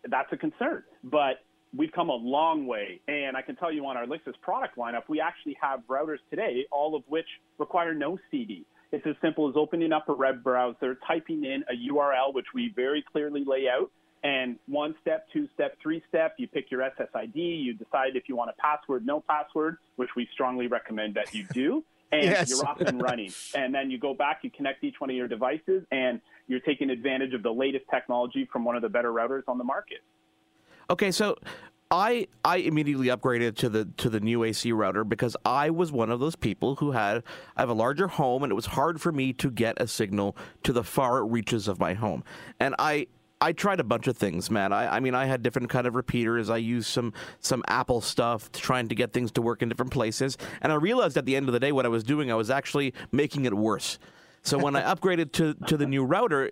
that's 0.10 0.34
a 0.34 0.38
concern. 0.38 0.82
But 1.04 1.44
we've 1.78 1.92
come 1.92 2.10
a 2.10 2.16
long 2.16 2.66
way. 2.66 3.00
And 3.08 3.38
I 3.38 3.44
can 3.44 3.56
tell 3.58 3.72
you 3.72 3.86
on 3.86 3.96
our 3.96 4.08
Linksys 4.08 4.42
product 4.42 4.76
lineup, 4.76 5.04
we 5.08 5.22
actually 5.22 5.56
have 5.62 5.82
routers 5.88 6.18
today, 6.32 6.66
all 6.72 6.96
of 6.96 7.04
which 7.08 7.28
require 7.60 7.94
no 7.94 8.18
CD. 8.32 8.66
It's 8.92 9.06
as 9.06 9.16
simple 9.22 9.50
as 9.50 9.56
opening 9.58 9.92
up 9.92 10.08
a 10.10 10.14
web 10.14 10.44
browser, 10.44 10.98
typing 11.06 11.44
in 11.44 11.64
a 11.70 11.92
URL, 11.94 12.34
which 12.34 12.48
we 12.54 12.72
very 12.76 13.04
clearly 13.12 13.44
lay 13.46 13.68
out, 13.68 13.92
and 14.24 14.58
one 14.68 14.96
step, 15.02 15.28
two 15.32 15.48
step, 15.54 15.78
three 15.82 16.02
step, 16.10 16.36
you 16.38 16.48
pick 16.48 16.72
your 16.72 16.82
SSID, 16.82 17.36
you 17.36 17.74
decide 17.74 18.16
if 18.16 18.24
you 18.28 18.36
want 18.36 18.50
a 18.50 18.62
password, 18.62 19.06
no 19.06 19.22
password, 19.22 19.78
which 19.98 20.10
we 20.16 20.28
strongly 20.34 20.68
recommend 20.68 21.16
that 21.16 21.34
you 21.34 21.46
do. 21.54 21.84
And 22.10 22.24
Yes. 22.24 22.50
you're 22.50 22.66
off 22.66 22.80
and 22.80 23.02
running. 23.02 23.34
And 23.54 23.76
then 23.76 23.92
you 23.92 24.00
go 24.00 24.14
back, 24.14 24.40
you 24.42 24.50
connect 24.50 24.82
each 24.82 24.96
one 25.00 25.10
of 25.10 25.16
your 25.18 25.28
devices, 25.28 25.84
and 25.92 26.22
you're 26.48 26.62
taking 26.62 26.90
advantage 26.90 27.34
of 27.34 27.44
the 27.44 27.52
latest 27.52 27.84
technology 27.92 28.48
from 28.50 28.64
one 28.64 28.78
of 28.78 28.82
the 28.82 28.88
better 28.88 29.12
routers 29.12 29.44
on 29.50 29.58
the 29.58 29.66
market. 29.66 29.98
Okay, 30.90 31.12
so 31.12 31.36
I 31.90 32.28
I 32.44 32.58
immediately 32.58 33.08
upgraded 33.08 33.56
to 33.58 33.70
the 33.70 33.86
to 33.98 34.10
the 34.10 34.20
new 34.20 34.44
AC 34.44 34.72
router 34.72 35.04
because 35.04 35.38
I 35.46 35.70
was 35.70 35.92
one 35.92 36.12
of 36.12 36.20
those 36.20 36.36
people 36.36 36.76
who 36.76 36.92
had 36.92 37.24
I 37.56 37.62
have 37.62 37.70
a 37.70 37.74
larger 37.74 38.08
home 38.08 38.44
and 38.44 38.52
it 38.52 38.56
was 38.56 38.68
hard 38.68 39.00
for 39.00 39.12
me 39.12 39.32
to 39.34 39.50
get 39.50 39.80
a 39.80 39.88
signal 39.88 40.36
to 40.64 40.74
the 40.74 40.84
far 40.84 41.26
reaches 41.26 41.68
of 41.68 41.80
my 41.80 41.94
home. 41.94 42.24
And 42.60 42.76
I 42.78 43.08
I 43.40 43.54
tried 43.54 43.80
a 43.80 43.84
bunch 43.84 44.08
of 44.08 44.18
things, 44.18 44.50
man. 44.50 44.74
I, 44.74 44.98
I 44.98 45.00
mean, 45.00 45.14
I 45.14 45.26
had 45.26 45.44
different 45.44 45.70
kind 45.70 45.86
of 45.86 45.96
repeaters. 45.96 46.50
I 46.50 46.58
used 46.58 46.88
some 46.88 47.14
some 47.40 47.64
Apple 47.68 48.02
stuff, 48.02 48.52
trying 48.52 48.90
to 48.90 48.96
get 48.96 49.14
things 49.14 49.32
to 49.34 49.42
work 49.42 49.62
in 49.62 49.70
different 49.70 49.92
places. 49.94 50.38
And 50.62 50.74
I 50.74 50.76
realized 50.76 51.16
at 51.16 51.26
the 51.26 51.38
end 51.38 51.48
of 51.48 51.54
the 51.54 51.60
day, 51.60 51.72
what 51.72 51.86
I 51.86 51.90
was 51.90 52.04
doing, 52.04 52.32
I 52.32 52.36
was 52.36 52.50
actually 52.50 52.94
making 53.14 53.46
it 53.46 53.54
worse. 53.54 53.98
So 54.42 54.58
when 54.58 54.76
I 54.76 54.82
upgraded 54.82 55.32
to 55.34 55.54
to 55.68 55.78
the 55.78 55.86
new 55.86 56.04
router, 56.04 56.52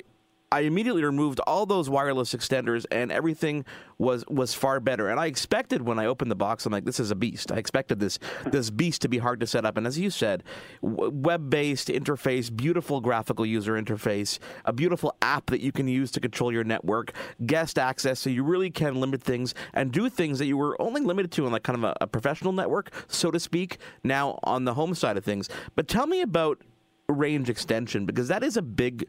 I 0.55 0.61
immediately 0.61 1.03
removed 1.03 1.41
all 1.41 1.65
those 1.65 1.89
wireless 1.89 2.33
extenders, 2.33 2.85
and 2.89 3.11
everything 3.11 3.65
was 3.97 4.23
was 4.27 4.53
far 4.53 4.79
better. 4.79 5.09
And 5.09 5.19
I 5.19 5.25
expected 5.25 5.81
when 5.81 5.99
I 5.99 6.05
opened 6.05 6.31
the 6.31 6.35
box, 6.35 6.65
I'm 6.65 6.71
like, 6.71 6.85
this 6.85 6.97
is 6.97 7.11
a 7.11 7.15
beast. 7.15 7.51
I 7.51 7.57
expected 7.57 7.99
this 7.99 8.19
this 8.45 8.69
beast 8.69 9.01
to 9.01 9.09
be 9.09 9.17
hard 9.17 9.41
to 9.41 9.47
set 9.47 9.65
up. 9.65 9.75
And 9.75 9.85
as 9.85 9.99
you 9.99 10.09
said, 10.09 10.43
web 10.81 11.49
based 11.49 11.89
interface, 11.89 12.55
beautiful 12.55 13.01
graphical 13.01 13.45
user 13.45 13.73
interface, 13.73 14.39
a 14.63 14.71
beautiful 14.71 15.13
app 15.21 15.47
that 15.47 15.59
you 15.59 15.73
can 15.73 15.89
use 15.89 16.09
to 16.11 16.21
control 16.21 16.53
your 16.53 16.63
network, 16.63 17.11
guest 17.45 17.77
access, 17.77 18.21
so 18.21 18.29
you 18.29 18.41
really 18.41 18.69
can 18.69 18.95
limit 18.95 19.21
things 19.21 19.53
and 19.73 19.91
do 19.91 20.07
things 20.07 20.39
that 20.39 20.45
you 20.45 20.55
were 20.55 20.81
only 20.81 21.01
limited 21.01 21.33
to 21.33 21.45
on 21.45 21.51
like 21.51 21.63
kind 21.63 21.77
of 21.77 21.83
a, 21.83 21.97
a 21.99 22.07
professional 22.07 22.53
network, 22.53 22.93
so 23.09 23.29
to 23.29 23.41
speak. 23.41 23.77
Now 24.05 24.39
on 24.43 24.63
the 24.63 24.75
home 24.75 24.95
side 24.95 25.17
of 25.17 25.25
things, 25.25 25.49
but 25.75 25.89
tell 25.89 26.07
me 26.07 26.21
about 26.21 26.61
range 27.09 27.49
extension 27.49 28.05
because 28.05 28.29
that 28.29 28.41
is 28.41 28.55
a 28.55 28.61
big 28.61 29.05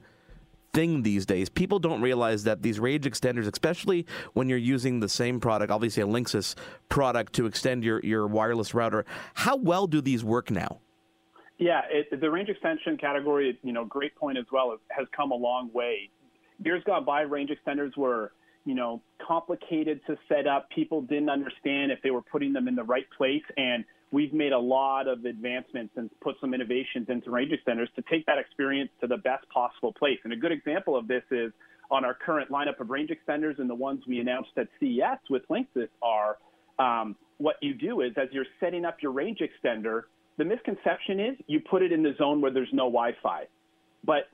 thing 0.77 1.03
these 1.03 1.25
days. 1.25 1.49
People 1.49 1.79
don't 1.79 2.03
realize 2.03 2.45
that 2.45 2.61
these 2.61 2.79
range 2.79 3.07
extenders, 3.07 3.51
especially 3.51 4.05
when 4.35 4.47
you're 4.51 4.59
using 4.59 5.01
the 5.01 5.09
same 5.09 5.41
product, 5.41 5.73
obviously 5.73 6.03
a 6.03 6.07
Linksys 6.07 6.55
product 6.91 7.33
to 7.33 7.47
extend 7.47 7.83
your, 7.83 7.99
your 8.01 8.27
wireless 8.27 8.75
router, 8.75 9.07
how 9.33 9.57
well 9.57 9.87
do 9.87 10.03
these 10.03 10.23
work 10.23 10.51
now? 10.51 10.81
Yeah, 11.57 11.81
it, 11.91 12.21
the 12.21 12.31
range 12.31 12.51
extension 12.51 12.99
category, 12.99 13.59
you 13.63 13.73
know, 13.73 13.87
great 13.87 14.15
point 14.15 14.37
as 14.37 14.45
well, 14.53 14.77
has 14.91 15.07
come 15.17 15.31
a 15.31 15.35
long 15.35 15.71
way. 15.73 16.11
Years 16.63 16.83
gone 16.85 17.07
by, 17.07 17.23
range 17.23 17.51
extenders 17.51 17.97
were, 17.97 18.33
you 18.67 18.75
know, 18.75 19.01
complicated 19.27 20.01
to 20.07 20.19
set 20.29 20.47
up. 20.47 20.69
People 20.69 21.01
didn't 21.01 21.31
understand 21.31 21.91
if 21.91 22.03
they 22.03 22.11
were 22.11 22.21
putting 22.21 22.53
them 22.53 22.69
in 22.69 22.75
the 22.75 22.85
right 22.85 23.07
place. 23.17 23.45
And 23.57 23.83
we've 24.13 24.33
made 24.33 24.53
a 24.53 24.59
lot 24.59 25.09
of 25.09 25.25
advancements 25.25 25.93
and 25.97 26.11
put 26.21 26.37
some 26.41 26.55
innovations 26.55 27.09
into 27.09 27.31
range 27.31 27.53
extenders 27.53 27.93
to 27.97 28.03
take 28.11 28.25
that 28.27 28.39
experience 28.39 28.91
to 29.01 29.07
the 29.07 29.17
best 29.17 29.49
possible 29.49 29.93
place. 29.93 30.19
And 30.25 30.33
a 30.33 30.37
good 30.37 30.53
example 30.53 30.97
of 30.97 31.09
this 31.09 31.23
is 31.31 31.53
on 31.91 32.05
our 32.05 32.15
current 32.15 32.51
lineup 32.51 32.81
of 32.81 32.91
range 32.91 33.11
extenders 33.11 33.59
and 33.59 33.69
the 33.69 33.75
ones 33.75 34.03
we 34.07 34.21
announced 34.21 34.51
at 34.57 34.69
CES 34.81 35.19
with 35.31 35.43
Linksys 35.49 35.89
are 36.03 36.39
um, 36.79 37.17
what 37.39 37.57
you 37.61 37.75
do 37.75 38.01
is 38.01 38.13
as 38.17 38.29
you're 38.33 38.47
setting 38.61 38.85
up 38.85 38.99
your 39.03 39.13
range 39.13 39.41
extender, 39.41 40.03
the 40.39 40.45
misconception 40.45 41.21
is 41.21 41.37
you 41.47 41.61
put 41.61 41.83
it 41.83 41.93
in 41.93 42.03
the 42.03 42.15
zone 42.19 42.41
where 42.41 42.51
there's 42.51 42.73
no 42.73 42.85
Wi-Fi. 42.85 43.45
But 44.05 44.29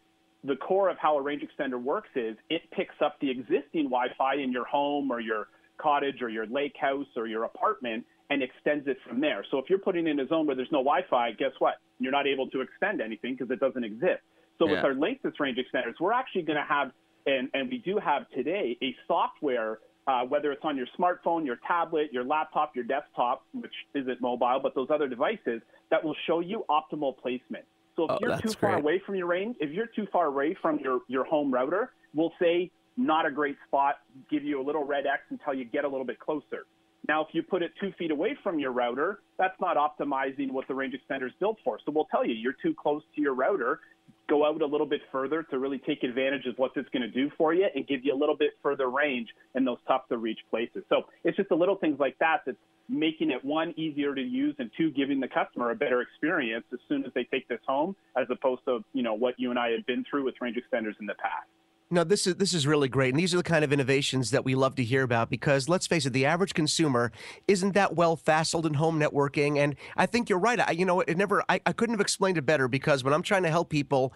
the 0.44 0.56
core 0.56 0.88
of 0.90 0.96
how 0.98 1.16
a 1.16 1.22
range 1.22 1.42
extender 1.42 1.80
works 1.80 2.08
is 2.16 2.37
it 2.50 2.62
picks 2.72 2.94
up 3.04 3.16
the 3.20 3.30
existing 3.30 3.85
Wi-Fi 3.85 4.35
in 4.37 4.52
your 4.52 4.64
home 4.64 5.11
or 5.11 5.20
your 5.20 5.48
cottage 5.78 6.20
or 6.20 6.28
your 6.28 6.46
lake 6.46 6.74
house 6.78 7.06
or 7.16 7.26
your 7.26 7.44
apartment 7.44 8.04
and 8.33 8.42
extends 8.42 8.88
it 8.88 8.97
from 9.07 9.21
there. 9.21 9.45
So 9.51 9.59
if 9.59 9.68
you're 9.68 9.79
putting 9.79 10.07
in 10.07 10.18
a 10.18 10.27
zone 10.27 10.47
where 10.47 10.57
there's 10.57 10.73
no 10.73 10.79
Wi-Fi, 10.79 11.33
guess 11.33 11.51
what? 11.59 11.75
You're 11.99 12.12
not 12.12 12.27
able 12.27 12.49
to 12.49 12.62
extend 12.62 13.03
anything 13.03 13.35
because 13.35 13.51
it 13.51 13.61
doesn't 13.61 13.85
exist. 13.85 14.23
So 14.59 14.66
yeah. 14.66 14.77
with 14.77 14.85
our 14.85 14.95
Linksys 14.95 15.38
range 15.38 15.59
extenders, 15.59 16.01
we're 16.01 16.14
actually 16.14 16.42
going 16.42 16.59
to 16.59 16.64
have, 16.66 16.92
and, 17.27 17.51
and 17.53 17.68
we 17.68 17.77
do 17.77 17.99
have 17.99 18.23
today, 18.31 18.79
a 18.83 18.97
software, 19.07 19.81
uh, 20.07 20.23
whether 20.23 20.51
it's 20.51 20.64
on 20.64 20.79
your 20.79 20.87
smartphone, 20.99 21.45
your 21.45 21.59
tablet, 21.68 22.11
your 22.11 22.25
laptop, 22.25 22.75
your 22.75 22.85
desktop, 22.85 23.45
which 23.53 23.75
isn't 23.95 24.18
mobile, 24.23 24.61
but 24.62 24.75
those 24.75 24.88
other 24.90 25.09
devices, 25.09 25.61
that 25.90 26.03
will 26.03 26.16
show 26.27 26.40
you 26.40 26.64
optimal 26.71 27.14
placement. 27.18 27.66
So 27.97 28.05
if 28.05 28.12
oh, 28.12 28.18
you're 28.18 28.38
too 28.38 28.53
far 28.59 28.71
great. 28.71 28.81
away 28.81 29.03
from 29.05 29.16
your 29.16 29.27
range, 29.27 29.57
if 29.61 29.71
you're 29.71 29.90
too 29.95 30.07
far 30.11 30.27
away 30.27 30.57
from 30.62 30.79
your, 30.79 31.01
your 31.07 31.25
home 31.25 31.53
router, 31.53 31.92
we'll 32.14 32.33
say 32.40 32.71
not 32.97 33.27
a 33.27 33.31
great 33.31 33.57
spot, 33.68 33.97
give 34.31 34.42
you 34.42 34.59
a 34.59 34.64
little 34.64 34.85
red 34.85 35.05
X 35.07 35.23
until 35.29 35.53
you 35.53 35.66
get 35.66 35.85
a 35.85 35.88
little 35.88 36.07
bit 36.07 36.18
closer. 36.18 36.64
Now, 37.08 37.22
if 37.22 37.28
you 37.32 37.42
put 37.42 37.62
it 37.62 37.72
two 37.80 37.92
feet 37.98 38.10
away 38.10 38.36
from 38.42 38.58
your 38.58 38.70
router, 38.72 39.20
that's 39.38 39.58
not 39.60 39.76
optimizing 39.76 40.52
what 40.52 40.68
the 40.68 40.74
range 40.74 40.94
extender 40.94 41.26
is 41.26 41.32
built 41.40 41.58
for. 41.64 41.78
So 41.84 41.92
we'll 41.92 42.06
tell 42.06 42.24
you, 42.24 42.34
you're 42.34 42.56
too 42.62 42.74
close 42.74 43.02
to 43.16 43.20
your 43.20 43.34
router. 43.34 43.80
Go 44.28 44.46
out 44.46 44.62
a 44.62 44.66
little 44.66 44.86
bit 44.86 45.00
further 45.10 45.42
to 45.44 45.58
really 45.58 45.78
take 45.78 46.04
advantage 46.04 46.46
of 46.46 46.56
what 46.58 46.70
it's 46.76 46.88
going 46.90 47.02
to 47.02 47.10
do 47.10 47.30
for 47.36 47.52
you 47.52 47.66
and 47.74 47.86
give 47.86 48.04
you 48.04 48.14
a 48.14 48.18
little 48.18 48.36
bit 48.36 48.50
further 48.62 48.88
range 48.88 49.28
in 49.56 49.64
those 49.64 49.78
tough 49.88 50.08
to 50.08 50.16
reach 50.16 50.38
places. 50.48 50.84
So 50.88 51.02
it's 51.24 51.36
just 51.36 51.48
the 51.48 51.56
little 51.56 51.76
things 51.76 51.98
like 51.98 52.16
that 52.20 52.42
that's 52.46 52.58
making 52.88 53.30
it 53.30 53.44
one 53.44 53.74
easier 53.76 54.14
to 54.14 54.22
use 54.22 54.54
and 54.58 54.70
two 54.76 54.90
giving 54.90 55.18
the 55.18 55.28
customer 55.28 55.70
a 55.70 55.74
better 55.74 56.02
experience 56.02 56.64
as 56.72 56.78
soon 56.88 57.04
as 57.04 57.12
they 57.14 57.24
take 57.24 57.48
this 57.48 57.60
home 57.66 57.96
as 58.16 58.26
opposed 58.30 58.60
to 58.66 58.84
you 58.92 59.02
know 59.02 59.14
what 59.14 59.34
you 59.38 59.50
and 59.50 59.58
I 59.58 59.70
had 59.70 59.86
been 59.86 60.04
through 60.08 60.24
with 60.24 60.34
range 60.40 60.56
extenders 60.56 60.94
in 61.00 61.06
the 61.06 61.14
past. 61.14 61.46
No, 61.92 62.05
this 62.05 62.26
is 62.26 62.37
this 62.37 62.55
is 62.55 62.66
really 62.66 62.88
great, 62.88 63.11
and 63.11 63.20
these 63.20 63.35
are 63.35 63.37
the 63.37 63.42
kind 63.42 63.62
of 63.62 63.70
innovations 63.70 64.31
that 64.31 64.46
we 64.46 64.55
love 64.55 64.76
to 64.76 64.83
hear 64.83 65.02
about. 65.02 65.28
Because 65.28 65.68
let's 65.68 65.87
face 65.87 66.07
it, 66.07 66.14
the 66.14 66.24
average 66.24 66.55
consumer 66.55 67.12
isn't 67.46 67.74
that 67.74 67.94
well 67.94 68.16
faciled 68.16 68.64
in 68.64 68.72
home 68.72 68.98
networking, 68.98 69.59
and 69.59 69.76
I 69.94 70.07
think 70.07 70.31
you're 70.31 70.38
right. 70.38 70.59
I, 70.59 70.70
you 70.70 70.87
know, 70.87 71.02
it 71.02 71.18
never. 71.18 71.44
I, 71.50 71.61
I 71.66 71.74
couldn't 71.74 71.92
have 71.92 72.00
explained 72.00 72.38
it 72.38 72.46
better 72.46 72.66
because 72.66 73.05
when 73.05 73.12
I'm 73.12 73.20
trying 73.20 73.42
to 73.42 73.50
help 73.50 73.68
people 73.68 74.14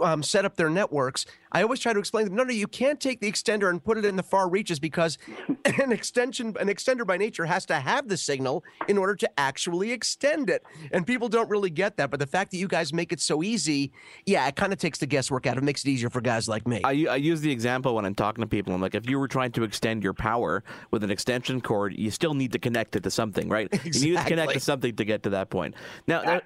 um, 0.00 0.22
set 0.22 0.44
up 0.44 0.56
their 0.56 0.70
networks, 0.70 1.26
I 1.52 1.62
always 1.62 1.80
try 1.80 1.92
to 1.92 1.98
explain 1.98 2.26
to 2.26 2.30
them, 2.30 2.36
no, 2.36 2.44
no, 2.44 2.52
you 2.52 2.66
can't 2.66 3.00
take 3.00 3.20
the 3.20 3.30
extender 3.30 3.70
and 3.70 3.82
put 3.82 3.98
it 3.98 4.04
in 4.04 4.16
the 4.16 4.22
far 4.22 4.48
reaches 4.48 4.78
because 4.78 5.18
an 5.64 5.92
extension, 5.92 6.54
an 6.60 6.68
extender 6.68 7.06
by 7.06 7.16
nature 7.16 7.44
has 7.44 7.66
to 7.66 7.74
have 7.74 8.08
the 8.08 8.16
signal 8.16 8.64
in 8.88 8.98
order 8.98 9.16
to 9.16 9.30
actually 9.38 9.92
extend 9.92 10.48
it. 10.50 10.64
And 10.92 11.06
people 11.06 11.28
don't 11.28 11.48
really 11.48 11.70
get 11.70 11.96
that. 11.96 12.10
But 12.10 12.20
the 12.20 12.26
fact 12.26 12.52
that 12.52 12.58
you 12.58 12.68
guys 12.68 12.92
make 12.92 13.12
it 13.12 13.20
so 13.20 13.42
easy, 13.42 13.92
yeah, 14.26 14.46
it 14.46 14.56
kind 14.56 14.72
of 14.72 14.78
takes 14.78 14.98
the 14.98 15.06
guesswork 15.06 15.46
out. 15.46 15.56
Of 15.56 15.62
it 15.62 15.66
makes 15.66 15.84
it 15.84 15.90
easier 15.90 16.10
for 16.10 16.20
guys 16.20 16.48
like 16.48 16.66
me. 16.66 16.80
I, 16.84 17.06
I 17.10 17.16
use 17.16 17.40
the 17.40 17.50
example 17.50 17.94
when 17.94 18.04
I'm 18.04 18.14
talking 18.14 18.42
to 18.42 18.48
people. 18.48 18.72
I'm 18.72 18.80
like, 18.80 18.94
if 18.94 19.08
you 19.08 19.18
were 19.18 19.28
trying 19.28 19.52
to 19.52 19.64
extend 19.64 20.04
your 20.04 20.14
power 20.14 20.62
with 20.90 21.02
an 21.02 21.10
extension 21.10 21.60
cord, 21.60 21.96
you 21.96 22.10
still 22.10 22.34
need 22.34 22.52
to 22.52 22.58
connect 22.58 22.96
it 22.96 23.02
to 23.02 23.10
something, 23.10 23.48
right? 23.48 23.68
Exactly. 23.72 24.00
You 24.08 24.14
need 24.14 24.22
to 24.22 24.28
connect 24.28 24.52
to 24.52 24.60
something 24.60 24.94
to 24.96 25.04
get 25.04 25.22
to 25.24 25.30
that 25.30 25.50
point. 25.50 25.74
Now, 26.06 26.22
That- 26.22 26.44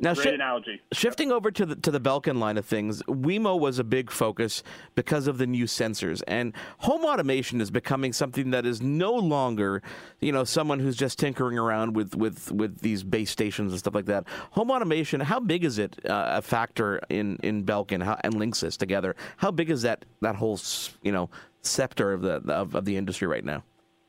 now, 0.00 0.14
Great 0.14 0.28
shi- 0.28 0.34
analogy. 0.34 0.80
Shifting 0.92 1.32
over 1.32 1.50
to 1.50 1.66
the 1.66 1.76
to 1.76 1.90
the 1.90 2.00
Belkin 2.00 2.38
line 2.38 2.56
of 2.56 2.64
things, 2.64 3.02
Wemo 3.04 3.58
was 3.58 3.78
a 3.78 3.84
big 3.84 4.10
focus 4.10 4.62
because 4.94 5.26
of 5.26 5.38
the 5.38 5.46
new 5.46 5.64
sensors, 5.64 6.22
and 6.28 6.52
home 6.78 7.04
automation 7.04 7.60
is 7.60 7.70
becoming 7.70 8.12
something 8.12 8.50
that 8.50 8.64
is 8.64 8.80
no 8.80 9.12
longer, 9.12 9.82
you 10.20 10.30
know, 10.30 10.44
someone 10.44 10.78
who's 10.78 10.96
just 10.96 11.18
tinkering 11.18 11.58
around 11.58 11.96
with 11.96 12.14
with 12.14 12.52
with 12.52 12.78
these 12.80 13.02
base 13.02 13.30
stations 13.30 13.72
and 13.72 13.78
stuff 13.78 13.94
like 13.94 14.06
that. 14.06 14.24
Home 14.52 14.70
automation, 14.70 15.20
how 15.20 15.40
big 15.40 15.64
is 15.64 15.78
it 15.78 15.98
uh, 16.06 16.36
a 16.36 16.42
factor 16.42 17.00
in 17.08 17.36
in 17.42 17.64
Belkin 17.64 18.02
how, 18.02 18.18
and 18.22 18.34
Linksys 18.34 18.76
together? 18.76 19.16
How 19.38 19.50
big 19.50 19.70
is 19.70 19.82
that 19.82 20.04
that 20.20 20.36
whole 20.36 20.60
you 21.02 21.12
know 21.12 21.28
scepter 21.62 22.12
of 22.12 22.22
the 22.22 22.42
of, 22.52 22.74
of 22.74 22.84
the 22.84 22.96
industry 22.96 23.26
right 23.26 23.44
now? 23.44 23.64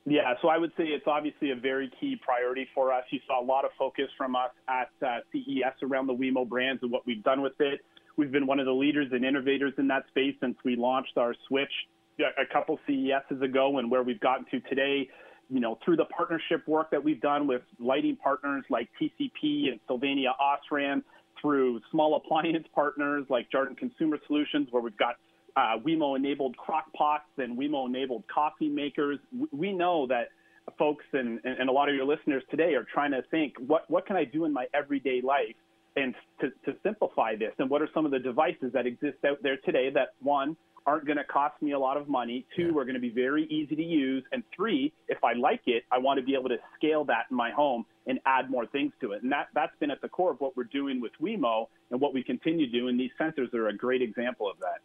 Yeah, 0.09 0.33
so 0.41 0.47
I 0.47 0.57
would 0.57 0.71
say 0.75 0.85
it's 0.85 1.05
obviously 1.05 1.51
a 1.51 1.55
very 1.55 1.91
key 1.99 2.19
priority 2.19 2.67
for 2.73 2.91
us. 2.91 3.03
You 3.11 3.19
saw 3.27 3.41
a 3.41 3.45
lot 3.45 3.63
of 3.63 3.69
focus 3.77 4.07
from 4.17 4.35
us 4.35 4.49
at 4.67 4.89
uh, 5.05 5.19
CES 5.31 5.83
around 5.83 6.07
the 6.07 6.15
Wemo 6.15 6.49
brands 6.49 6.81
and 6.81 6.91
what 6.91 7.05
we've 7.05 7.23
done 7.23 7.43
with 7.43 7.53
it. 7.59 7.81
We've 8.17 8.31
been 8.31 8.47
one 8.47 8.59
of 8.59 8.65
the 8.65 8.73
leaders 8.73 9.07
and 9.11 9.23
innovators 9.23 9.73
in 9.77 9.87
that 9.89 10.07
space 10.07 10.35
since 10.41 10.57
we 10.65 10.75
launched 10.75 11.17
our 11.17 11.35
Switch 11.47 11.71
a 12.19 12.51
couple 12.51 12.79
CESs 12.87 13.41
ago, 13.41 13.77
and 13.77 13.89
where 13.89 14.03
we've 14.03 14.19
gotten 14.19 14.45
to 14.51 14.59
today. 14.67 15.07
You 15.51 15.59
know, 15.59 15.77
through 15.85 15.95
the 15.97 16.05
partnership 16.05 16.67
work 16.67 16.91
that 16.91 17.03
we've 17.03 17.21
done 17.21 17.47
with 17.47 17.61
lighting 17.79 18.17
partners 18.17 18.63
like 18.69 18.89
TCP 19.01 19.69
and 19.71 19.79
Sylvania 19.87 20.33
Osram, 20.39 21.03
through 21.41 21.79
small 21.91 22.15
appliance 22.15 22.67
partners 22.73 23.25
like 23.29 23.47
Jarden 23.51 23.77
Consumer 23.77 24.19
Solutions, 24.27 24.67
where 24.71 24.81
we've 24.81 24.97
got 24.97 25.15
uh, 25.55 25.77
Wemo 25.85 26.15
enabled 26.15 26.57
crock 26.57 26.91
pots 26.93 27.29
and 27.37 27.57
Wemo 27.57 27.87
enabled 27.87 28.23
coffee 28.27 28.69
makers. 28.69 29.19
We 29.51 29.73
know 29.73 30.07
that 30.07 30.29
folks 30.77 31.05
and, 31.13 31.39
and 31.43 31.69
a 31.69 31.71
lot 31.71 31.89
of 31.89 31.95
your 31.95 32.05
listeners 32.05 32.43
today 32.51 32.75
are 32.75 32.85
trying 32.91 33.11
to 33.11 33.23
think 33.31 33.55
what, 33.57 33.89
what 33.89 34.05
can 34.05 34.15
I 34.15 34.23
do 34.23 34.45
in 34.45 34.53
my 34.53 34.65
everyday 34.73 35.21
life 35.21 35.55
and 35.95 36.13
to, 36.41 36.49
to 36.65 36.77
simplify 36.83 37.35
this? 37.35 37.53
And 37.57 37.69
what 37.69 37.81
are 37.81 37.89
some 37.93 38.05
of 38.05 38.11
the 38.11 38.19
devices 38.19 38.71
that 38.73 38.85
exist 38.85 39.17
out 39.27 39.41
there 39.41 39.57
today 39.65 39.89
that 39.93 40.09
one 40.21 40.55
aren't 40.85 41.05
going 41.05 41.17
to 41.17 41.23
cost 41.23 41.61
me 41.61 41.73
a 41.73 41.79
lot 41.79 41.97
of 41.97 42.07
money 42.07 42.45
two 42.55 42.77
are 42.77 42.83
going 42.83 42.95
to 42.95 43.01
be 43.01 43.09
very 43.09 43.45
easy 43.45 43.75
to 43.75 43.83
use 43.83 44.23
and 44.31 44.43
three 44.55 44.91
if 45.07 45.23
i 45.23 45.33
like 45.33 45.61
it 45.67 45.83
i 45.91 45.97
want 45.97 46.17
to 46.17 46.25
be 46.25 46.33
able 46.33 46.49
to 46.49 46.57
scale 46.75 47.03
that 47.03 47.25
in 47.29 47.37
my 47.37 47.51
home 47.51 47.85
and 48.07 48.19
add 48.25 48.49
more 48.49 48.65
things 48.65 48.91
to 48.99 49.11
it. 49.11 49.21
And 49.21 49.31
that 49.31 49.49
that's 49.53 49.75
been 49.79 49.91
at 49.91 50.01
the 50.01 50.09
core 50.09 50.31
of 50.31 50.39
what 50.39 50.57
we're 50.57 50.63
doing 50.63 50.99
with 50.99 51.11
wemo 51.21 51.67
and 51.91 52.01
what 52.01 52.13
we 52.13 52.23
continue 52.23 52.65
to 52.65 52.71
do 52.71 52.87
and 52.87 52.99
these 52.99 53.11
sensors 53.19 53.53
are 53.53 53.67
a 53.67 53.75
great 53.75 54.01
example 54.01 54.49
of 54.49 54.57
that 54.59 54.79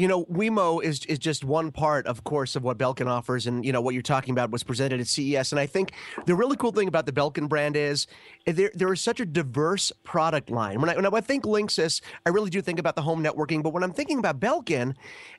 You 0.00 0.08
know, 0.08 0.24
Wemo 0.24 0.82
is 0.82 1.04
is 1.04 1.18
just 1.18 1.44
one 1.44 1.70
part, 1.70 2.06
of 2.06 2.24
course, 2.24 2.56
of 2.56 2.62
what 2.62 2.78
Belkin 2.78 3.06
offers, 3.06 3.46
and 3.46 3.62
you 3.66 3.70
know 3.70 3.82
what 3.82 3.92
you're 3.92 4.02
talking 4.02 4.32
about 4.32 4.50
was 4.50 4.62
presented 4.62 4.98
at 4.98 5.06
CES. 5.06 5.52
And 5.52 5.60
I 5.60 5.66
think 5.66 5.92
the 6.24 6.34
really 6.34 6.56
cool 6.56 6.72
thing 6.72 6.88
about 6.88 7.04
the 7.04 7.12
Belkin 7.12 7.50
brand 7.50 7.76
is 7.76 8.06
there 8.46 8.70
there 8.72 8.90
is 8.94 9.02
such 9.02 9.20
a 9.20 9.26
diverse 9.26 9.92
product 10.02 10.48
line. 10.48 10.80
When 10.80 10.88
I 10.88 10.94
when 10.94 11.14
I 11.14 11.20
think 11.20 11.44
Linksys, 11.44 12.00
I 12.24 12.30
really 12.30 12.48
do 12.48 12.62
think 12.62 12.78
about 12.78 12.96
the 12.96 13.02
home 13.02 13.22
networking. 13.22 13.62
But 13.62 13.74
when 13.74 13.82
I'm 13.82 13.92
thinking 13.92 14.18
about 14.18 14.40
Belkin, 14.40 14.94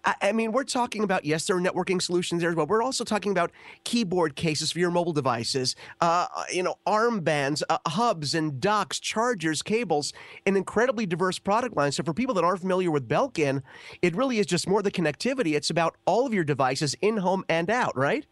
I, 0.05 0.13
I 0.21 0.31
mean, 0.31 0.51
we're 0.51 0.63
talking 0.63 1.03
about 1.03 1.25
yes, 1.25 1.47
there 1.47 1.57
are 1.57 1.59
networking 1.59 1.99
solutions 1.99 2.41
there 2.41 2.51
as 2.51 2.55
well. 2.55 2.67
We're 2.67 2.83
also 2.83 3.03
talking 3.03 3.31
about 3.31 3.51
keyboard 3.83 4.35
cases 4.35 4.71
for 4.71 4.77
your 4.77 4.91
mobile 4.91 5.13
devices, 5.13 5.75
uh, 6.01 6.27
you 6.53 6.61
know, 6.61 6.75
armbands, 6.85 7.63
uh, 7.67 7.79
hubs, 7.87 8.35
and 8.35 8.61
docks, 8.61 8.99
chargers, 8.99 9.63
cables, 9.63 10.13
an 10.45 10.55
incredibly 10.55 11.07
diverse 11.07 11.39
product 11.39 11.75
line. 11.75 11.91
So 11.91 12.03
for 12.03 12.13
people 12.13 12.35
that 12.35 12.43
aren't 12.43 12.59
familiar 12.59 12.91
with 12.91 13.09
Belkin, 13.09 13.63
it 14.03 14.15
really 14.15 14.37
is 14.37 14.50
just 14.51 14.67
more 14.67 14.83
the 14.83 14.91
connectivity. 14.91 15.55
It's 15.55 15.69
about 15.71 15.95
all 16.05 16.27
of 16.27 16.33
your 16.33 16.43
devices 16.43 16.95
in 17.01 17.17
home 17.17 17.43
and 17.49 17.69
out, 17.69 17.97
right? 17.97 18.25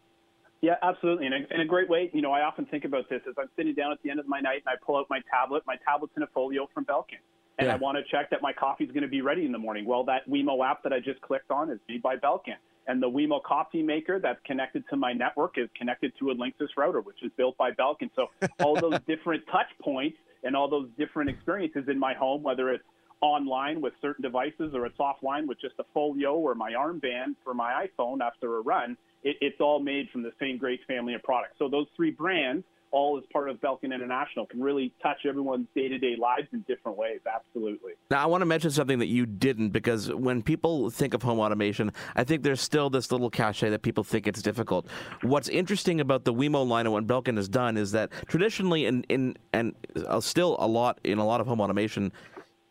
Yeah, 0.60 0.74
absolutely. 0.82 1.26
And 1.26 1.34
a, 1.34 1.38
and 1.50 1.62
a 1.62 1.64
great 1.64 1.88
way, 1.88 2.10
you 2.12 2.20
know, 2.20 2.32
I 2.32 2.42
often 2.42 2.66
think 2.66 2.84
about 2.84 3.08
this 3.08 3.22
as 3.26 3.34
I'm 3.38 3.48
sitting 3.56 3.74
down 3.74 3.92
at 3.92 3.98
the 4.04 4.10
end 4.10 4.20
of 4.20 4.28
my 4.28 4.40
night 4.40 4.62
and 4.66 4.68
I 4.68 4.74
pull 4.84 4.96
out 4.98 5.06
my 5.08 5.20
tablet. 5.30 5.62
My 5.66 5.76
tablet's 5.88 6.12
in 6.16 6.22
a 6.22 6.26
folio 6.28 6.68
from 6.74 6.84
Belkin. 6.84 7.18
and 7.58 7.66
Yeah. 7.66 7.74
I 7.74 7.76
want 7.76 7.96
to 7.98 8.04
check 8.10 8.30
that 8.30 8.42
my 8.42 8.52
coffee's 8.52 8.88
going 8.90 9.02
to 9.02 9.08
be 9.08 9.22
ready 9.22 9.44
in 9.44 9.52
the 9.52 9.58
morning. 9.58 9.84
Well, 9.86 10.04
that 10.04 10.28
Wemo 10.28 10.64
app 10.64 10.82
that 10.82 10.92
I 10.92 11.00
just 11.00 11.20
clicked 11.22 11.50
on 11.50 11.70
is 11.70 11.78
made 11.88 12.02
by 12.02 12.16
Belkin. 12.16 12.56
And 12.86 13.02
the 13.02 13.08
Wemo 13.08 13.42
coffee 13.42 13.82
maker 13.82 14.18
that's 14.18 14.40
connected 14.44 14.84
to 14.90 14.96
my 14.96 15.12
network 15.12 15.56
is 15.56 15.68
connected 15.76 16.12
to 16.18 16.30
a 16.30 16.34
Linksys 16.34 16.68
router, 16.76 17.00
which 17.00 17.22
is 17.22 17.30
built 17.36 17.56
by 17.56 17.70
Belkin. 17.70 18.10
So 18.14 18.28
all 18.62 18.76
those 18.78 18.98
different 19.06 19.44
touch 19.50 19.68
points 19.82 20.18
and 20.42 20.54
all 20.56 20.68
those 20.68 20.88
different 20.98 21.30
experiences 21.30 21.84
in 21.88 21.98
my 21.98 22.14
home, 22.14 22.42
whether 22.42 22.70
it's 22.70 22.84
online 23.20 23.80
with 23.80 23.92
certain 24.00 24.22
devices 24.22 24.72
or 24.74 24.86
it's 24.86 24.98
offline 24.98 25.46
with 25.46 25.60
just 25.60 25.74
a 25.78 25.84
folio 25.92 26.34
or 26.34 26.54
my 26.54 26.72
armband 26.72 27.34
for 27.44 27.54
my 27.54 27.86
iPhone 27.86 28.20
after 28.20 28.56
a 28.56 28.60
run, 28.60 28.96
it, 29.22 29.36
it's 29.40 29.60
all 29.60 29.80
made 29.80 30.08
from 30.10 30.22
the 30.22 30.32
same 30.40 30.56
great 30.58 30.80
family 30.86 31.14
of 31.14 31.22
products. 31.22 31.54
So 31.58 31.68
those 31.68 31.86
three 31.96 32.10
brands, 32.10 32.64
all 32.92 33.16
as 33.16 33.24
part 33.32 33.48
of 33.48 33.60
Belkin 33.60 33.94
International, 33.94 34.46
can 34.46 34.60
really 34.60 34.92
touch 35.00 35.18
everyone's 35.28 35.68
day-to-day 35.76 36.16
lives 36.18 36.48
in 36.52 36.64
different 36.66 36.98
ways. 36.98 37.20
Absolutely. 37.32 37.92
Now, 38.10 38.22
I 38.22 38.26
want 38.26 38.40
to 38.40 38.46
mention 38.46 38.72
something 38.72 38.98
that 38.98 39.06
you 39.06 39.26
didn't 39.26 39.68
because 39.68 40.12
when 40.12 40.42
people 40.42 40.90
think 40.90 41.14
of 41.14 41.22
home 41.22 41.38
automation, 41.38 41.92
I 42.16 42.24
think 42.24 42.42
there's 42.42 42.60
still 42.60 42.90
this 42.90 43.12
little 43.12 43.30
cachet 43.30 43.70
that 43.70 43.82
people 43.82 44.02
think 44.02 44.26
it's 44.26 44.42
difficult. 44.42 44.88
What's 45.22 45.48
interesting 45.48 46.00
about 46.00 46.24
the 46.24 46.34
Wemo 46.34 46.66
line 46.66 46.86
and 46.86 46.92
what 46.92 47.06
Belkin 47.06 47.36
has 47.36 47.48
done 47.48 47.76
is 47.76 47.92
that 47.92 48.10
traditionally, 48.26 48.86
in, 48.86 49.04
in 49.08 49.36
and 49.52 49.74
uh, 50.08 50.20
still 50.20 50.56
a 50.58 50.66
lot 50.66 50.98
in 51.04 51.18
a 51.18 51.26
lot 51.26 51.40
of 51.40 51.46
home 51.46 51.60
automation 51.60 52.10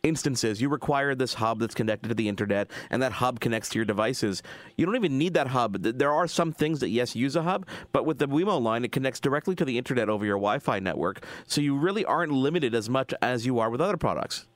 instances, 0.03 0.61
you 0.61 0.69
require 0.69 1.13
this 1.13 1.35
hub 1.35 1.59
that's 1.59 1.75
connected 1.75 2.07
to 2.07 2.15
the 2.15 2.29
internet, 2.29 2.71
and 2.89 3.01
that 3.01 3.13
hub 3.13 3.39
connects 3.39 3.69
to 3.69 3.77
your 3.77 3.85
devices. 3.85 4.41
You 4.77 4.85
don't 4.85 4.95
even 4.95 5.17
need 5.17 5.33
that 5.33 5.47
hub. 5.47 5.81
There 5.81 6.13
are 6.13 6.27
some 6.27 6.53
things 6.53 6.79
that 6.79 6.89
yes 6.89 7.15
use 7.15 7.35
a 7.35 7.43
hub, 7.43 7.67
but 7.91 8.05
with 8.05 8.17
the 8.19 8.27
Wemo 8.27 8.61
line, 8.61 8.85
it 8.85 8.91
connects 8.91 9.19
directly 9.19 9.55
to 9.55 9.65
the 9.65 9.77
internet 9.77 10.09
over 10.09 10.25
your 10.25 10.37
Wi-Fi 10.37 10.79
network, 10.79 11.25
so 11.45 11.59
you 11.59 11.77
really 11.77 12.05
aren't 12.05 12.31
limited 12.31 12.73
as 12.73 12.89
much 12.89 13.13
as 13.21 13.45
you 13.45 13.59
are 13.59 13.69
with 13.69 13.81
other 13.81 13.97
products. 13.97 14.47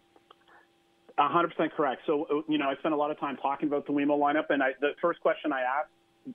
Hundred 1.18 1.50
percent 1.50 1.74
correct. 1.76 2.02
So, 2.08 2.24
uh, 2.24 2.42
you 2.48 2.58
know, 2.58 2.66
I 2.66 2.76
spent 2.78 2.94
a 2.94 2.98
lot 2.98 3.12
of 3.12 3.20
time 3.20 3.38
talking 3.38 3.68
about 3.68 3.86
the 3.86 3.94
Wemo 3.94 4.18
lineup, 4.18 4.46
and 4.50 4.64
I, 4.64 4.70
the 4.82 4.92
first 5.00 5.20
question 5.20 5.54
I 5.54 5.62
asked, 5.62 5.92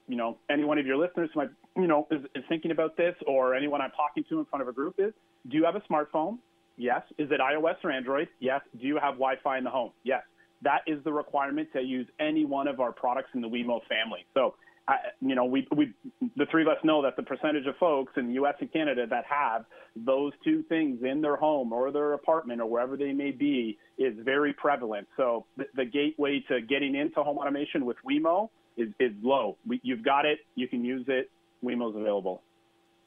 you 0.07 0.15
know, 0.15 0.37
any 0.49 0.63
one 0.63 0.77
of 0.77 0.85
your 0.85 0.95
listeners 0.95 1.29
who 1.33 1.41
might, 1.41 1.49
you 1.75 1.87
know, 1.87 2.07
is, 2.11 2.21
is 2.35 2.43
thinking 2.47 2.71
about 2.71 2.95
this, 2.95 3.15
or 3.27 3.55
anyone 3.55 3.81
I'm 3.81 3.91
talking 3.91 4.23
to 4.29 4.39
in 4.39 4.45
front 4.45 4.61
of 4.61 4.69
a 4.69 4.71
group 4.71 4.95
is, 4.97 5.13
do 5.49 5.57
you 5.57 5.65
have 5.65 5.75
a 5.75 5.81
smartphone? 5.81 6.37
Yes. 6.79 7.01
Is 7.17 7.29
it 7.29 7.41
iOS 7.41 7.75
or 7.83 7.91
Android? 7.91 8.29
Yes. 8.39 8.61
Do 8.79 8.87
you 8.87 8.95
have 8.95 9.15
Wi-Fi 9.15 9.57
in 9.57 9.65
the 9.65 9.69
home? 9.69 9.91
Yes. 10.03 10.23
That 10.61 10.79
is 10.87 11.03
the 11.03 11.11
requirement 11.11 11.67
to 11.73 11.81
use 11.81 12.07
any 12.19 12.45
one 12.45 12.67
of 12.67 12.79
our 12.79 12.91
products 12.91 13.29
in 13.35 13.41
the 13.41 13.49
Wemo 13.49 13.81
family. 13.87 14.25
So, 14.33 14.55
I, 14.87 14.95
you 15.21 15.35
know, 15.35 15.45
we, 15.45 15.67
we, 15.75 15.93
the 16.35 16.45
three 16.49 16.63
of 16.63 16.69
us 16.69 16.77
know 16.83 17.01
that 17.03 17.15
the 17.15 17.23
percentage 17.23 17.67
of 17.67 17.75
folks 17.77 18.13
in 18.15 18.27
the 18.27 18.33
U.S. 18.35 18.55
and 18.59 18.71
Canada 18.71 19.05
that 19.09 19.25
have 19.25 19.65
those 19.95 20.31
two 20.43 20.63
things 20.63 21.03
in 21.03 21.21
their 21.21 21.35
home 21.35 21.73
or 21.73 21.91
their 21.91 22.13
apartment 22.13 22.61
or 22.61 22.65
wherever 22.65 22.97
they 22.97 23.11
may 23.11 23.31
be 23.31 23.77
is 23.97 24.13
very 24.23 24.53
prevalent. 24.53 25.07
So 25.17 25.45
the, 25.57 25.65
the 25.75 25.85
gateway 25.85 26.43
to 26.47 26.61
getting 26.61 26.95
into 26.95 27.21
home 27.23 27.37
automation 27.37 27.85
with 27.85 27.97
Wemo 28.09 28.49
is, 28.77 28.87
is 28.99 29.11
low. 29.21 29.57
We, 29.67 29.81
you've 29.83 30.03
got 30.03 30.25
it. 30.25 30.39
You 30.55 30.67
can 30.67 30.83
use 30.83 31.05
it. 31.07 31.29
Wemo's 31.63 31.95
available. 31.95 32.41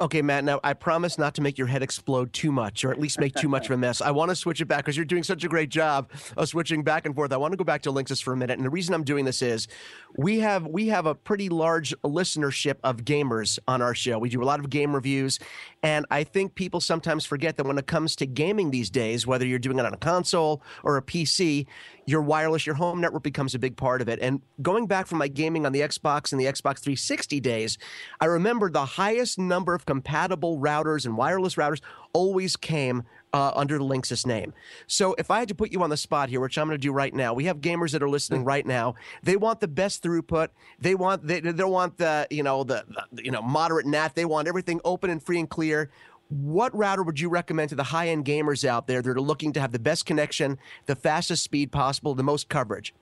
Okay, 0.02 0.20
Matt. 0.20 0.42
Now 0.42 0.58
I 0.64 0.72
promise 0.72 1.16
not 1.16 1.32
to 1.36 1.42
make 1.42 1.56
your 1.56 1.68
head 1.68 1.80
explode 1.80 2.32
too 2.32 2.50
much, 2.50 2.84
or 2.84 2.90
at 2.90 2.98
least 2.98 3.20
make 3.20 3.36
too 3.36 3.46
much 3.48 3.66
of 3.66 3.70
a 3.70 3.76
mess. 3.76 4.00
I 4.00 4.10
want 4.10 4.30
to 4.30 4.34
switch 4.34 4.60
it 4.60 4.64
back 4.64 4.78
because 4.78 4.96
you're 4.96 5.04
doing 5.04 5.22
such 5.22 5.44
a 5.44 5.48
great 5.48 5.68
job 5.68 6.10
of 6.36 6.48
switching 6.48 6.82
back 6.82 7.06
and 7.06 7.14
forth. 7.14 7.32
I 7.32 7.36
want 7.36 7.52
to 7.52 7.56
go 7.56 7.62
back 7.62 7.82
to 7.82 7.92
Linksys 7.92 8.20
for 8.20 8.32
a 8.32 8.36
minute, 8.36 8.58
and 8.58 8.66
the 8.66 8.70
reason 8.70 8.96
I'm 8.96 9.04
doing 9.04 9.24
this 9.24 9.42
is 9.42 9.68
we 10.16 10.40
have 10.40 10.66
we 10.66 10.88
have 10.88 11.06
a 11.06 11.14
pretty 11.14 11.48
large 11.48 11.94
listenership 12.02 12.78
of 12.82 13.04
gamers 13.04 13.60
on 13.68 13.80
our 13.80 13.94
show. 13.94 14.18
We 14.18 14.28
do 14.28 14.42
a 14.42 14.44
lot 14.44 14.58
of 14.58 14.70
game 14.70 14.92
reviews, 14.92 15.38
and 15.84 16.04
I 16.10 16.24
think 16.24 16.56
people 16.56 16.80
sometimes 16.80 17.24
forget 17.24 17.56
that 17.58 17.64
when 17.64 17.78
it 17.78 17.86
comes 17.86 18.16
to 18.16 18.26
gaming 18.26 18.72
these 18.72 18.90
days, 18.90 19.24
whether 19.24 19.46
you're 19.46 19.60
doing 19.60 19.78
it 19.78 19.86
on 19.86 19.94
a 19.94 19.98
console 19.98 20.64
or 20.82 20.96
a 20.96 21.02
PC, 21.02 21.68
your 22.06 22.22
wireless, 22.22 22.66
your 22.66 22.74
home 22.74 23.00
network 23.00 23.22
becomes 23.22 23.54
a 23.54 23.58
big 23.58 23.76
part 23.76 24.02
of 24.02 24.08
it. 24.08 24.18
And 24.20 24.40
going 24.60 24.86
back 24.86 25.06
from 25.06 25.18
my 25.18 25.28
gaming 25.28 25.64
on 25.64 25.72
the 25.72 25.80
Xbox 25.80 26.32
and 26.32 26.40
the 26.40 26.46
Xbox 26.46 26.80
360 26.80 27.38
days, 27.40 27.78
I 28.20 28.26
remember 28.26 28.70
the 28.70 28.84
highest 28.84 29.38
number 29.38 29.74
of 29.74 29.86
compatible 29.92 30.58
routers 30.58 31.04
and 31.04 31.18
wireless 31.18 31.56
routers 31.56 31.82
always 32.14 32.56
came 32.56 33.02
uh, 33.34 33.52
under 33.54 33.76
the 33.76 33.84
Linksys 33.84 34.24
name. 34.24 34.54
So 34.86 35.14
if 35.18 35.30
I 35.30 35.38
had 35.38 35.48
to 35.48 35.54
put 35.54 35.70
you 35.70 35.82
on 35.82 35.90
the 35.90 35.98
spot 35.98 36.30
here, 36.30 36.40
which 36.40 36.56
I'm 36.56 36.66
going 36.66 36.78
to 36.78 36.80
do 36.80 36.92
right 36.92 37.12
now, 37.12 37.34
we 37.34 37.44
have 37.44 37.58
gamers 37.58 37.90
that 37.90 38.02
are 38.02 38.08
listening 38.08 38.42
right 38.42 38.64
now. 38.64 38.94
They 39.22 39.36
want 39.36 39.60
the 39.60 39.68
best 39.68 40.02
throughput. 40.02 40.48
They 40.78 40.94
want 40.94 41.26
they, 41.26 41.40
they 41.40 41.64
want 41.64 41.98
the 41.98 42.26
you 42.30 42.42
know 42.42 42.64
the, 42.64 42.86
the 43.12 43.22
you 43.22 43.30
know 43.30 43.42
moderate 43.42 43.84
NAT. 43.84 44.14
They 44.14 44.24
want 44.24 44.48
everything 44.48 44.80
open 44.82 45.10
and 45.10 45.22
free 45.22 45.38
and 45.38 45.50
clear. 45.50 45.90
What 46.30 46.74
router 46.74 47.02
would 47.02 47.20
you 47.20 47.28
recommend 47.28 47.68
to 47.68 47.74
the 47.74 47.84
high 47.84 48.08
end 48.08 48.24
gamers 48.24 48.64
out 48.64 48.86
there 48.86 49.02
that 49.02 49.10
are 49.10 49.20
looking 49.20 49.52
to 49.52 49.60
have 49.60 49.72
the 49.72 49.78
best 49.78 50.06
connection, 50.06 50.58
the 50.86 50.96
fastest 50.96 51.44
speed 51.44 51.70
possible, 51.70 52.14
the 52.14 52.22
most 52.22 52.48
coverage? 52.48 52.94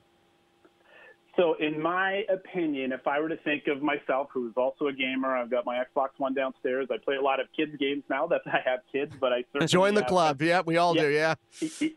So, 1.41 1.55
in 1.55 1.81
my 1.81 2.23
opinion, 2.29 2.91
if 2.91 3.07
I 3.07 3.19
were 3.19 3.27
to 3.27 3.37
think 3.37 3.63
of 3.65 3.81
myself, 3.81 4.27
who's 4.31 4.53
also 4.55 4.89
a 4.89 4.93
gamer, 4.93 5.35
I've 5.35 5.49
got 5.49 5.65
my 5.65 5.83
Xbox 5.83 6.09
One 6.19 6.35
downstairs. 6.35 6.87
I 6.91 6.97
play 7.03 7.15
a 7.15 7.21
lot 7.21 7.39
of 7.39 7.47
kids' 7.57 7.75
games 7.79 8.03
now 8.11 8.27
that 8.33 8.41
I 8.45 8.59
have 8.63 8.81
kids, 8.91 9.15
but 9.19 9.33
I 9.33 9.43
certainly 9.51 9.65
Join 9.67 9.95
the 9.95 10.01
have- 10.01 10.07
club. 10.07 10.41
Yeah, 10.43 10.61
we 10.63 10.77
all 10.77 10.93
do. 10.93 11.09
Yeah. 11.09 11.33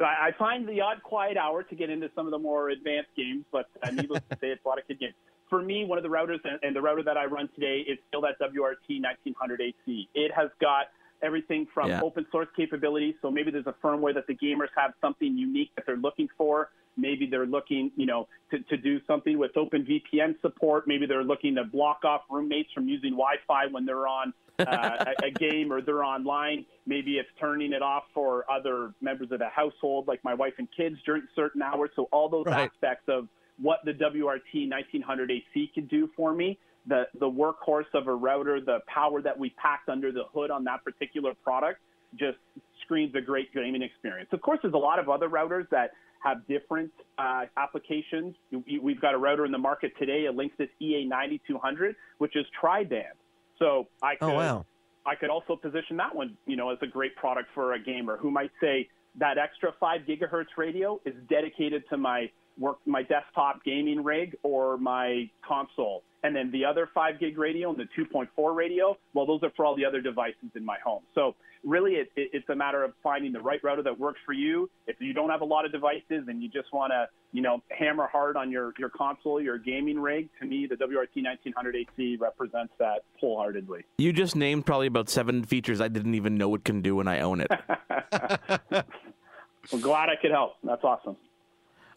I 0.01 0.29
I 0.29 0.33
find 0.39 0.67
the 0.67 0.81
odd 0.81 1.03
quiet 1.03 1.37
hour 1.37 1.63
to 1.63 1.75
get 1.75 1.91
into 1.91 2.11
some 2.17 2.27
of 2.27 2.31
the 2.31 2.39
more 2.39 2.71
advanced 2.71 3.11
games, 3.19 3.45
but 3.53 3.67
uh, 3.83 3.91
needless 3.91 4.23
to 4.31 4.39
say, 4.41 4.47
it's 4.49 4.65
a 4.65 4.69
lot 4.69 4.79
of 4.79 4.89
kid 4.89 4.99
games. 4.99 5.15
For 5.51 5.61
me, 5.61 5.85
one 5.85 5.99
of 5.99 6.05
the 6.05 6.11
routers, 6.11 6.41
and, 6.45 6.59
and 6.63 6.75
the 6.75 6.81
router 6.81 7.03
that 7.03 7.19
I 7.19 7.27
run 7.27 7.51
today 7.55 7.85
is 7.87 7.99
still 8.09 8.23
that 8.23 8.41
WRT 8.41 9.03
1900 9.03 9.61
AC. 9.61 10.09
It 10.15 10.33
has 10.35 10.49
got 10.59 10.87
everything 11.23 11.67
from 11.73 11.89
Yeah. 11.91 12.01
open 12.03 12.27
source 12.31 12.49
capabilities. 12.57 13.15
So 13.23 13.31
maybe 13.31 13.51
there's 13.51 13.67
a 13.67 13.75
firmware 13.83 14.15
that 14.15 14.27
the 14.27 14.35
gamers 14.35 14.69
have 14.77 14.93
something 15.01 15.37
unique 15.37 15.71
that 15.77 15.87
they're 15.87 15.97
looking 15.97 16.29
for. 16.37 16.71
Maybe 16.97 17.27
they're 17.27 17.47
looking, 17.47 17.91
you 17.97 18.07
know, 18.07 18.29
to, 18.51 18.59
to 18.61 18.77
do 18.77 19.01
something 19.07 19.37
with 19.39 19.57
open 19.57 19.85
VPN 19.85 20.41
support. 20.41 20.87
Maybe 20.87 21.07
they're 21.07 21.25
looking 21.25 21.55
to 21.57 21.65
block 21.65 22.05
off 22.05 22.23
roommates 22.31 22.71
from 22.73 22.89
using 22.89 23.11
Wi-Fi 23.13 23.67
when 23.71 23.85
they're 23.85 24.07
on 24.07 24.33
uh, 24.61 25.15
a, 25.23 25.27
a 25.27 25.31
game 25.33 25.73
or 25.73 25.83
they're 25.83 26.05
online. 26.05 26.65
Maybe 26.87 27.19
it's 27.19 27.29
turning 27.41 27.73
it 27.73 27.83
off 27.83 28.05
for 28.15 28.45
other 28.51 28.95
members 29.01 29.33
of 29.33 29.41
the 29.41 29.49
household, 29.49 30.07
like 30.07 30.23
my 30.23 30.35
wife 30.35 30.55
and 30.59 30.69
kids 30.77 30.97
during 31.05 31.23
certain 31.35 31.63
hours. 31.63 31.91
So 31.97 32.09
all 32.13 32.29
those 32.29 32.47
Right. 32.47 32.71
aspects 32.73 33.09
of 33.09 33.29
what 33.61 33.81
the 33.85 33.93
WRT 33.93 34.69
1900 34.71 35.31
AC 35.31 35.71
can 35.75 35.87
do 35.87 36.09
for 36.17 36.33
me, 36.35 36.59
the 36.87 37.05
the 37.19 37.31
workhorse 37.31 37.93
of 37.95 38.07
a 38.09 38.15
router, 38.15 38.61
the 38.61 38.81
power 38.87 39.23
that 39.23 39.39
we 39.39 39.51
packed 39.51 39.89
under 39.89 40.13
the 40.13 40.25
hood 40.33 40.51
on 40.51 40.65
that 40.65 40.85
particular 40.85 41.35
product, 41.43 41.81
just 42.19 42.39
screams 42.83 43.15
a 43.15 43.21
great 43.21 43.53
gaming 43.55 43.83
experience. 43.83 44.29
Of 44.33 44.41
course, 44.43 44.59
there's 44.63 44.75
a 44.75 44.79
lot 44.79 44.99
of 44.99 45.09
other 45.09 45.29
routers 45.29 45.69
that 45.71 45.93
have 46.23 46.47
different 46.47 46.91
uh, 47.19 47.45
applications. 47.57 48.35
We- 48.51 48.79
We've 48.83 49.01
got 49.01 49.15
a 49.15 49.19
router 49.19 49.45
in 49.45 49.53
the 49.53 49.59
market 49.59 49.93
today, 49.99 50.27
a 50.27 50.33
Linksys 50.33 50.69
EA 50.81 51.05
9200, 51.05 51.97
which 52.19 52.35
is 52.37 52.47
tri-band. 52.59 53.15
So 53.59 53.89
I 54.03 54.17
could 54.17 54.31
Oh, 54.31 54.35
wow. 54.35 54.67
I 55.07 55.15
could 55.17 55.29
also 55.29 55.55
position 55.55 55.99
that 55.99 56.15
one, 56.15 56.37
you 56.47 56.57
know, 56.57 56.71
as 56.71 56.79
a 56.81 56.87
great 56.87 57.15
product 57.17 57.51
for 57.55 57.75
a 57.75 57.79
gamer 57.79 58.17
who 58.17 58.31
might 58.31 58.51
say 58.61 58.89
that 59.17 59.37
extra 59.37 59.73
five 59.79 60.03
gigahertz 60.09 60.57
radio 60.57 60.99
is 61.05 61.15
dedicated 61.29 61.85
to 61.91 61.99
my 61.99 62.31
work, 62.59 62.79
my 62.87 63.03
desktop 63.03 63.63
gaming 63.65 64.03
rig 64.03 64.35
or 64.43 64.79
my 64.79 65.29
console. 65.47 66.03
And 66.25 66.35
then 66.35 66.51
the 66.51 66.65
other 66.65 66.89
five 66.95 67.21
gig 67.21 67.37
radio 67.37 67.69
and 67.69 67.79
the 67.79 67.87
2.4 67.97 68.57
radio, 68.57 68.97
well, 69.13 69.27
those 69.27 69.43
are 69.43 69.53
for 69.55 69.67
all 69.67 69.77
the 69.77 69.85
other 69.85 70.01
devices 70.01 70.51
in 70.57 70.65
my 70.65 70.79
home. 70.83 71.03
So 71.15 71.37
really, 71.63 71.93
it, 71.93 72.11
it, 72.17 72.31
it's 72.33 72.49
a 72.49 72.57
matter 72.57 72.83
of 72.83 72.95
finding 73.03 73.31
the 73.31 73.43
right 73.43 73.63
router 73.63 73.83
that 73.83 74.01
works 74.01 74.21
for 74.25 74.33
you. 74.33 74.71
If 74.87 74.97
you 75.01 75.13
don't 75.13 75.29
have 75.29 75.43
a 75.43 75.45
lot 75.45 75.67
of 75.67 75.73
devices 75.73 76.25
and 76.27 76.43
you 76.43 76.49
just 76.49 76.73
want 76.73 76.93
to, 76.93 77.09
you 77.33 77.43
know, 77.43 77.63
hammer 77.69 78.09
hard 78.11 78.39
on 78.39 78.51
your, 78.51 78.73
your 78.79 78.89
console, 78.89 79.39
your 79.39 79.59
gaming 79.59 80.01
rig, 80.01 80.31
to 80.41 80.47
me, 80.47 80.67
the 80.67 80.77
WRT 80.77 81.23
1900 81.23 81.77
AC 81.77 82.17
represents 82.19 82.73
that 82.79 83.01
wholeheartedly. 83.21 83.85
You 83.99 84.15
just 84.15 84.35
named 84.35 84.65
probably 84.65 84.87
about 84.87 85.11
seven 85.11 85.45
features 85.45 85.79
I 85.79 85.89
didn't 85.89 86.15
even 86.15 86.37
know 86.37 86.55
it 86.55 86.65
can 86.65 86.81
do, 86.81 87.01
and 87.01 87.09
I 87.09 87.21
own 87.21 87.43
it. 87.43 87.51
Well, 89.73 89.81
glad 89.81 90.09
I 90.09 90.17
could 90.21 90.31
help. 90.31 90.57
That's 90.63 90.85
awesome. 90.85 91.17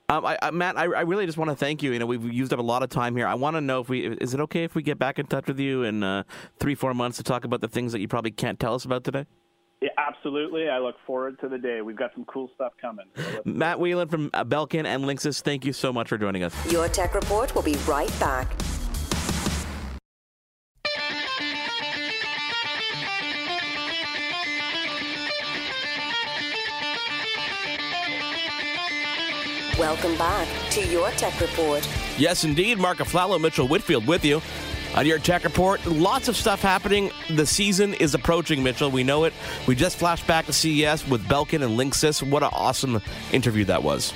Um, 0.10 0.26
I, 0.26 0.38
I, 0.42 0.52
Matt, 0.52 0.78
I, 0.78 0.86
I 0.86 1.02
really 1.02 1.26
just 1.26 1.38
want 1.38 1.50
to 1.50 1.56
thank 1.56 1.84
you. 1.84 1.92
You 1.92 2.00
know, 2.00 2.06
we've 2.06 2.24
used 2.32 2.54
up 2.54 2.60
a 2.60 2.64
lot 2.64 2.82
of 2.82 2.90
time 2.90 3.14
here. 3.18 3.28
I 3.28 3.34
want 3.34 3.58
to 3.58 3.62
know 3.62 3.82
if 3.82 3.90
we 3.90 4.08
is 4.08 4.34
it 4.34 4.40
okay 4.40 4.64
if 4.64 4.74
we 4.74 4.82
get 4.82 4.98
back 4.98 5.20
in 5.20 5.26
touch 5.26 5.48
with 5.48 5.60
you 5.60 5.84
in 5.84 6.02
uh, 6.02 6.24
three, 6.60 6.76
four 6.76 6.94
months 6.94 7.18
to 7.18 7.24
talk 7.24 7.44
about 7.44 7.60
the 7.60 7.68
things 7.68 7.92
that 7.92 8.00
you 8.00 8.08
probably 8.08 8.32
can't 8.32 8.58
tell 8.58 8.74
us 8.74 8.86
about 8.86 9.04
today. 9.04 9.26
Yeah, 9.82 9.90
absolutely. 9.98 10.70
I 10.70 10.80
look 10.80 10.96
forward 11.06 11.38
to 11.42 11.50
the 11.50 11.58
day. 11.58 11.82
We've 11.82 11.98
got 11.98 12.14
some 12.16 12.24
cool 12.24 12.50
stuff 12.56 12.72
coming. 12.82 13.08
So 13.18 13.42
Matt 13.44 13.82
Whelan 13.82 14.08
from 14.08 14.30
uh, 14.34 14.46
Belkin 14.46 14.86
and 14.86 15.04
Linksys, 15.04 15.42
thank 15.42 15.66
you 15.66 15.74
so 15.74 15.92
much 15.92 16.08
for 16.08 16.18
joining 16.18 16.42
us. 16.42 16.72
Your 16.72 16.88
Tech 16.88 17.14
Report 17.14 17.54
will 17.54 17.62
be 17.62 17.76
right 17.86 18.18
back. 18.18 18.50
Welcome 29.88 30.18
back 30.18 30.50
to 30.72 30.86
Your 30.86 31.12
Tech 31.12 31.40
Report. 31.40 31.88
Yes, 32.18 32.44
indeed. 32.44 32.78
Mark 32.78 32.98
Aflalo, 32.98 33.40
Mitchell 33.40 33.70
Whitfield 33.70 34.06
with 34.06 34.26
you. 34.26 34.42
On 34.96 35.06
your 35.06 35.18
tech 35.18 35.46
report, 35.46 35.86
lots 35.86 36.28
of 36.28 36.36
stuff 36.36 36.62
happening. 36.62 37.10
The 37.30 37.46
season 37.46 37.94
is 37.94 38.14
approaching, 38.14 38.62
Mitchell. 38.62 38.92
We 38.92 39.06
know 39.06 39.24
it. 39.24 39.34
We 39.66 39.76
just 39.76 39.98
flashed 39.98 40.28
back 40.28 40.46
to 40.48 40.52
CES 40.52 41.08
with 41.08 41.24
Belkin 41.30 41.64
and 41.64 41.80
Linksys. 41.80 42.22
What 42.22 42.44
an 42.44 42.50
awesome 42.52 43.02
interview 43.32 43.64
that 43.64 43.82
was. 43.82 44.12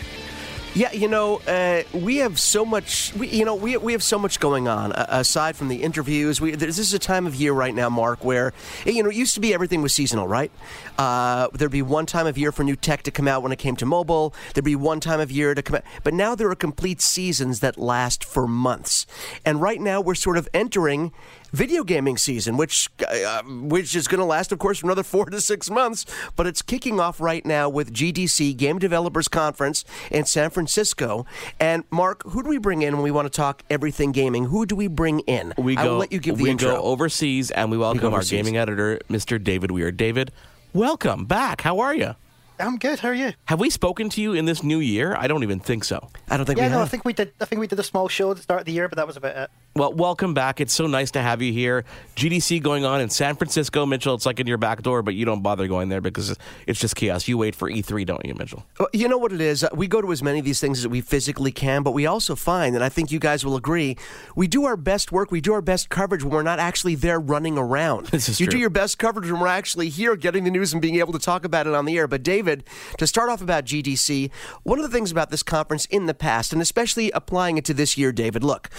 Yeah, 0.73 0.93
you 0.93 1.09
know, 1.09 1.41
uh, 1.47 1.83
we 1.93 2.17
have 2.17 2.39
so 2.39 2.63
much. 2.63 3.13
We, 3.15 3.27
you 3.27 3.43
know, 3.43 3.55
we 3.55 3.75
we 3.75 3.91
have 3.91 4.01
so 4.01 4.17
much 4.17 4.39
going 4.39 4.69
on 4.69 4.93
uh, 4.93 5.05
aside 5.09 5.57
from 5.57 5.67
the 5.67 5.83
interviews. 5.83 6.39
We 6.39 6.51
this 6.55 6.79
is 6.79 6.93
a 6.93 6.99
time 6.99 7.27
of 7.27 7.35
year 7.35 7.51
right 7.51 7.75
now, 7.75 7.89
Mark, 7.89 8.23
where 8.23 8.53
you 8.85 9.03
know 9.03 9.09
it 9.09 9.15
used 9.17 9.33
to 9.33 9.41
be 9.41 9.53
everything 9.53 9.81
was 9.81 9.93
seasonal, 9.93 10.29
right? 10.29 10.49
Uh, 10.97 11.49
there'd 11.51 11.71
be 11.71 11.81
one 11.81 12.05
time 12.05 12.25
of 12.25 12.37
year 12.37 12.53
for 12.53 12.63
new 12.63 12.77
tech 12.77 13.03
to 13.03 13.11
come 13.11 13.27
out 13.27 13.43
when 13.43 13.51
it 13.51 13.59
came 13.59 13.75
to 13.75 13.85
mobile. 13.85 14.33
There'd 14.53 14.63
be 14.63 14.77
one 14.77 15.01
time 15.01 15.19
of 15.19 15.29
year 15.29 15.53
to 15.53 15.61
come 15.61 15.75
out, 15.75 15.83
but 16.03 16.13
now 16.13 16.35
there 16.35 16.49
are 16.49 16.55
complete 16.55 17.01
seasons 17.01 17.59
that 17.59 17.77
last 17.77 18.23
for 18.23 18.47
months. 18.47 19.05
And 19.43 19.61
right 19.61 19.81
now, 19.81 19.99
we're 19.99 20.15
sort 20.15 20.37
of 20.37 20.47
entering 20.53 21.11
video 21.51 21.83
gaming 21.83 22.17
season, 22.17 22.57
which 22.57 22.89
uh, 23.07 23.41
which 23.43 23.95
is 23.95 24.07
going 24.07 24.19
to 24.19 24.25
last, 24.25 24.51
of 24.51 24.59
course, 24.59 24.79
for 24.79 24.87
another 24.87 25.03
four 25.03 25.25
to 25.25 25.41
six 25.41 25.69
months. 25.69 26.05
But 26.35 26.47
it's 26.47 26.61
kicking 26.61 26.99
off 26.99 27.19
right 27.19 27.45
now 27.45 27.69
with 27.69 27.93
GDC 27.93 28.55
Game 28.57 28.79
Developers 28.79 29.27
Conference 29.27 29.85
in 30.09 30.25
San 30.25 30.49
Francisco. 30.49 31.25
And 31.59 31.83
Mark, 31.91 32.23
who 32.23 32.43
do 32.43 32.49
we 32.49 32.57
bring 32.57 32.81
in 32.81 32.95
when 32.95 33.03
we 33.03 33.11
want 33.11 33.25
to 33.25 33.35
talk 33.35 33.63
everything 33.69 34.11
gaming? 34.11 34.45
Who 34.45 34.65
do 34.65 34.75
we 34.75 34.87
bring 34.87 35.19
in? 35.21 35.53
We 35.57 35.77
I 35.77 35.83
go. 35.83 35.91
will 35.91 35.97
let 35.99 36.11
you 36.11 36.19
give 36.19 36.37
the 36.37 36.43
we 36.43 36.49
intro. 36.49 36.75
go 36.75 36.81
overseas, 36.81 37.51
and 37.51 37.71
we 37.71 37.77
welcome 37.77 38.13
our 38.13 38.23
gaming 38.23 38.57
editor, 38.57 38.99
Mr. 39.09 39.41
David 39.41 39.71
Weir. 39.71 39.91
David, 39.91 40.31
welcome 40.73 41.25
back. 41.25 41.61
How 41.61 41.79
are 41.79 41.95
you? 41.95 42.15
I'm 42.59 42.77
good. 42.77 42.99
How 42.99 43.09
are 43.09 43.13
you? 43.13 43.33
Have 43.45 43.59
we 43.59 43.69
spoken 43.69 44.09
to 44.09 44.21
you 44.21 44.33
in 44.33 44.45
this 44.45 44.61
new 44.61 44.79
year? 44.79 45.15
I 45.17 45.27
don't 45.27 45.41
even 45.43 45.59
think 45.59 45.83
so. 45.83 46.09
I 46.29 46.37
don't 46.37 46.45
think 46.45 46.59
yeah, 46.59 46.67
we 46.67 46.73
no, 46.73 46.81
I 46.81 46.85
think 46.85 47.05
we 47.05 47.13
did. 47.13 47.33
I 47.41 47.45
think 47.45 47.59
we 47.59 47.67
did 47.67 47.79
a 47.79 47.83
small 47.83 48.07
show 48.07 48.31
at 48.31 48.37
the 48.37 48.43
start 48.43 48.59
of 48.59 48.65
the 48.65 48.71
year, 48.71 48.87
but 48.87 48.97
that 48.97 49.07
was 49.07 49.17
about 49.17 49.35
it. 49.35 49.49
Well, 49.73 49.93
welcome 49.93 50.33
back. 50.33 50.59
It's 50.59 50.73
so 50.73 50.85
nice 50.85 51.11
to 51.11 51.21
have 51.21 51.41
you 51.41 51.53
here. 51.53 51.85
GDC 52.17 52.61
going 52.61 52.83
on 52.83 52.99
in 52.99 53.09
San 53.09 53.37
Francisco, 53.37 53.85
Mitchell. 53.85 54.13
It's 54.15 54.25
like 54.25 54.41
in 54.41 54.45
your 54.45 54.57
back 54.57 54.81
door, 54.81 55.01
but 55.01 55.15
you 55.15 55.23
don't 55.23 55.41
bother 55.41 55.65
going 55.65 55.87
there 55.87 56.01
because 56.01 56.35
it's 56.67 56.77
just 56.77 56.93
chaos. 56.97 57.25
You 57.29 57.37
wait 57.37 57.55
for 57.55 57.69
E3, 57.71 58.05
don't 58.05 58.25
you, 58.25 58.33
Mitchell? 58.35 58.65
Well, 58.77 58.89
you 58.91 59.07
know 59.07 59.17
what 59.17 59.31
it 59.31 59.39
is? 59.39 59.63
Uh, 59.63 59.69
We 59.73 59.87
go 59.87 60.01
to 60.01 60.11
as 60.11 60.21
many 60.21 60.39
of 60.39 60.45
these 60.45 60.59
things 60.59 60.79
as 60.79 60.89
we 60.89 60.99
physically 60.99 61.53
can, 61.53 61.83
but 61.83 61.91
we 61.91 62.05
also 62.05 62.35
find, 62.35 62.75
and 62.75 62.83
I 62.83 62.89
think 62.89 63.11
you 63.13 63.19
guys 63.19 63.45
will 63.45 63.55
agree, 63.55 63.95
we 64.35 64.45
do 64.45 64.65
our 64.65 64.75
best 64.75 65.13
work, 65.13 65.31
we 65.31 65.39
do 65.39 65.53
our 65.53 65.61
best 65.61 65.87
coverage 65.89 66.21
when 66.21 66.33
we're 66.33 66.43
not 66.43 66.59
actually 66.59 66.95
there 66.95 67.19
running 67.19 67.57
around. 67.57 68.07
This 68.11 68.27
is 68.27 68.41
you 68.41 68.47
true. 68.47 68.51
do 68.51 68.57
your 68.59 68.69
best 68.69 68.97
coverage 68.99 69.31
when 69.31 69.39
we're 69.39 69.47
actually 69.47 69.87
here 69.87 70.17
getting 70.17 70.43
the 70.43 70.51
news 70.51 70.73
and 70.73 70.81
being 70.81 70.97
able 70.97 71.13
to 71.13 71.19
talk 71.19 71.45
about 71.45 71.65
it 71.65 71.73
on 71.73 71.85
the 71.85 71.97
air. 71.97 72.09
But, 72.09 72.23
David, 72.23 72.65
to 72.97 73.07
start 73.07 73.29
off 73.29 73.41
about 73.41 73.63
GDC, 73.63 74.31
one 74.63 74.79
of 74.79 74.83
the 74.83 74.91
things 74.91 75.11
about 75.13 75.29
this 75.29 75.43
conference 75.43 75.85
in 75.85 76.07
the 76.07 76.13
past, 76.13 76.51
and 76.51 76.61
especially 76.61 77.09
applying 77.11 77.57
it 77.57 77.63
to 77.65 77.73
this 77.73 77.97
year, 77.97 78.11
David, 78.11 78.43
look, 78.43 78.69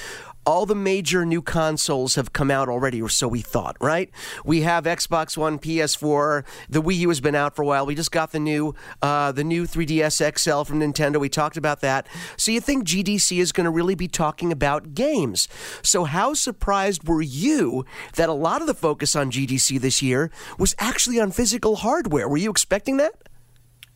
all 0.45 0.67
the 0.67 0.75
major 0.75 1.25
new 1.25 1.43
consoles 1.43 2.15
have 2.17 2.33
come 2.33 2.51
out 2.51 2.69
already, 2.69 3.01
or 3.01 3.09
so 3.09 3.29
we 3.29 3.41
thought, 3.41 3.77
right? 3.81 4.11
We 4.45 4.63
have 4.63 4.85
Xbox 4.85 5.37
One, 5.37 5.59
PS4, 5.59 6.45
the 6.69 6.83
Wii 6.83 6.97
U 6.99 7.09
has 7.09 7.21
been 7.21 7.35
out 7.35 7.55
for 7.55 7.63
a 7.63 7.67
while. 7.67 7.87
We 7.87 7.95
just 7.95 8.13
got 8.13 8.33
the 8.33 8.41
new, 8.41 8.75
uh, 9.01 9.33
the 9.33 9.45
new 9.45 9.67
3DS 9.67 10.39
XL 10.39 10.65
from 10.65 10.81
Nintendo. 10.81 11.21
We 11.21 11.29
talked 11.29 11.57
about 11.57 11.81
that. 11.81 12.07
So 12.37 12.51
you 12.51 12.61
think 12.61 12.87
GDC 12.87 13.39
is 13.39 13.53
going 13.53 13.65
to 13.65 13.71
really 13.71 13.95
be 13.95 14.09
talking 14.09 14.53
about 14.53 14.95
games? 14.95 15.49
So 15.83 16.05
how 16.05 16.35
surprised 16.35 17.07
were 17.07 17.23
you 17.23 17.85
that 18.17 18.29
a 18.29 18.35
lot 18.35 18.61
of 18.61 18.67
the 18.67 18.75
focus 18.75 19.15
on 19.15 19.31
GDC 19.31 19.81
this 19.81 20.03
year 20.03 20.31
was 20.59 20.75
actually 20.79 21.21
on 21.21 21.31
physical 21.31 21.77
hardware? 21.77 22.29
Were 22.29 22.37
you 22.37 22.51
expecting 22.51 22.97
that? 22.97 23.13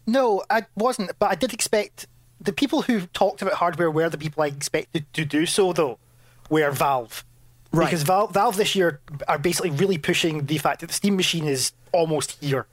No, 0.07 0.44
I 0.49 0.66
wasn't, 0.76 1.11
but 1.18 1.30
I 1.30 1.34
did 1.34 1.53
expect 1.53 2.07
the 2.40 2.53
people 2.53 2.82
who 2.82 3.07
talked 3.07 3.42
about 3.42 3.55
hardware 3.55 3.90
were 3.90 4.09
the 4.09 4.18
people 4.18 4.42
I 4.42 4.49
expected 4.49 5.12
to 5.14 5.24
do 5.24 5.47
so, 5.47 5.72
though, 5.72 5.99
were 6.51 6.70
Valve. 6.70 7.24
Right. 7.72 7.86
Because 7.86 8.03
Valve, 8.03 8.32
Valve 8.32 8.57
this 8.57 8.74
year 8.74 9.01
are 9.28 9.38
basically 9.38 9.70
really 9.70 9.99
pushing 9.99 10.47
the 10.47 10.59
fact 10.59 10.80
that 10.80 10.88
the 10.88 10.94
Steam 10.94 11.16
machine 11.16 11.44
is 11.47 11.72
almost 11.92 12.42
here. 12.42 12.66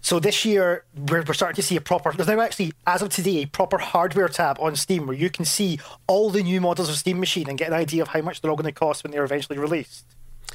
So 0.00 0.18
this 0.18 0.44
year, 0.44 0.84
we're, 0.96 1.22
we're 1.22 1.34
starting 1.34 1.54
to 1.56 1.62
see 1.62 1.76
a 1.76 1.80
proper, 1.80 2.12
there's 2.12 2.26
now 2.28 2.40
actually, 2.40 2.72
as 2.86 3.02
of 3.02 3.10
today, 3.10 3.42
a 3.42 3.46
proper 3.46 3.78
hardware 3.78 4.28
tab 4.28 4.58
on 4.60 4.74
Steam 4.74 5.06
where 5.06 5.16
you 5.16 5.30
can 5.30 5.44
see 5.44 5.78
all 6.08 6.28
the 6.30 6.42
new 6.42 6.60
models 6.60 6.88
of 6.88 6.96
Steam 6.96 7.20
Machine 7.20 7.48
and 7.48 7.56
get 7.56 7.68
an 7.68 7.74
idea 7.74 8.02
of 8.02 8.08
how 8.08 8.20
much 8.20 8.40
they're 8.40 8.50
all 8.50 8.56
going 8.56 8.72
to 8.72 8.72
cost 8.72 9.04
when 9.04 9.12
they're 9.12 9.22
eventually 9.24 9.58
released. 9.58 10.04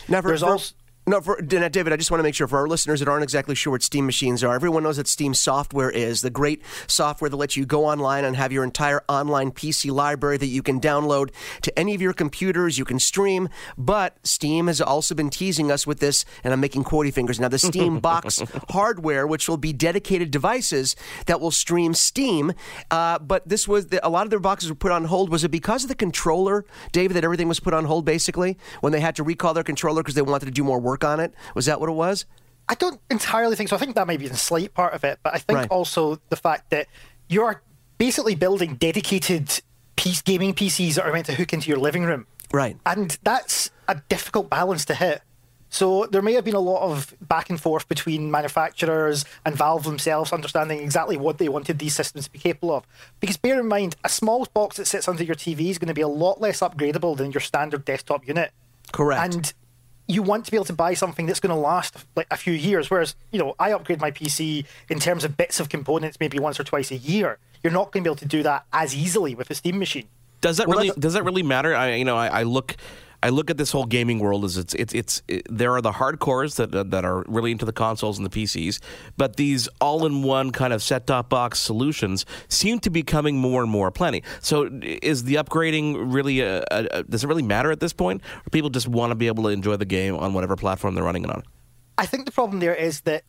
Now, 0.10 0.22
There's 0.22 0.42
for- 0.42 0.52
also- 0.52 0.76
no, 1.08 1.22
for 1.22 1.42
now, 1.42 1.70
David, 1.70 1.94
I 1.94 1.96
just 1.96 2.12
want 2.12 2.20
to 2.20 2.24
make 2.24 2.36
sure 2.36 2.48
for 2.48 2.60
our 2.60 2.68
listeners 2.68 3.00
that 3.00 3.08
aren't 3.08 3.24
exactly 3.24 3.56
sure 3.56 3.72
what 3.72 3.82
Steam 3.82 4.06
machines 4.06 4.44
are, 4.44 4.54
everyone 4.54 4.84
knows 4.84 4.98
that 4.98 5.08
Steam 5.08 5.34
software 5.34 5.90
is 5.90 6.22
the 6.22 6.30
great 6.30 6.62
software 6.86 7.30
that 7.30 7.38
lets 7.38 7.56
you 7.56 7.66
go 7.66 7.86
online 7.86 8.26
and 8.26 8.36
have 8.36 8.52
your 8.52 8.66
entire 8.66 9.02
online 9.08 9.52
PC 9.52 9.90
library 9.90 10.36
that 10.36 10.48
you 10.48 10.62
can 10.62 10.82
download 10.82 11.32
to 11.62 11.80
any 11.80 11.96
of 11.96 12.02
your 12.02 12.12
computers. 12.12 12.78
You 12.78 12.84
can 12.84 13.00
stream, 13.00 13.48
but 13.78 14.18
Steam 14.24 14.68
has 14.68 14.82
also 14.82 15.16
been 15.16 15.30
teasing 15.30 15.72
us 15.72 15.88
with 15.88 16.02
this, 16.02 16.26
and 16.44 16.52
I'm 16.52 16.60
making 16.60 16.84
quotey 16.84 17.14
fingers 17.14 17.40
now. 17.40 17.48
The 17.48 17.58
Steam 17.58 18.00
Box 18.02 18.44
hardware, 18.72 19.26
which 19.26 19.48
will 19.48 19.56
be 19.56 19.72
dedicated 19.72 20.30
devices 20.30 20.98
that 21.26 21.40
will 21.40 21.52
stream 21.52 21.94
Steam. 21.94 22.52
Uh, 22.92 23.18
but 23.20 23.48
this 23.48 23.66
was 23.66 23.88
the, 23.88 24.06
a 24.06 24.10
lot 24.10 24.26
of 24.26 24.30
their 24.30 24.40
boxes 24.40 24.70
were 24.70 24.76
put 24.76 24.92
on 24.92 25.06
hold. 25.06 25.30
Was 25.30 25.46
it 25.46 25.52
because 25.52 25.84
of 25.84 25.88
the 25.88 25.96
controller, 25.96 26.66
David, 26.92 27.16
that 27.16 27.24
everything 27.24 27.48
was 27.48 27.62
put 27.62 27.74
on 27.74 27.86
hold 27.86 28.04
basically 28.04 28.58
when 28.82 28.92
they 28.92 29.00
had 29.00 29.16
to 29.16 29.24
recall 29.24 29.54
their 29.54 29.64
controller 29.64 30.04
because 30.04 30.16
they 30.16 30.22
wanted 30.22 30.48
to 30.48 30.52
do 30.52 30.66
more 30.66 30.82
work 30.82 30.97
on 31.04 31.20
it? 31.20 31.34
Was 31.56 31.66
that 31.66 31.80
what 31.80 31.90
it 31.90 31.94
was? 31.94 32.26
I 32.70 32.76
don't 32.76 33.00
entirely 33.10 33.56
think 33.56 33.70
so. 33.70 33.76
I 33.76 33.80
think 33.80 33.96
that 33.96 34.08
might 34.08 34.20
be 34.20 34.26
a 34.28 34.36
slight 34.36 34.74
part 34.74 34.94
of 34.94 35.04
it, 35.04 35.20
but 35.24 35.34
I 35.34 35.38
think 35.38 35.60
Right. 35.60 35.72
also 35.72 36.20
the 36.30 36.36
fact 36.36 36.70
that 36.72 36.88
you 37.30 37.44
are 37.44 37.62
basically 37.98 38.36
building 38.36 38.76
dedicated 38.76 39.62
piece 39.96 40.22
gaming 40.22 40.54
PCs 40.54 40.96
that 40.96 41.06
are 41.06 41.14
meant 41.14 41.26
to 41.28 41.34
hook 41.34 41.54
into 41.54 41.70
your 41.70 41.80
living 41.80 42.04
room, 42.04 42.28
Right. 42.52 42.78
and 42.86 43.18
that's 43.24 43.72
a 43.88 43.96
difficult 44.10 44.50
balance 44.50 44.86
to 44.86 44.96
hit. 44.96 45.22
So 45.70 46.06
there 46.06 46.22
may 46.22 46.34
have 46.34 46.46
been 46.46 46.56
a 46.56 46.60
lot 46.62 46.82
of 46.82 47.14
back 47.22 47.50
and 47.50 47.60
forth 47.60 47.88
between 47.90 48.32
manufacturers 48.32 49.26
and 49.46 49.56
Valve 49.56 49.84
themselves 49.84 50.32
understanding 50.32 50.80
exactly 50.80 51.18
what 51.18 51.40
they 51.40 51.50
wanted 51.50 51.80
these 51.80 51.94
systems 51.96 52.26
to 52.26 52.32
be 52.32 52.40
capable 52.40 52.74
of. 52.74 52.86
Because 53.20 53.36
bear 53.38 53.60
in 53.60 53.68
mind, 53.68 53.96
a 54.04 54.10
small 54.10 54.46
box 54.54 54.78
that 54.78 54.88
sits 54.88 55.08
under 55.10 55.24
your 55.24 55.36
TV 55.36 55.70
is 55.70 55.78
going 55.78 55.90
to 55.90 55.94
be 55.94 56.02
a 56.02 56.08
lot 56.08 56.40
less 56.40 56.62
upgradable 56.62 57.18
than 57.18 57.32
your 57.32 57.42
standard 57.42 57.84
desktop 57.84 58.26
unit. 58.28 58.52
Correct. 58.94 59.22
And 59.36 59.54
you 60.08 60.22
want 60.22 60.46
to 60.46 60.52
be 60.52 60.58
able 60.58 60.66
to 60.66 60.74
buy 60.74 60.94
something 60.94 61.26
that's 61.26 61.40
going 61.40 61.54
to 61.54 61.60
last 61.60 62.06
like 62.16 62.28
a 62.32 62.38
few 62.38 62.54
years. 62.54 62.90
Whereas, 62.90 63.16
you 63.32 63.40
know, 63.40 63.56
I 63.60 63.74
upgrade 63.74 64.00
my 64.00 64.12
PC 64.12 64.66
in 64.90 65.00
terms 65.00 65.24
of 65.24 65.38
bits 65.38 65.60
of 65.60 65.70
components 65.70 66.18
maybe 66.20 66.40
once 66.40 66.60
or 66.60 66.64
twice 66.64 66.92
a 66.92 66.98
year. 66.98 67.38
You're 67.64 67.74
not 67.74 67.92
going 67.92 68.04
to 68.04 68.10
be 68.10 68.12
able 68.12 68.20
to 68.20 68.26
do 68.26 68.44
that 68.44 68.66
as 68.72 68.96
easily 68.96 69.36
with 69.36 69.50
a 69.50 69.56
Steam 69.56 69.78
machine. 69.80 70.08
Does 70.40 70.58
that 70.58 70.68
Well, 70.68 70.80
really 70.80 70.92
does 70.98 71.14
that 71.14 71.24
really 71.24 71.44
matter? 71.44 71.76
I 71.76 71.96
you 71.96 72.06
know 72.06 72.16
I, 72.16 72.28
I 72.28 72.44
look 72.44 72.76
I 73.24 73.30
look 73.30 73.50
at 73.50 73.58
this 73.58 73.72
whole 73.72 73.86
gaming 73.86 74.20
world 74.20 74.46
as 74.46 74.58
it's 74.58 74.74
it's 74.76 74.94
it's 74.94 75.22
it, 75.28 75.48
there 75.50 75.74
are 75.74 75.82
the 75.82 75.92
hardcores 75.92 76.56
that 76.58 76.92
that 76.92 77.06
are 77.06 77.24
really 77.28 77.52
into 77.52 77.66
the 77.66 77.74
consoles 77.74 78.18
and 78.20 78.26
the 78.26 78.30
PCs, 78.30 78.80
but 79.18 79.36
these 79.38 79.68
all-in-one 79.82 80.52
kind 80.52 80.72
of 80.72 80.84
set-top 80.84 81.30
box 81.30 81.60
solutions 81.60 82.26
seem 82.48 82.80
to 82.80 82.90
be 82.90 83.04
coming 83.04 83.38
more 83.38 83.62
and 83.64 83.72
more 83.72 83.90
plenty. 83.92 84.24
So 84.42 84.70
is 84.82 85.24
the 85.24 85.36
upgrading 85.36 86.14
really 86.14 86.42
a, 86.42 86.60
a, 86.72 86.88
a- 86.92 87.04
does 87.04 87.24
it 87.24 87.28
really 87.28 87.44
matter 87.44 87.72
at 87.72 87.80
this 87.80 87.94
point? 87.94 88.22
Or 88.46 88.50
people 88.52 88.70
just 88.70 88.88
want 88.88 89.12
to 89.12 89.16
be 89.16 89.28
able 89.28 89.44
to 89.44 89.50
enjoy 89.50 89.78
the 89.78 89.86
game 89.86 90.16
on 90.16 90.34
whatever 90.34 90.56
platform 90.56 90.94
they're 90.96 91.04
running 91.04 91.24
it 91.24 91.30
on? 91.32 91.44
I 91.98 92.06
think 92.06 92.26
the 92.26 92.32
problem 92.32 92.60
there 92.60 92.76
is 92.76 93.02
that 93.02 93.24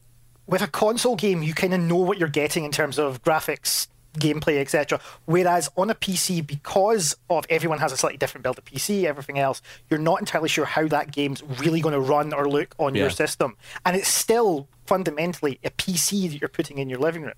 with 0.46 0.62
a 0.62 0.66
console 0.66 1.16
game, 1.16 1.42
you 1.42 1.54
kind 1.54 1.72
of 1.74 1.80
know 1.80 1.96
what 1.96 2.18
you're 2.18 2.28
getting 2.28 2.64
in 2.64 2.70
terms 2.70 2.98
of 2.98 3.22
graphics, 3.22 3.88
gameplay, 4.18 4.60
etc. 4.60 5.00
Whereas 5.24 5.70
on 5.76 5.90
a 5.90 5.94
PC, 5.94 6.46
because 6.46 7.16
of 7.30 7.44
everyone 7.48 7.78
has 7.78 7.92
a 7.92 7.96
slightly 7.96 8.18
different 8.18 8.42
build 8.42 8.58
of 8.58 8.64
PC, 8.64 9.04
everything 9.04 9.38
else, 9.38 9.62
you're 9.88 9.98
not 9.98 10.20
entirely 10.20 10.48
sure 10.48 10.64
how 10.64 10.86
that 10.88 11.10
game's 11.12 11.42
really 11.60 11.80
going 11.80 11.94
to 11.94 12.00
run 12.00 12.32
or 12.34 12.48
look 12.48 12.74
on 12.78 12.94
Yeah. 12.94 13.02
your 13.02 13.10
system, 13.10 13.56
and 13.86 13.96
it's 13.96 14.08
still 14.08 14.68
fundamentally 14.86 15.58
a 15.64 15.70
PC 15.70 16.28
that 16.30 16.40
you're 16.40 16.48
putting 16.48 16.78
in 16.78 16.88
your 16.88 16.98
living 16.98 17.22
room. 17.22 17.34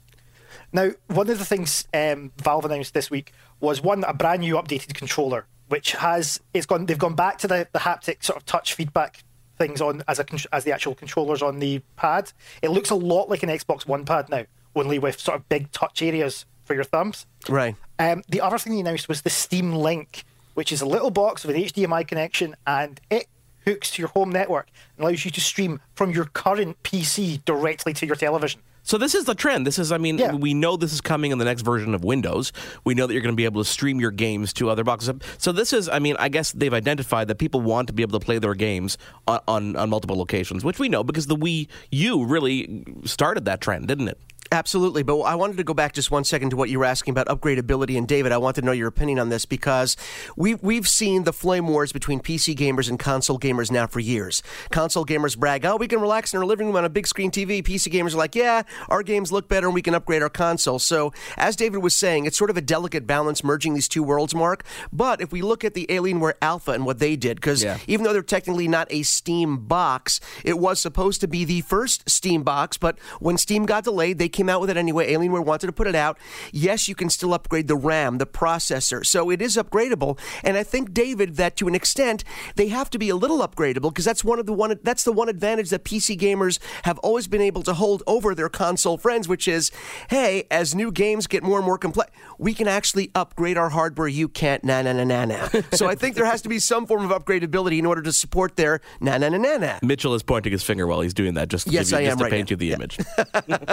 Now, 0.73 0.91
one 1.09 1.29
of 1.31 1.39
the 1.39 1.45
things 1.45 1.87
um, 1.93 2.33
Valve 2.39 2.65
announced 2.65 2.95
this 2.95 3.11
week 3.11 3.33
was 3.61 3.83
one 3.83 4.05
a 4.05 4.15
brand 4.15 4.41
new 4.41 4.55
updated 4.55 4.95
controller, 4.95 5.47
which 5.69 5.93
has 5.93 6.41
it's 6.55 6.67
gone. 6.67 6.87
They've 6.87 6.99
gone 6.99 7.15
back 7.17 7.39
to 7.39 7.49
the, 7.49 7.67
the 7.73 7.81
haptic 7.81 8.23
sort 8.25 8.37
of 8.37 8.47
touch 8.47 8.75
feedback 8.75 9.23
things 9.59 9.81
on 9.81 10.03
as 10.09 10.19
a 10.19 10.25
as 10.53 10.65
the 10.65 10.73
actual 10.73 10.95
controllers 10.95 11.43
on 11.43 11.59
the 11.59 11.83
pad. 11.97 12.33
It 12.63 12.71
looks 12.71 12.91
a 12.91 12.95
lot 12.95 13.29
like 13.29 13.43
an 13.43 13.49
Xbox 13.49 13.87
One 13.87 14.05
pad 14.05 14.29
now, 14.29 14.45
only 14.77 14.99
with 14.99 15.19
sort 15.21 15.37
of 15.37 15.49
big 15.49 15.71
touch 15.73 16.03
areas 16.03 16.47
for 16.71 16.75
your 16.75 16.85
thumbs. 16.85 17.27
Right. 17.49 17.75
Um, 17.99 18.23
the 18.29 18.41
other 18.41 18.57
thing 18.57 18.75
they 18.75 18.79
announced 18.81 19.09
was 19.09 19.23
the 19.23 19.31
Steam 19.31 19.73
Link, 19.75 20.23
which 20.55 20.71
is 20.71 20.81
a 20.81 20.87
little 20.87 21.11
box 21.11 21.45
with 21.45 21.57
an 21.57 21.63
HDMI 21.63 22.07
connection, 22.07 22.55
and 22.65 23.01
it 23.11 23.27
hooks 23.67 23.91
to 23.91 24.03
your 24.03 24.09
home 24.11 24.31
network 24.31 24.69
and 24.97 25.05
allows 25.05 25.25
you 25.25 25.33
to 25.33 25.41
stream 25.41 25.81
from 25.95 26.13
your 26.13 26.27
current 26.27 26.81
PC 26.85 27.45
directly 27.45 27.93
to 27.95 28.07
your 28.07 28.15
television. 28.15 28.61
So 28.85 28.99
this 28.99 29.17
is 29.17 29.25
the 29.25 29.35
trend. 29.35 29.67
This 29.67 29.81
is, 29.81 29.91
I 29.91 29.99
mean, 29.99 30.17
Yeah. 30.17 30.33
we 30.37 30.55
know 30.55 30.77
this 30.77 30.93
is 30.93 31.01
coming 31.01 31.33
in 31.33 31.39
the 31.39 31.45
next 31.45 31.63
version 31.63 31.93
of 31.93 32.05
Windows. 32.05 32.53
We 32.85 32.95
know 32.95 33.09
that 33.09 33.15
you're 33.15 33.23
going 33.23 33.35
to 33.35 33.37
be 33.37 33.45
able 33.47 33.65
to 33.65 33.69
stream 33.69 33.99
your 33.99 34.13
games 34.13 34.53
to 34.55 34.71
other 34.71 34.85
boxes. 34.85 35.13
So 35.39 35.51
this 35.51 35.73
is, 35.73 35.89
I 35.89 35.99
mean, 35.99 36.15
I 36.21 36.29
guess 36.29 36.53
they've 36.53 36.73
identified 36.73 37.27
that 37.29 37.39
people 37.39 37.61
want 37.61 37.89
to 37.89 37.93
be 37.93 38.03
able 38.05 38.19
to 38.19 38.25
play 38.25 38.39
their 38.39 38.55
games 38.55 38.97
on, 39.27 39.41
on, 39.49 39.77
on 39.77 39.91
multiple 39.91 40.17
locations, 40.17 40.63
which 40.65 40.79
we 40.79 40.89
know 40.89 41.03
because 41.03 41.27
the 41.27 41.37
Wii 41.37 41.67
U 41.91 42.25
really 42.25 42.85
started 43.05 43.45
that 43.47 43.61
trend, 43.61 43.89
didn't 43.89 44.07
it? 44.07 44.19
Absolutely, 44.53 45.05
but 45.05 45.17
I 45.21 45.37
wanted 45.37 45.59
to 45.59 45.65
go 45.65 45.75
back 45.75 45.93
just 45.93 46.11
one 46.11 46.25
second 46.25 46.51
to 46.51 46.57
what 46.57 46.71
you 46.71 46.81
were 46.81 46.85
asking 46.85 47.13
about 47.13 47.29
upgradability. 47.29 47.97
And 47.97 48.09
David, 48.09 48.33
I 48.33 48.39
want 48.39 48.57
to 48.57 48.63
know 48.63 48.73
your 48.73 48.89
opinion 48.89 49.21
on 49.21 49.29
this 49.29 49.45
because 49.45 49.97
we 50.37 50.57
we've 50.57 50.89
seen 50.89 51.23
the 51.23 51.33
flame 51.33 51.69
wars 51.69 51.93
between 51.93 52.19
PC 52.19 52.57
gamers 52.57 52.89
and 52.89 52.99
console 52.99 53.39
gamers 53.39 53.71
now 53.71 53.87
for 53.87 54.01
years. 54.01 54.43
Console 54.73 55.07
gamers 55.07 55.39
brag, 55.39 55.65
"Oh, 55.65 55.77
we 55.77 55.87
can 55.87 56.01
relax 56.01 56.35
in 56.35 56.41
our 56.41 56.45
living 56.45 56.67
room 56.67 56.75
on 56.75 56.85
a 56.85 56.89
big 56.89 57.07
screen 57.07 57.31
TV." 57.31 57.63
PC 57.63 57.93
gamers 57.93 58.13
are 58.15 58.17
like, 58.17 58.35
"Yeah, 58.35 58.63
our 58.89 59.05
games 59.05 59.31
look 59.31 59.49
better, 59.49 59.69
and 59.69 59.75
we 59.75 59.83
can 59.83 59.95
upgrade 59.95 60.21
our 60.21 60.29
console." 60.29 60.81
So, 60.81 61.13
as 61.37 61.55
David 61.55 61.79
was 61.79 61.95
saying, 61.95 62.27
it's 62.27 62.37
sort 62.37 62.51
of 62.51 62.57
a 62.57 62.61
delicate 62.61 63.07
balance 63.07 63.45
merging 63.45 63.75
these 63.75 63.87
two 63.87 64.03
worlds, 64.03 64.35
Mark. 64.35 64.65
But 64.93 65.21
if 65.21 65.31
we 65.31 65.43
look 65.43 65.63
at 65.65 65.75
the 65.75 65.87
Alienware 65.89 66.35
Alpha 66.43 66.73
and 66.73 66.85
what 66.85 66.99
they 66.99 67.15
did, 67.15 67.37
because 67.37 67.63
Yeah. 67.63 67.79
even 67.87 68.05
though 68.05 68.13
they're 68.13 68.21
technically 68.23 68.67
not 68.67 68.89
a 68.91 69.05
Steam 69.05 69.59
box, 69.59 70.19
it 70.43 70.59
was 70.59 70.81
supposed 70.81 71.21
to 71.21 71.29
be 71.29 71.45
the 71.45 71.61
first 71.61 72.11
Steam 72.11 72.43
box. 72.43 72.77
But 72.77 72.99
when 73.21 73.39
Steam 73.39 73.65
got 73.65 73.85
delayed, 73.85 74.19
they 74.19 74.29
came 74.29 74.40
out 74.49 74.61
with 74.61 74.71
it 74.71 74.77
anyway. 74.77 75.13
Alienware 75.13 75.45
wanted 75.45 75.67
to 75.67 75.73
put 75.73 75.87
it 75.87 75.95
out. 75.95 76.19
Yes, 76.53 76.89
you 76.89 76.95
can 76.95 77.11
still 77.11 77.35
upgrade 77.35 77.69
the 77.69 77.77
RAM, 77.77 78.19
the 78.19 78.27
processor, 78.27 79.05
so 79.05 79.31
it 79.31 79.43
is 79.43 79.57
upgradable. 79.57 80.19
And 80.45 80.57
I 80.57 80.63
think 80.63 80.93
David 80.95 81.37
that 81.37 81.57
to 81.57 81.69
an 81.69 81.75
extent 81.75 82.25
they 82.57 82.69
have 82.69 82.89
to 82.91 82.99
be 82.99 83.09
a 83.09 83.17
little 83.17 83.39
upgradable 83.41 83.91
because 83.91 84.05
that's 84.05 84.25
one 84.25 84.39
of 84.39 84.47
the 84.47 84.53
one 84.53 84.79
that's 84.83 85.05
the 85.05 85.13
one 85.13 85.29
advantage 85.29 85.71
that 85.71 85.85
PC 85.85 86.17
gamers 86.19 86.59
have 86.85 86.99
always 87.01 87.27
been 87.27 87.41
able 87.43 87.63
to 87.65 87.75
hold 87.75 88.03
over 88.07 88.35
their 88.35 88.49
console 88.49 88.97
friends, 88.97 89.29
which 89.29 89.47
is, 89.49 89.71
hey, 90.11 90.45
as 90.51 90.75
new 90.75 90.91
games 90.93 91.27
get 91.27 91.43
more 91.43 91.59
and 91.59 91.67
more 91.67 91.79
complex, 91.79 92.11
we 92.39 92.55
can 92.55 92.69
actually 92.69 93.11
upgrade 93.15 93.57
our 93.59 93.71
hardware. 93.71 94.09
You 94.09 94.29
can't, 94.29 94.63
na 94.65 94.83
na 94.83 94.93
na 94.93 95.05
na 95.05 95.25
na. 95.25 95.49
so 95.73 95.87
I 95.89 95.95
think 95.95 96.15
there 96.17 96.25
has 96.25 96.43
to 96.43 96.49
be 96.49 96.59
some 96.59 96.87
form 96.87 97.05
of 97.05 97.11
upgradability 97.11 97.79
in 97.79 97.87
order 97.87 98.03
to 98.03 98.13
support 98.13 98.57
their 98.57 98.81
na 99.01 99.19
na 99.19 99.29
na 99.29 99.39
na 99.39 99.57
na. 99.57 99.79
Mitchell 99.83 100.15
is 100.15 100.23
pointing 100.23 100.53
his 100.53 100.63
finger 100.63 100.87
while 100.87 101.01
he's 101.01 101.15
doing 101.15 101.35
that, 101.35 101.49
just 101.49 101.67
to, 101.67 101.73
Yes, 101.73 101.91
give 101.91 102.01
you, 102.01 102.07
I 102.07 102.09
just 102.11 102.19
to 102.19 102.25
right 102.25 102.31
paint 102.31 102.51
now. 102.51 102.53
you 102.53 102.57
the 102.57 102.73
image. 102.73 102.99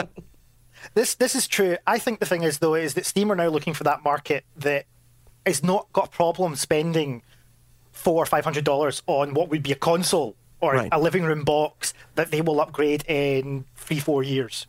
This 0.94 1.16
this 1.16 1.36
is 1.36 1.48
true. 1.48 1.78
I 1.86 2.00
think 2.00 2.20
the 2.20 2.26
thing 2.26 2.44
is 2.44 2.60
though 2.60 2.76
is 2.76 2.94
that 2.96 3.06
Steam 3.06 3.32
are 3.32 3.36
now 3.36 3.48
looking 3.48 3.74
for 3.74 3.84
that 3.84 4.04
market 4.04 4.44
that 4.58 4.86
is 5.46 5.64
not 5.64 5.92
got 5.94 6.08
a 6.08 6.10
problem 6.12 6.56
spending 6.56 7.22
four 7.92 8.22
or 8.22 8.26
five 8.26 8.44
hundred 8.44 8.64
dollars 8.64 9.02
on 9.08 9.34
what 9.34 9.50
would 9.50 9.64
be 9.64 9.72
a 9.72 9.76
console 9.76 10.36
or 10.60 10.74
Right. 10.74 10.90
a 10.92 11.00
living 11.00 11.24
room 11.24 11.44
box 11.44 11.94
that 12.16 12.32
they 12.32 12.42
will 12.42 12.60
upgrade 12.60 13.04
in 13.08 13.66
three 13.76 14.00
four 14.00 14.24
years. 14.24 14.66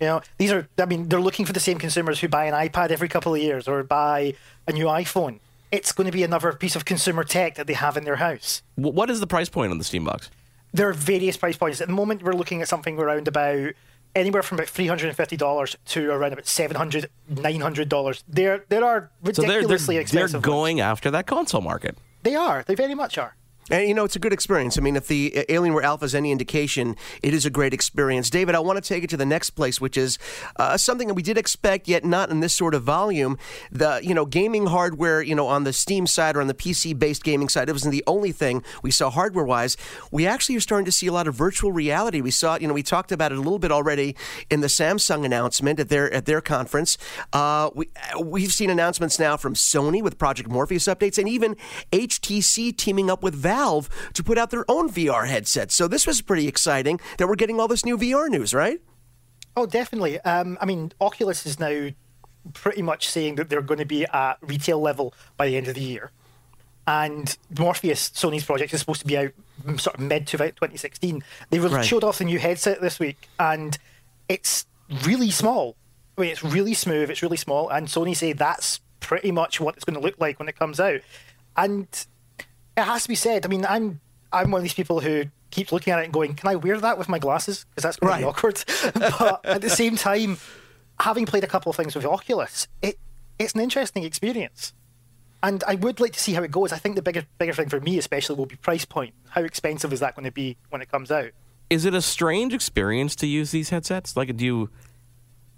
You 0.00 0.06
know, 0.06 0.22
these 0.38 0.50
are. 0.52 0.68
I 0.78 0.86
mean, 0.86 1.08
they're 1.08 1.20
looking 1.20 1.44
for 1.44 1.52
the 1.52 1.60
same 1.60 1.78
consumers 1.78 2.20
who 2.20 2.28
buy 2.28 2.46
an 2.46 2.54
iPad 2.54 2.90
every 2.90 3.08
couple 3.08 3.34
of 3.34 3.40
years 3.40 3.68
or 3.68 3.82
buy 3.82 4.34
a 4.66 4.72
new 4.72 4.86
iPhone. 4.86 5.40
It's 5.70 5.92
going 5.92 6.06
to 6.06 6.12
be 6.12 6.22
another 6.24 6.52
piece 6.52 6.74
of 6.74 6.84
consumer 6.84 7.22
tech 7.22 7.54
that 7.56 7.66
they 7.66 7.74
have 7.74 7.96
in 7.96 8.04
their 8.04 8.16
house. 8.16 8.62
What 8.76 9.10
is 9.10 9.20
the 9.20 9.26
price 9.26 9.48
point 9.48 9.70
on 9.70 9.78
the 9.78 9.84
Steam 9.84 10.04
box? 10.04 10.30
There 10.72 10.88
are 10.88 10.92
various 10.94 11.36
price 11.36 11.56
points. 11.56 11.80
At 11.80 11.86
the 11.88 11.92
moment, 11.94 12.22
we're 12.22 12.32
looking 12.32 12.62
at 12.62 12.68
something 12.68 12.98
around 12.98 13.28
about 13.28 13.72
anywhere 14.14 14.42
from 14.42 14.58
about 14.58 14.68
three 14.68 14.86
hundred 14.86 15.08
and 15.08 15.16
fifty 15.16 15.36
dollars 15.36 15.76
to 15.86 16.10
around 16.10 16.32
about 16.32 16.46
seven 16.46 16.76
hundred, 16.76 17.08
nine 17.28 17.60
hundred 17.60 17.88
dollars. 17.88 18.24
There, 18.28 18.64
there 18.68 18.84
are 18.84 19.10
So 19.32 19.42
they're, 19.42 19.48
ridiculously 19.56 19.94
they're, 19.96 20.02
expensive. 20.02 20.42
they're 20.42 20.50
ones. 20.50 20.58
going 20.60 20.80
after 20.80 21.10
that 21.10 21.26
console 21.26 21.60
market. 21.60 21.96
They 22.22 22.34
are. 22.34 22.64
They 22.66 22.74
very 22.74 22.94
much 22.94 23.16
are. 23.18 23.34
And 23.70 23.86
you 23.86 23.94
know, 23.94 24.04
it's 24.04 24.16
a 24.16 24.18
good 24.18 24.32
experience. 24.32 24.76
I 24.76 24.80
mean, 24.80 24.96
if 24.96 25.06
the 25.06 25.30
Alienware 25.48 25.84
Alpha 25.84 26.04
is 26.04 26.14
any 26.14 26.32
indication, 26.32 26.96
it 27.22 27.32
is 27.32 27.46
a 27.46 27.50
great 27.50 27.72
experience. 27.72 28.28
David, 28.28 28.56
I 28.56 28.58
want 28.58 28.82
to 28.82 28.86
take 28.86 29.04
it 29.04 29.10
to 29.10 29.16
the 29.16 29.24
next 29.26 29.50
place, 29.50 29.80
which 29.80 29.96
is 29.96 30.18
uh, 30.56 30.76
something 30.76 31.06
that 31.06 31.14
we 31.14 31.22
did 31.22 31.38
expect, 31.38 31.86
yet 31.86 32.04
not 32.04 32.30
in 32.30 32.40
this 32.40 32.52
sort 32.52 32.74
of 32.74 32.82
volume. 32.82 33.38
The 33.70 34.00
you 34.02 34.12
know 34.12 34.26
gaming 34.26 34.66
hardware, 34.66 35.22
you 35.22 35.36
know, 35.36 35.46
on 35.46 35.62
the 35.62 35.72
Steam 35.72 36.06
side 36.06 36.36
or 36.36 36.40
on 36.40 36.48
the 36.48 36.54
PC-based 36.54 37.22
gaming 37.22 37.48
side, 37.48 37.68
it 37.68 37.72
wasn't 37.72 37.92
the 37.92 38.04
only 38.08 38.32
thing 38.32 38.64
we 38.82 38.90
saw 38.90 39.08
hardware-wise. 39.08 39.76
We 40.10 40.26
actually 40.26 40.56
are 40.56 40.60
starting 40.60 40.86
to 40.86 40.92
see 40.92 41.06
a 41.06 41.12
lot 41.12 41.28
of 41.28 41.36
virtual 41.36 41.70
reality. 41.70 42.20
We 42.20 42.32
saw, 42.32 42.56
you 42.56 42.66
know, 42.66 42.74
we 42.74 42.82
talked 42.82 43.12
about 43.12 43.30
it 43.30 43.38
a 43.38 43.40
little 43.40 43.60
bit 43.60 43.70
already 43.70 44.16
in 44.50 44.62
the 44.62 44.66
Samsung 44.66 45.24
announcement 45.24 45.78
at 45.78 45.88
their 45.88 46.12
at 46.12 46.26
their 46.26 46.40
conference. 46.40 46.98
Uh, 47.32 47.70
we 47.74 47.88
we've 48.20 48.52
seen 48.52 48.68
announcements 48.68 49.20
now 49.20 49.36
from 49.36 49.54
Sony 49.54 50.02
with 50.02 50.18
Project 50.18 50.48
Morpheus 50.48 50.86
updates, 50.86 51.18
and 51.18 51.28
even 51.28 51.56
HTC 51.92 52.76
teaming 52.76 53.08
up 53.08 53.22
with 53.22 53.36
Valve 53.36 53.59
to 53.64 54.22
put 54.24 54.38
out 54.38 54.50
their 54.50 54.64
own 54.70 54.88
VR 54.90 55.26
headsets. 55.26 55.74
So 55.74 55.88
this 55.88 56.06
was 56.06 56.20
pretty 56.22 56.48
exciting 56.48 57.00
that 57.18 57.28
we're 57.28 57.34
getting 57.36 57.60
all 57.60 57.68
this 57.68 57.84
new 57.84 57.96
VR 57.98 58.28
news, 58.28 58.52
right? 58.54 58.80
Oh, 59.56 59.66
definitely. 59.66 60.20
Um, 60.20 60.56
I 60.60 60.64
mean, 60.66 60.92
Oculus 61.00 61.44
is 61.46 61.58
now 61.60 61.88
pretty 62.54 62.82
much 62.82 63.08
saying 63.08 63.34
that 63.34 63.50
they're 63.50 63.60
going 63.62 63.80
to 63.80 63.84
be 63.86 64.04
at 64.06 64.38
retail 64.42 64.80
level 64.80 65.12
by 65.36 65.46
the 65.46 65.56
end 65.56 65.68
of 65.68 65.74
the 65.74 65.80
year. 65.82 66.10
And 66.86 67.36
Morpheus, 67.58 68.10
Sony's 68.10 68.44
project, 68.44 68.72
is 68.72 68.80
supposed 68.80 69.00
to 69.02 69.06
be 69.06 69.18
out 69.18 69.30
mm, 69.64 69.78
sort 69.78 69.96
of 69.96 70.00
mid 70.02 70.26
to 70.28 70.38
2016. 70.38 71.22
They 71.50 71.58
re- 71.58 71.68
Right. 71.68 71.84
showed 71.84 72.02
off 72.04 72.18
the 72.18 72.24
new 72.24 72.38
headset 72.38 72.80
this 72.80 72.98
week, 72.98 73.28
and 73.38 73.76
it's 74.28 74.66
really 75.04 75.30
small. 75.30 75.76
I 76.16 76.22
mean, 76.22 76.30
it's 76.30 76.42
really 76.42 76.74
smooth, 76.74 77.10
it's 77.10 77.22
really 77.22 77.36
small, 77.36 77.68
and 77.68 77.86
Sony 77.86 78.16
say 78.16 78.32
that's 78.32 78.80
pretty 79.00 79.30
much 79.30 79.60
what 79.60 79.76
it's 79.76 79.84
going 79.84 79.94
to 79.94 80.00
look 80.00 80.18
like 80.18 80.38
when 80.38 80.48
it 80.48 80.58
comes 80.58 80.80
out. 80.80 81.00
And 81.56 81.86
it 82.80 82.86
has 82.86 83.02
to 83.02 83.08
be 83.08 83.14
said. 83.14 83.44
I 83.44 83.48
mean, 83.48 83.64
I'm 83.64 84.00
I'm 84.32 84.50
one 84.50 84.60
of 84.60 84.62
these 84.62 84.74
people 84.74 85.00
who 85.00 85.24
keeps 85.50 85.72
looking 85.72 85.92
at 85.92 85.98
it 86.00 86.04
and 86.04 86.12
going, 86.12 86.34
"Can 86.34 86.48
I 86.48 86.56
wear 86.56 86.78
that 86.78 86.98
with 86.98 87.08
my 87.08 87.18
glasses?" 87.18 87.66
Because 87.70 87.82
that's 87.82 87.96
going 87.96 88.12
to 88.12 88.18
be 88.18 88.24
awkward. 88.24 88.62
but 88.94 89.44
at 89.44 89.60
the 89.62 89.70
same 89.70 89.96
time, 89.96 90.38
having 91.00 91.26
played 91.26 91.44
a 91.44 91.48
couple 91.48 91.70
of 91.70 91.76
things 91.76 91.94
with 91.94 92.04
Oculus, 92.04 92.68
it 92.82 92.98
it's 93.38 93.54
an 93.54 93.60
interesting 93.60 94.04
experience, 94.04 94.72
and 95.42 95.62
I 95.66 95.74
would 95.76 96.00
like 96.00 96.12
to 96.12 96.20
see 96.20 96.32
how 96.32 96.42
it 96.42 96.50
goes. 96.50 96.72
I 96.72 96.78
think 96.78 96.96
the 96.96 97.02
bigger 97.02 97.26
bigger 97.38 97.52
thing 97.52 97.68
for 97.68 97.80
me, 97.80 97.98
especially, 97.98 98.36
will 98.36 98.46
be 98.46 98.56
price 98.56 98.84
point. 98.84 99.14
How 99.30 99.42
expensive 99.42 99.92
is 99.92 100.00
that 100.00 100.14
going 100.14 100.26
to 100.26 100.32
be 100.32 100.56
when 100.70 100.82
it 100.82 100.90
comes 100.90 101.10
out? 101.10 101.30
Is 101.68 101.84
it 101.84 101.94
a 101.94 102.02
strange 102.02 102.52
experience 102.52 103.14
to 103.16 103.28
use 103.28 103.52
these 103.52 103.70
headsets? 103.70 104.16
Like, 104.16 104.36
do 104.36 104.44
you, 104.44 104.70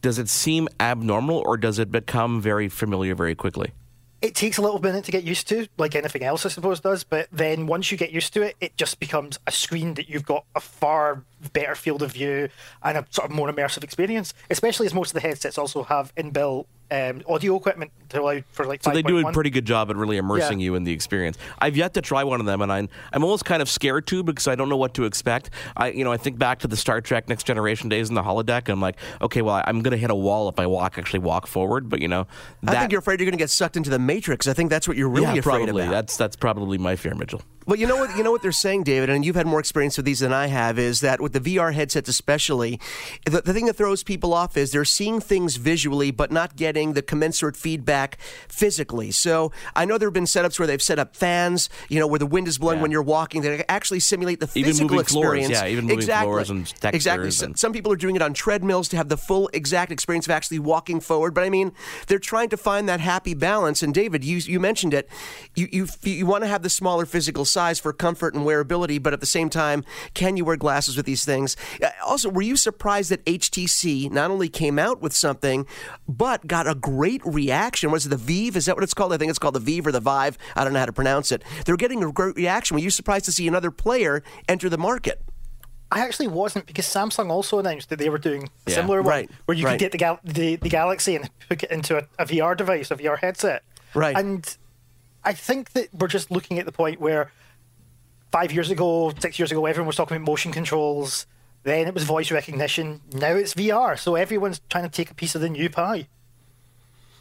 does 0.02 0.18
it 0.18 0.28
seem 0.28 0.68
abnormal 0.78 1.42
or 1.46 1.56
does 1.56 1.78
it 1.78 1.90
become 1.90 2.38
very 2.38 2.68
familiar 2.68 3.14
very 3.14 3.34
quickly? 3.34 3.72
It 4.22 4.36
takes 4.36 4.56
a 4.56 4.62
little 4.62 4.80
minute 4.80 5.04
to 5.06 5.10
get 5.10 5.24
used 5.24 5.48
to, 5.48 5.66
like 5.78 5.96
anything 5.96 6.22
else, 6.22 6.46
I 6.46 6.48
suppose 6.48 6.78
does. 6.78 7.02
But 7.02 7.26
then 7.32 7.66
once 7.66 7.90
you 7.90 7.98
get 7.98 8.12
used 8.12 8.32
to 8.34 8.42
it, 8.42 8.54
it 8.60 8.76
just 8.76 9.00
becomes 9.00 9.36
a 9.48 9.50
screen 9.50 9.94
that 9.94 10.08
you've 10.08 10.24
got 10.24 10.44
a 10.54 10.60
far 10.60 11.24
better 11.52 11.74
field 11.74 12.02
of 12.02 12.12
view 12.12 12.48
and 12.84 12.98
a 12.98 13.06
sort 13.10 13.28
of 13.28 13.34
more 13.34 13.50
immersive 13.50 13.82
experience. 13.82 14.32
Especially 14.48 14.86
as 14.86 14.94
most 14.94 15.10
of 15.10 15.14
the 15.14 15.28
headsets 15.28 15.58
also 15.58 15.82
have 15.82 16.14
inbuilt 16.14 16.66
um, 16.92 17.22
audio 17.26 17.56
equipment 17.56 17.90
to 18.10 18.20
allow 18.20 18.40
for 18.52 18.66
like. 18.66 18.82
So 18.82 18.90
they 18.90 19.02
do 19.02 19.26
a 19.26 19.32
pretty 19.32 19.48
good 19.50 19.64
job 19.64 19.90
at 19.90 19.96
really 19.96 20.18
immersing 20.18 20.60
Yeah. 20.60 20.64
you 20.66 20.74
in 20.74 20.84
the 20.84 20.92
experience. 20.92 21.38
I've 21.58 21.76
yet 21.76 21.94
to 21.94 22.02
try 22.02 22.22
one 22.22 22.38
of 22.40 22.46
them, 22.46 22.60
and 22.60 22.70
I'm 22.70 22.88
I'm 23.12 23.24
almost 23.24 23.44
kind 23.44 23.62
of 23.62 23.68
scared 23.68 24.06
too 24.06 24.22
because 24.22 24.46
I 24.46 24.54
don't 24.54 24.68
know 24.68 24.76
what 24.76 24.94
to 24.94 25.04
expect. 25.04 25.50
I 25.76 25.90
you 25.90 26.04
know 26.04 26.12
I 26.12 26.18
think 26.18 26.38
back 26.38 26.58
to 26.60 26.68
the 26.68 26.76
Star 26.76 27.00
Trek 27.00 27.28
Next 27.28 27.44
Generation 27.44 27.88
days 27.88 28.10
in 28.10 28.14
the 28.14 28.22
holodeck, 28.22 28.62
and 28.64 28.70
I'm 28.70 28.80
like, 28.80 28.96
okay, 29.22 29.40
well 29.42 29.62
I'm 29.66 29.80
going 29.80 29.92
to 29.92 29.96
hit 29.96 30.10
a 30.10 30.14
wall 30.14 30.48
if 30.48 30.58
I 30.58 30.66
walk 30.66 30.98
actually 30.98 31.20
walk 31.20 31.46
forward, 31.46 31.88
but 31.88 32.00
you 32.02 32.08
know 32.08 32.26
I 32.66 32.74
think 32.78 32.92
you're 32.92 32.98
afraid 32.98 33.20
you're 33.20 33.26
going 33.26 33.38
to 33.38 33.42
get 33.42 33.50
sucked 33.50 33.76
into 33.76 33.90
the 33.90 33.98
Matrix. 33.98 34.46
I 34.46 34.52
think 34.52 34.68
that's 34.68 34.86
what 34.86 34.96
you're 34.96 35.08
really 35.08 35.26
yeah, 35.26 35.34
afraid 35.36 35.64
probably 35.64 35.82
about. 35.82 35.90
that's 35.92 36.16
that's 36.16 36.36
probably 36.36 36.76
my 36.78 36.96
fear, 36.96 37.14
Mitchell. 37.14 37.42
Well, 37.66 37.76
you 37.78 37.86
know 37.86 37.96
what 37.96 38.16
you 38.16 38.22
know 38.22 38.32
what 38.32 38.42
they're 38.42 38.52
saying, 38.52 38.84
David, 38.84 39.08
and 39.10 39.24
you've 39.24 39.36
had 39.36 39.46
more 39.46 39.60
experience 39.60 39.96
with 39.96 40.06
these 40.06 40.20
than 40.20 40.32
I 40.32 40.46
have. 40.46 40.78
Is 40.78 41.00
that 41.00 41.20
with 41.20 41.32
the 41.32 41.40
VR 41.40 41.72
headsets, 41.72 42.08
especially, 42.08 42.80
the, 43.24 43.40
the 43.42 43.52
thing 43.52 43.66
that 43.66 43.74
throws 43.74 44.02
people 44.02 44.34
off 44.34 44.56
is 44.56 44.72
they're 44.72 44.84
seeing 44.84 45.20
things 45.20 45.56
visually, 45.56 46.10
but 46.10 46.30
not 46.32 46.56
getting 46.56 46.94
the 46.94 47.02
commensurate 47.02 47.56
feedback 47.56 48.18
physically. 48.48 49.10
So 49.10 49.52
I 49.76 49.84
know 49.84 49.98
there 49.98 50.08
have 50.08 50.14
been 50.14 50.24
setups 50.24 50.58
where 50.58 50.66
they've 50.66 50.82
set 50.82 50.98
up 50.98 51.14
fans, 51.16 51.68
you 51.88 51.98
know, 52.00 52.06
where 52.06 52.18
the 52.18 52.26
wind 52.26 52.48
is 52.48 52.58
blowing 52.58 52.80
when 52.80 52.90
you're 52.90 53.02
walking, 53.02 53.42
that 53.42 53.64
actually 53.70 54.00
simulate 54.00 54.40
the 54.40 54.50
Even 54.54 54.70
physical 54.70 54.90
moving 54.96 55.06
floors, 55.06 55.38
experience. 55.38 55.50
yeah, 55.62 55.66
even 55.68 55.84
moving 55.84 55.98
exactly. 55.98 56.26
floors 56.26 56.50
and 56.50 56.66
textures 56.66 56.94
exactly. 56.94 57.46
And- 57.46 57.58
Some 57.58 57.72
people 57.72 57.92
are 57.92 57.96
doing 57.96 58.16
it 58.16 58.22
on 58.22 58.34
treadmills 58.34 58.88
to 58.88 58.96
have 58.96 59.08
the 59.08 59.16
full 59.16 59.48
exact 59.52 59.92
experience 59.92 60.26
of 60.26 60.30
actually 60.32 60.58
walking 60.58 61.00
forward. 61.00 61.34
But 61.34 61.44
I 61.44 61.50
mean, 61.50 61.72
they're 62.08 62.18
trying 62.18 62.48
to 62.50 62.56
find 62.56 62.88
that 62.88 63.00
happy 63.00 63.34
balance. 63.34 63.82
And 63.82 63.94
David, 63.94 64.24
you 64.24 64.38
you 64.38 64.58
mentioned 64.60 64.94
it. 64.94 65.08
You 65.54 65.68
you 65.70 65.86
you 66.02 66.26
want 66.26 66.42
to 66.44 66.48
have 66.48 66.62
the 66.62 66.70
smaller 66.70 67.06
physical 67.06 67.44
size 67.52 67.78
for 67.78 67.92
comfort 67.92 68.34
and 68.34 68.44
wearability, 68.46 69.00
but 69.02 69.12
at 69.12 69.20
the 69.20 69.26
same 69.26 69.48
time, 69.50 69.84
can 70.14 70.36
you 70.36 70.44
wear 70.44 70.56
glasses 70.56 70.96
with 70.96 71.06
these 71.06 71.24
things? 71.24 71.56
Uh, 71.82 71.90
Also, 72.04 72.28
were 72.28 72.42
you 72.42 72.56
surprised 72.56 73.10
that 73.10 73.24
HTC 73.26 74.10
not 74.10 74.30
only 74.30 74.48
came 74.48 74.78
out 74.78 75.00
with 75.00 75.14
something, 75.14 75.66
but 76.08 76.46
got 76.46 76.66
a 76.66 76.74
great 76.74 77.20
reaction? 77.24 77.90
Was 77.90 78.06
it 78.06 78.08
the 78.08 78.16
Vive? 78.16 78.56
Is 78.56 78.66
that 78.66 78.74
what 78.76 78.82
it's 78.84 78.94
called? 78.94 79.12
I 79.12 79.18
think 79.18 79.30
it's 79.30 79.38
called 79.38 79.54
the 79.54 79.60
Vive 79.60 79.86
or 79.86 79.92
the 79.92 80.00
Vive. 80.00 80.38
I 80.56 80.64
don't 80.64 80.72
know 80.72 80.78
how 80.80 80.86
to 80.86 80.92
pronounce 80.92 81.30
it. 81.30 81.42
They're 81.66 81.76
getting 81.76 82.02
a 82.02 82.10
great 82.10 82.36
reaction. 82.36 82.74
Were 82.76 82.80
you 82.82 82.90
surprised 82.90 83.26
to 83.26 83.32
see 83.32 83.46
another 83.46 83.70
player 83.70 84.22
enter 84.48 84.68
the 84.68 84.78
market? 84.78 85.20
I 85.90 86.00
actually 86.00 86.28
wasn't 86.28 86.64
because 86.66 86.86
Samsung 86.86 87.30
also 87.30 87.58
announced 87.58 87.90
that 87.90 87.98
they 87.98 88.08
were 88.08 88.16
doing 88.18 88.44
a 88.66 88.70
Yeah. 88.70 88.76
similar 88.76 89.02
one 89.02 89.10
Right, 89.10 89.30
where 89.44 89.54
you 89.56 89.66
right. 89.66 89.72
could 89.72 89.80
get 89.80 89.92
the, 89.92 89.98
gal- 89.98 90.20
the 90.24 90.56
the 90.56 90.70
Galaxy 90.70 91.16
and 91.16 91.28
hook 91.50 91.62
it 91.64 91.70
into 91.70 91.98
a, 91.98 92.06
a 92.18 92.24
VR 92.24 92.56
device, 92.56 92.90
a 92.90 92.96
VR 92.96 93.18
headset. 93.18 93.62
Right. 93.94 94.16
And 94.16 94.56
I 95.22 95.34
think 95.34 95.72
that 95.72 95.92
we're 95.92 96.08
just 96.08 96.30
looking 96.30 96.58
at 96.58 96.64
the 96.64 96.72
point 96.72 96.98
where 96.98 97.30
five 98.32 98.50
years 98.50 98.70
ago, 98.70 99.12
six 99.20 99.38
years 99.38 99.52
ago, 99.52 99.66
everyone 99.66 99.86
was 99.86 99.96
talking 99.96 100.16
about 100.16 100.26
motion 100.26 100.50
controls. 100.50 101.26
Then 101.62 101.86
it 101.86 101.94
was 101.94 102.04
voice 102.04 102.32
recognition. 102.32 103.02
Now 103.12 103.34
it's 103.34 103.54
VR. 103.54 103.98
So 103.98 104.16
everyone's 104.16 104.60
trying 104.68 104.84
to 104.84 104.90
take 104.90 105.10
a 105.10 105.14
piece 105.14 105.34
of 105.34 105.40
the 105.40 105.48
new 105.48 105.70
pie. 105.70 106.08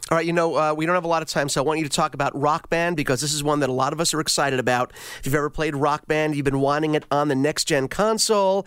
All 0.10 0.18
right, 0.18 0.26
you 0.26 0.34
know, 0.34 0.56
uh, 0.58 0.74
we 0.74 0.86
don't 0.86 0.96
have 0.96 1.06
a 1.06 1.08
lot 1.08 1.22
of 1.22 1.30
time, 1.30 1.48
so 1.48 1.62
I 1.62 1.66
want 1.66 1.80
you 1.80 1.86
to 1.86 1.92
talk 1.92 2.14
about 2.14 2.38
Rock 2.38 2.70
Band 2.70 2.98
because 2.98 3.22
this 3.22 3.34
is 3.34 3.46
one 3.46 3.62
that 3.62 3.70
a 3.70 3.74
lot 3.74 3.94
of 3.94 4.02
us 4.02 4.14
are 4.14 4.20
excited 4.20 4.60
about. 4.60 4.92
If 5.20 5.26
you've 5.26 5.36
ever 5.36 5.50
played 5.50 5.74
Rock 5.74 6.06
Band, 6.06 6.36
you've 6.36 6.44
been 6.44 6.60
wanting 6.60 6.96
it 6.96 7.06
on 7.12 7.30
the 7.30 7.36
next 7.36 7.66
gen 7.66 7.88
console. 7.88 8.66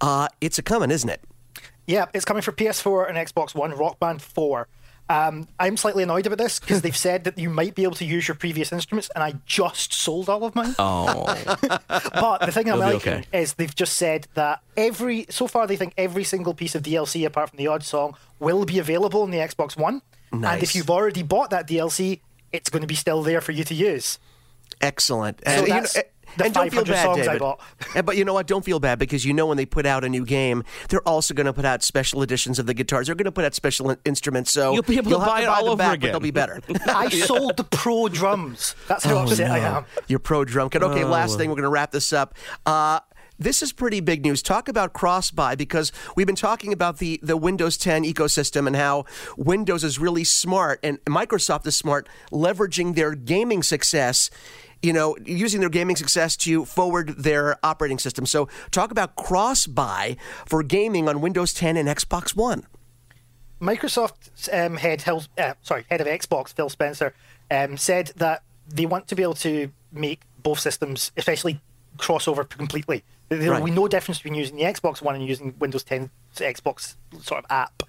Uh, 0.00 0.28
it's 0.40 0.58
a 0.58 0.62
coming, 0.62 0.90
isn't 0.90 1.10
it? 1.10 1.20
Yeah, 1.86 2.06
it's 2.14 2.24
coming 2.24 2.42
for 2.42 2.52
PS4 2.52 3.10
and 3.10 3.18
Xbox 3.18 3.54
One, 3.54 3.72
Rock 3.72 3.98
Band 4.00 4.22
4. 4.22 4.68
Um, 5.08 5.46
I'm 5.60 5.76
slightly 5.76 6.02
annoyed 6.02 6.26
about 6.26 6.38
this 6.38 6.58
because 6.58 6.82
they've 6.82 6.96
said 6.96 7.24
that 7.24 7.38
you 7.38 7.48
might 7.48 7.74
be 7.74 7.84
able 7.84 7.94
to 7.94 8.04
use 8.04 8.26
your 8.26 8.34
previous 8.34 8.72
instruments, 8.72 9.08
and 9.14 9.22
I 9.22 9.34
just 9.46 9.92
sold 9.92 10.28
all 10.28 10.44
of 10.44 10.54
mine. 10.54 10.74
Oh. 10.78 11.24
but 11.88 12.38
the 12.40 12.52
thing 12.52 12.70
I'm 12.70 12.78
liking 12.78 13.12
okay. 13.12 13.24
is 13.32 13.54
they've 13.54 13.74
just 13.74 13.96
said 13.96 14.26
that 14.34 14.62
every 14.76 15.26
so 15.30 15.46
far 15.46 15.66
they 15.66 15.76
think 15.76 15.94
every 15.96 16.24
single 16.24 16.54
piece 16.54 16.74
of 16.74 16.82
DLC 16.82 17.24
apart 17.24 17.50
from 17.50 17.58
the 17.58 17.68
odd 17.68 17.84
song 17.84 18.16
will 18.40 18.64
be 18.64 18.78
available 18.78 19.22
on 19.22 19.30
the 19.30 19.38
Xbox 19.38 19.76
One. 19.76 20.02
Nice. 20.32 20.54
And 20.54 20.62
if 20.62 20.74
you've 20.74 20.90
already 20.90 21.22
bought 21.22 21.50
that 21.50 21.68
DLC, 21.68 22.20
it's 22.52 22.68
going 22.68 22.82
to 22.82 22.88
be 22.88 22.96
still 22.96 23.22
there 23.22 23.40
for 23.40 23.52
you 23.52 23.62
to 23.64 23.74
use. 23.74 24.18
Excellent. 24.80 25.40
So 25.44 25.50
And, 25.50 25.68
you 25.68 25.74
know, 25.74 25.80
that's 25.80 25.96
the 26.36 26.44
and 26.44 26.54
don't 26.54 26.70
feel 26.70 26.84
bad, 26.84 27.04
songs 27.04 27.20
I 27.20 27.24
David. 27.24 27.38
bought. 27.40 27.60
But 28.04 28.16
you 28.16 28.24
know 28.24 28.34
what? 28.34 28.46
Don't 28.46 28.64
feel 28.64 28.78
bad 28.80 28.98
because 28.98 29.24
you 29.24 29.32
know 29.32 29.46
when 29.46 29.56
they 29.56 29.66
put 29.66 29.86
out 29.86 30.04
a 30.04 30.08
new 30.08 30.24
game, 30.24 30.64
they're 30.88 31.06
also 31.08 31.34
going 31.34 31.46
to 31.46 31.52
put 31.52 31.64
out 31.64 31.82
special 31.82 32.22
editions 32.22 32.58
of 32.58 32.66
the 32.66 32.74
guitars. 32.74 33.06
They're 33.06 33.14
going 33.16 33.24
to 33.26 33.32
put 33.32 33.44
out 33.44 33.54
special 33.54 33.90
in- 33.90 33.98
instruments. 34.04 34.52
So 34.52 34.72
You'll 34.74 34.82
be 34.82 34.94
able 34.94 35.04
to 35.04 35.10
you'll 35.10 35.20
have 35.20 35.28
buy 35.28 35.42
it 35.42 35.46
buy 35.46 35.52
all 35.54 35.62
them 35.64 35.68
over 35.72 35.76
back, 35.78 35.94
again. 35.94 36.08
But 36.08 36.12
they'll 36.12 36.20
be 36.20 36.30
better. 36.30 36.60
I 36.88 37.08
sold 37.08 37.56
the 37.56 37.64
pro 37.64 38.08
drums. 38.08 38.74
That's 38.88 39.04
how 39.04 39.16
Oh, 39.18 39.22
upset 39.22 39.50
I 39.50 39.58
am. 39.58 39.84
You're 40.08 40.18
pro 40.18 40.44
drunk. 40.44 40.74
And 40.74 40.84
okay, 40.84 41.04
Oh. 41.04 41.08
last 41.08 41.38
thing, 41.38 41.48
we're 41.48 41.56
going 41.56 41.62
to 41.64 41.68
wrap 41.70 41.92
this 41.92 42.12
up. 42.12 42.34
Uh, 42.64 43.00
this 43.38 43.62
is 43.62 43.70
pretty 43.70 44.00
big 44.00 44.24
news. 44.24 44.40
Talk 44.42 44.66
about 44.66 44.94
cross 44.94 45.30
buy 45.30 45.54
because 45.56 45.92
we've 46.16 46.26
been 46.26 46.34
talking 46.36 46.72
about 46.72 46.96
the, 46.98 47.20
the 47.22 47.36
Windows 47.36 47.76
10 47.76 48.02
ecosystem 48.04 48.66
and 48.66 48.74
how 48.74 49.04
Windows 49.36 49.84
is 49.84 49.98
really 49.98 50.24
smart 50.24 50.80
and 50.82 50.98
Microsoft 51.04 51.66
is 51.66 51.76
smart, 51.76 52.08
leveraging 52.32 52.94
their 52.94 53.14
gaming 53.14 53.62
success. 53.62 54.30
You 54.82 54.92
know, 54.92 55.16
using 55.24 55.60
their 55.60 55.70
gaming 55.70 55.96
success 55.96 56.36
to 56.38 56.64
forward 56.64 57.08
their 57.18 57.56
operating 57.64 57.98
system. 57.98 58.26
So, 58.26 58.48
talk 58.70 58.90
about 58.90 59.16
cross 59.16 59.66
buy 59.66 60.16
for 60.44 60.62
gaming 60.62 61.08
on 61.08 61.20
Windows 61.20 61.52
10 61.54 61.76
and 61.76 61.88
Xbox 61.88 62.36
One. 62.36 62.66
Microsoft's 63.60 64.48
um, 64.52 64.76
head, 64.76 65.02
uh, 65.38 65.54
sorry, 65.62 65.84
head 65.88 66.00
of 66.00 66.06
Xbox, 66.06 66.52
Phil 66.52 66.68
Spencer, 66.68 67.14
um, 67.50 67.76
said 67.76 68.12
that 68.16 68.42
they 68.68 68.84
want 68.84 69.08
to 69.08 69.14
be 69.14 69.22
able 69.22 69.34
to 69.34 69.70
make 69.92 70.20
both 70.42 70.60
systems, 70.60 71.10
especially 71.16 71.60
crossover 71.96 72.46
completely. 72.48 73.02
There 73.28 73.38
will 73.40 73.50
Right. 73.52 73.64
be 73.64 73.70
no 73.70 73.88
difference 73.88 74.18
between 74.18 74.34
using 74.34 74.56
the 74.56 74.64
Xbox 74.64 75.00
One 75.00 75.14
and 75.14 75.26
using 75.26 75.54
Windows 75.58 75.82
10 75.84 76.10
Xbox 76.36 76.96
sort 77.22 77.44
of 77.44 77.50
app. 77.50 77.82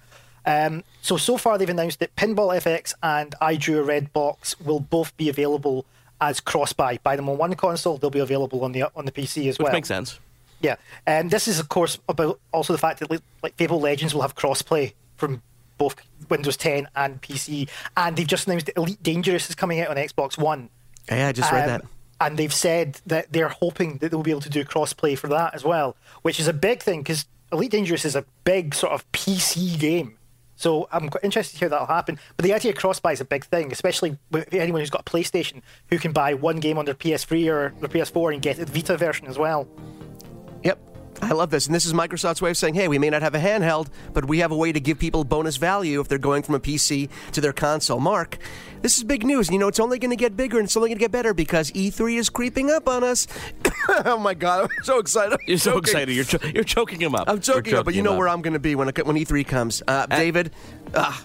Um, 0.46 0.82
so 1.02 1.18
so 1.18 1.36
far 1.36 1.58
they've 1.58 1.68
announced 1.68 1.98
that 2.00 2.16
Pinball 2.16 2.56
FX 2.56 2.94
and 3.02 3.34
I 3.40 3.56
Drew 3.56 3.78
a 3.78 3.82
Red 3.82 4.12
Box 4.14 4.58
will 4.58 4.80
both 4.80 5.14
be 5.18 5.28
available 5.28 5.84
as 6.20 6.40
cross 6.40 6.72
buy. 6.72 6.98
Buy 7.02 7.16
them 7.16 7.28
on 7.28 7.38
one 7.38 7.54
console, 7.54 7.96
they'll 7.98 8.10
be 8.10 8.18
available 8.18 8.64
on 8.64 8.72
the 8.72 8.84
on 8.96 9.04
the 9.04 9.12
PC 9.12 9.48
as 9.48 9.58
Which 9.58 9.64
well. 9.64 9.66
Which 9.68 9.72
makes 9.78 9.88
sense. 9.88 10.18
Yeah, 10.60 10.76
and 11.06 11.30
this 11.30 11.46
is 11.46 11.60
of 11.60 11.68
course 11.68 11.98
about 12.08 12.40
also 12.52 12.72
the 12.72 12.78
fact 12.78 12.98
that 13.00 13.10
like, 13.42 13.54
Fable 13.56 13.80
Legends 13.80 14.12
will 14.14 14.22
have 14.22 14.34
crossplay 14.34 14.92
from 15.16 15.40
both 15.78 15.94
Windows 16.28 16.56
10 16.56 16.88
and 16.96 17.22
PC, 17.22 17.68
and 17.96 18.16
they've 18.16 18.26
just 18.26 18.48
announced 18.48 18.66
that 18.66 18.76
Elite 18.76 19.00
Dangerous 19.00 19.48
is 19.48 19.54
coming 19.54 19.80
out 19.80 19.88
on 19.88 19.96
Xbox 19.96 20.36
One. 20.36 20.68
Yeah, 21.08 21.28
I 21.28 21.32
just 21.32 21.52
read 21.52 21.62
Um, 21.62 21.68
that. 21.68 21.84
And 22.20 22.36
they've 22.36 22.52
said 22.52 23.00
that 23.06 23.32
they're 23.32 23.48
hoping 23.48 23.98
that 23.98 24.10
they'll 24.10 24.24
be 24.24 24.32
able 24.32 24.40
to 24.40 24.50
do 24.50 24.64
crossplay 24.64 25.16
for 25.16 25.28
that 25.28 25.54
as 25.54 25.62
well, 25.64 25.94
which 26.22 26.40
is 26.40 26.48
a 26.48 26.52
big 26.52 26.82
thing 26.82 27.02
because 27.02 27.26
Elite 27.52 27.70
Dangerous 27.70 28.04
is 28.04 28.16
a 28.16 28.24
big 28.42 28.74
sort 28.74 28.92
of 28.92 29.10
PC 29.12 29.78
game. 29.78 30.17
So 30.58 30.88
I'm 30.90 31.08
quite 31.08 31.22
interested 31.22 31.54
to 31.54 31.58
hear 31.60 31.68
that'll 31.68 31.86
happen. 31.86 32.18
But 32.36 32.44
the 32.44 32.52
idea 32.52 32.72
of 32.72 32.78
cross-buy 32.78 33.12
is 33.12 33.20
a 33.20 33.24
big 33.24 33.44
thing, 33.44 33.70
especially 33.70 34.18
with 34.32 34.52
anyone 34.52 34.80
who's 34.80 34.90
got 34.90 35.02
a 35.08 35.10
PlayStation 35.10 35.62
who 35.88 35.98
can 35.98 36.12
buy 36.12 36.34
one 36.34 36.56
game 36.56 36.78
on 36.78 36.84
their 36.84 36.94
PS3 36.94 37.48
or 37.48 37.74
their 37.78 37.88
PS4 37.88 38.34
and 38.34 38.42
get 38.42 38.56
the 38.56 38.66
Vita 38.66 38.96
version 38.96 39.28
as 39.28 39.38
well. 39.38 39.68
Yep. 40.64 40.78
I 41.20 41.32
love 41.32 41.50
this. 41.50 41.66
And 41.66 41.74
this 41.74 41.84
is 41.84 41.92
Microsoft's 41.92 42.40
way 42.40 42.50
of 42.50 42.56
saying, 42.56 42.74
hey, 42.74 42.88
we 42.88 42.98
may 42.98 43.10
not 43.10 43.22
have 43.22 43.34
a 43.34 43.38
handheld, 43.38 43.88
but 44.12 44.26
we 44.26 44.38
have 44.38 44.52
a 44.52 44.56
way 44.56 44.72
to 44.72 44.80
give 44.80 44.98
people 44.98 45.24
bonus 45.24 45.56
value 45.56 46.00
if 46.00 46.08
they're 46.08 46.18
going 46.18 46.42
from 46.42 46.54
a 46.54 46.60
PC 46.60 47.08
to 47.32 47.40
their 47.40 47.52
console. 47.52 48.00
Mark, 48.00 48.38
this 48.82 48.96
is 48.96 49.04
big 49.04 49.24
news. 49.24 49.48
And 49.48 49.54
you 49.54 49.58
know, 49.58 49.68
it's 49.68 49.80
only 49.80 49.98
going 49.98 50.10
to 50.10 50.16
get 50.16 50.36
bigger 50.36 50.58
and 50.58 50.66
it's 50.66 50.76
only 50.76 50.90
going 50.90 50.98
to 50.98 51.04
get 51.04 51.10
better 51.10 51.34
because 51.34 51.70
E3 51.72 52.18
is 52.18 52.30
creeping 52.30 52.70
up 52.70 52.88
on 52.88 53.02
us. 53.02 53.26
oh, 54.04 54.18
my 54.18 54.34
God. 54.34 54.70
I'm 54.78 54.84
so 54.84 54.98
excited. 54.98 55.38
You're 55.46 55.58
so 55.58 55.72
Choking. 55.72 55.82
excited. 55.82 56.14
You're 56.14 56.24
cho- 56.24 56.46
you're 56.54 56.64
choking 56.64 57.00
him 57.00 57.14
up. 57.14 57.28
I'm 57.28 57.40
joking, 57.40 57.74
up, 57.74 57.84
but 57.84 57.94
you 57.94 58.02
know 58.02 58.12
up. 58.12 58.18
where 58.18 58.28
I'm 58.28 58.42
going 58.42 58.54
to 58.54 58.60
be 58.60 58.74
when, 58.74 58.88
it, 58.88 59.06
when 59.06 59.16
E3 59.16 59.46
comes. 59.46 59.82
Uh, 59.86 60.06
David, 60.06 60.52
ah, 60.94 61.22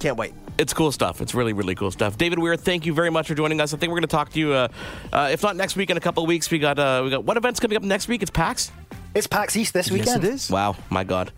can't 0.00 0.16
wait. 0.16 0.34
It's 0.58 0.74
cool 0.74 0.90
stuff. 0.90 1.20
It's 1.20 1.36
really, 1.36 1.52
really 1.52 1.76
cool 1.76 1.92
stuff. 1.92 2.18
David 2.18 2.40
Weir, 2.40 2.56
thank 2.56 2.84
you 2.84 2.92
very 2.92 3.10
much 3.10 3.28
for 3.28 3.36
joining 3.36 3.60
us. 3.60 3.72
I 3.72 3.76
think 3.76 3.90
we're 3.90 4.00
going 4.00 4.08
to 4.08 4.08
talk 4.08 4.30
to 4.30 4.40
you, 4.40 4.52
uh, 4.52 4.68
uh, 5.12 5.28
if 5.30 5.44
not 5.44 5.54
next 5.54 5.76
week, 5.76 5.88
in 5.90 5.96
a 5.96 6.00
couple 6.00 6.24
of 6.24 6.28
weeks. 6.28 6.50
We 6.50 6.58
got 6.58 6.80
uh, 6.80 7.02
we 7.04 7.10
got 7.10 7.24
what 7.24 7.36
events 7.36 7.60
coming 7.60 7.76
up 7.76 7.84
next 7.84 8.08
week? 8.08 8.22
It's 8.22 8.30
PAX. 8.30 8.72
It's 9.18 9.26
PAX 9.26 9.56
East 9.56 9.74
this 9.74 9.90
weekend. 9.90 10.22
Yes, 10.22 10.30
it 10.30 10.34
is. 10.34 10.50
Wow, 10.50 10.76
my 10.90 11.02
God. 11.02 11.32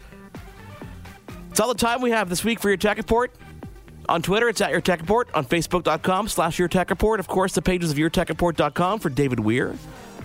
It's 1.50 1.60
all 1.60 1.68
the 1.68 1.74
time 1.74 2.02
we 2.02 2.10
have 2.10 2.28
this 2.28 2.44
week 2.44 2.60
for 2.60 2.68
your 2.68 2.76
tech 2.76 2.98
report. 2.98 3.34
On 4.06 4.20
Twitter, 4.20 4.50
it's 4.50 4.60
at 4.60 4.70
your 4.70 4.82
tech 4.82 5.00
report. 5.00 5.30
On 5.32 5.46
Facebook.com 5.46 6.28
slash 6.28 6.58
your 6.58 6.68
tech 6.68 6.90
report. 6.90 7.20
Of 7.20 7.26
course, 7.26 7.54
the 7.54 7.62
pages 7.62 7.90
of 7.90 7.96
yourtechreport.com 7.96 8.98
for 8.98 9.08
David 9.08 9.40
Weir 9.40 9.74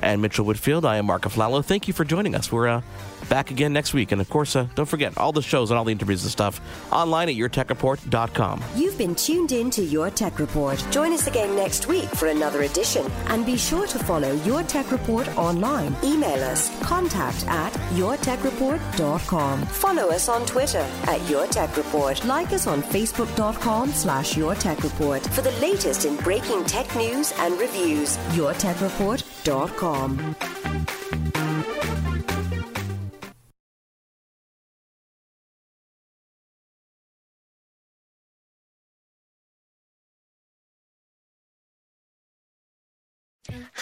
and 0.02 0.22
Mitchell 0.22 0.44
Whitfield. 0.44 0.84
I 0.84 0.98
am 0.98 1.06
Mark 1.06 1.22
Aflalo. 1.22 1.64
Thank 1.64 1.88
you 1.88 1.94
for 1.94 2.04
joining 2.04 2.36
us. 2.36 2.52
We're 2.52 2.68
uh, 2.68 2.82
back 3.30 3.52
again 3.52 3.74
next 3.74 3.94
week. 3.94 4.12
And 4.12 4.22
of 4.22 4.30
course, 4.30 4.56
uh, 4.56 4.68
don't 4.76 4.86
forget 4.86 5.18
all 5.18 5.32
the 5.32 5.42
shows 5.42 5.72
and 5.72 5.78
all 5.78 5.84
the 5.84 5.92
interviews 5.92 6.24
and 6.24 6.32
stuff 6.32 6.62
online 6.92 7.30
at 7.30 7.36
yourtechreport.com. 7.36 8.64
You've 8.76 8.98
been 8.98 9.16
tuned 9.16 9.52
in 9.52 9.70
to 9.72 9.84
Your 9.84 10.10
Tech 10.10 10.40
Report. 10.40 10.84
Join 10.92 11.12
us 11.14 11.28
again 11.28 11.56
next 11.56 11.88
week 11.88 12.10
for 12.10 12.28
another 12.28 12.64
edition. 12.64 13.06
And 13.28 13.46
be 13.46 13.58
sure 13.58 13.88
to 13.88 14.00
follow 14.00 14.34
Your 14.44 14.64
Tech 14.64 14.92
Report 14.92 15.28
online. 15.38 15.96
Email 16.04 16.44
us 16.44 16.70
contact 16.84 17.46
at 17.48 17.72
yourtechreport.com. 17.94 19.62
Follow 19.66 20.10
us 20.10 20.30
on 20.30 20.46
Twitter 20.46 20.86
at 21.08 21.30
Your 21.30 21.48
Tech 21.48 21.76
Report. 21.78 22.24
Like 22.26 22.54
us 22.54 22.68
on 22.68 22.82
facebook.com 22.82 23.90
slash 23.90 24.38
Your 24.38 24.56
Tech 24.56 24.84
Report 24.84 25.22
for 25.28 25.42
the 25.42 25.52
latest 25.62 26.06
in 26.06 26.16
breaking 26.18 26.64
tech 26.66 26.94
news 26.96 27.34
and 27.40 27.60
reviews. 27.60 28.18
yourtechreport.com. 28.36 30.95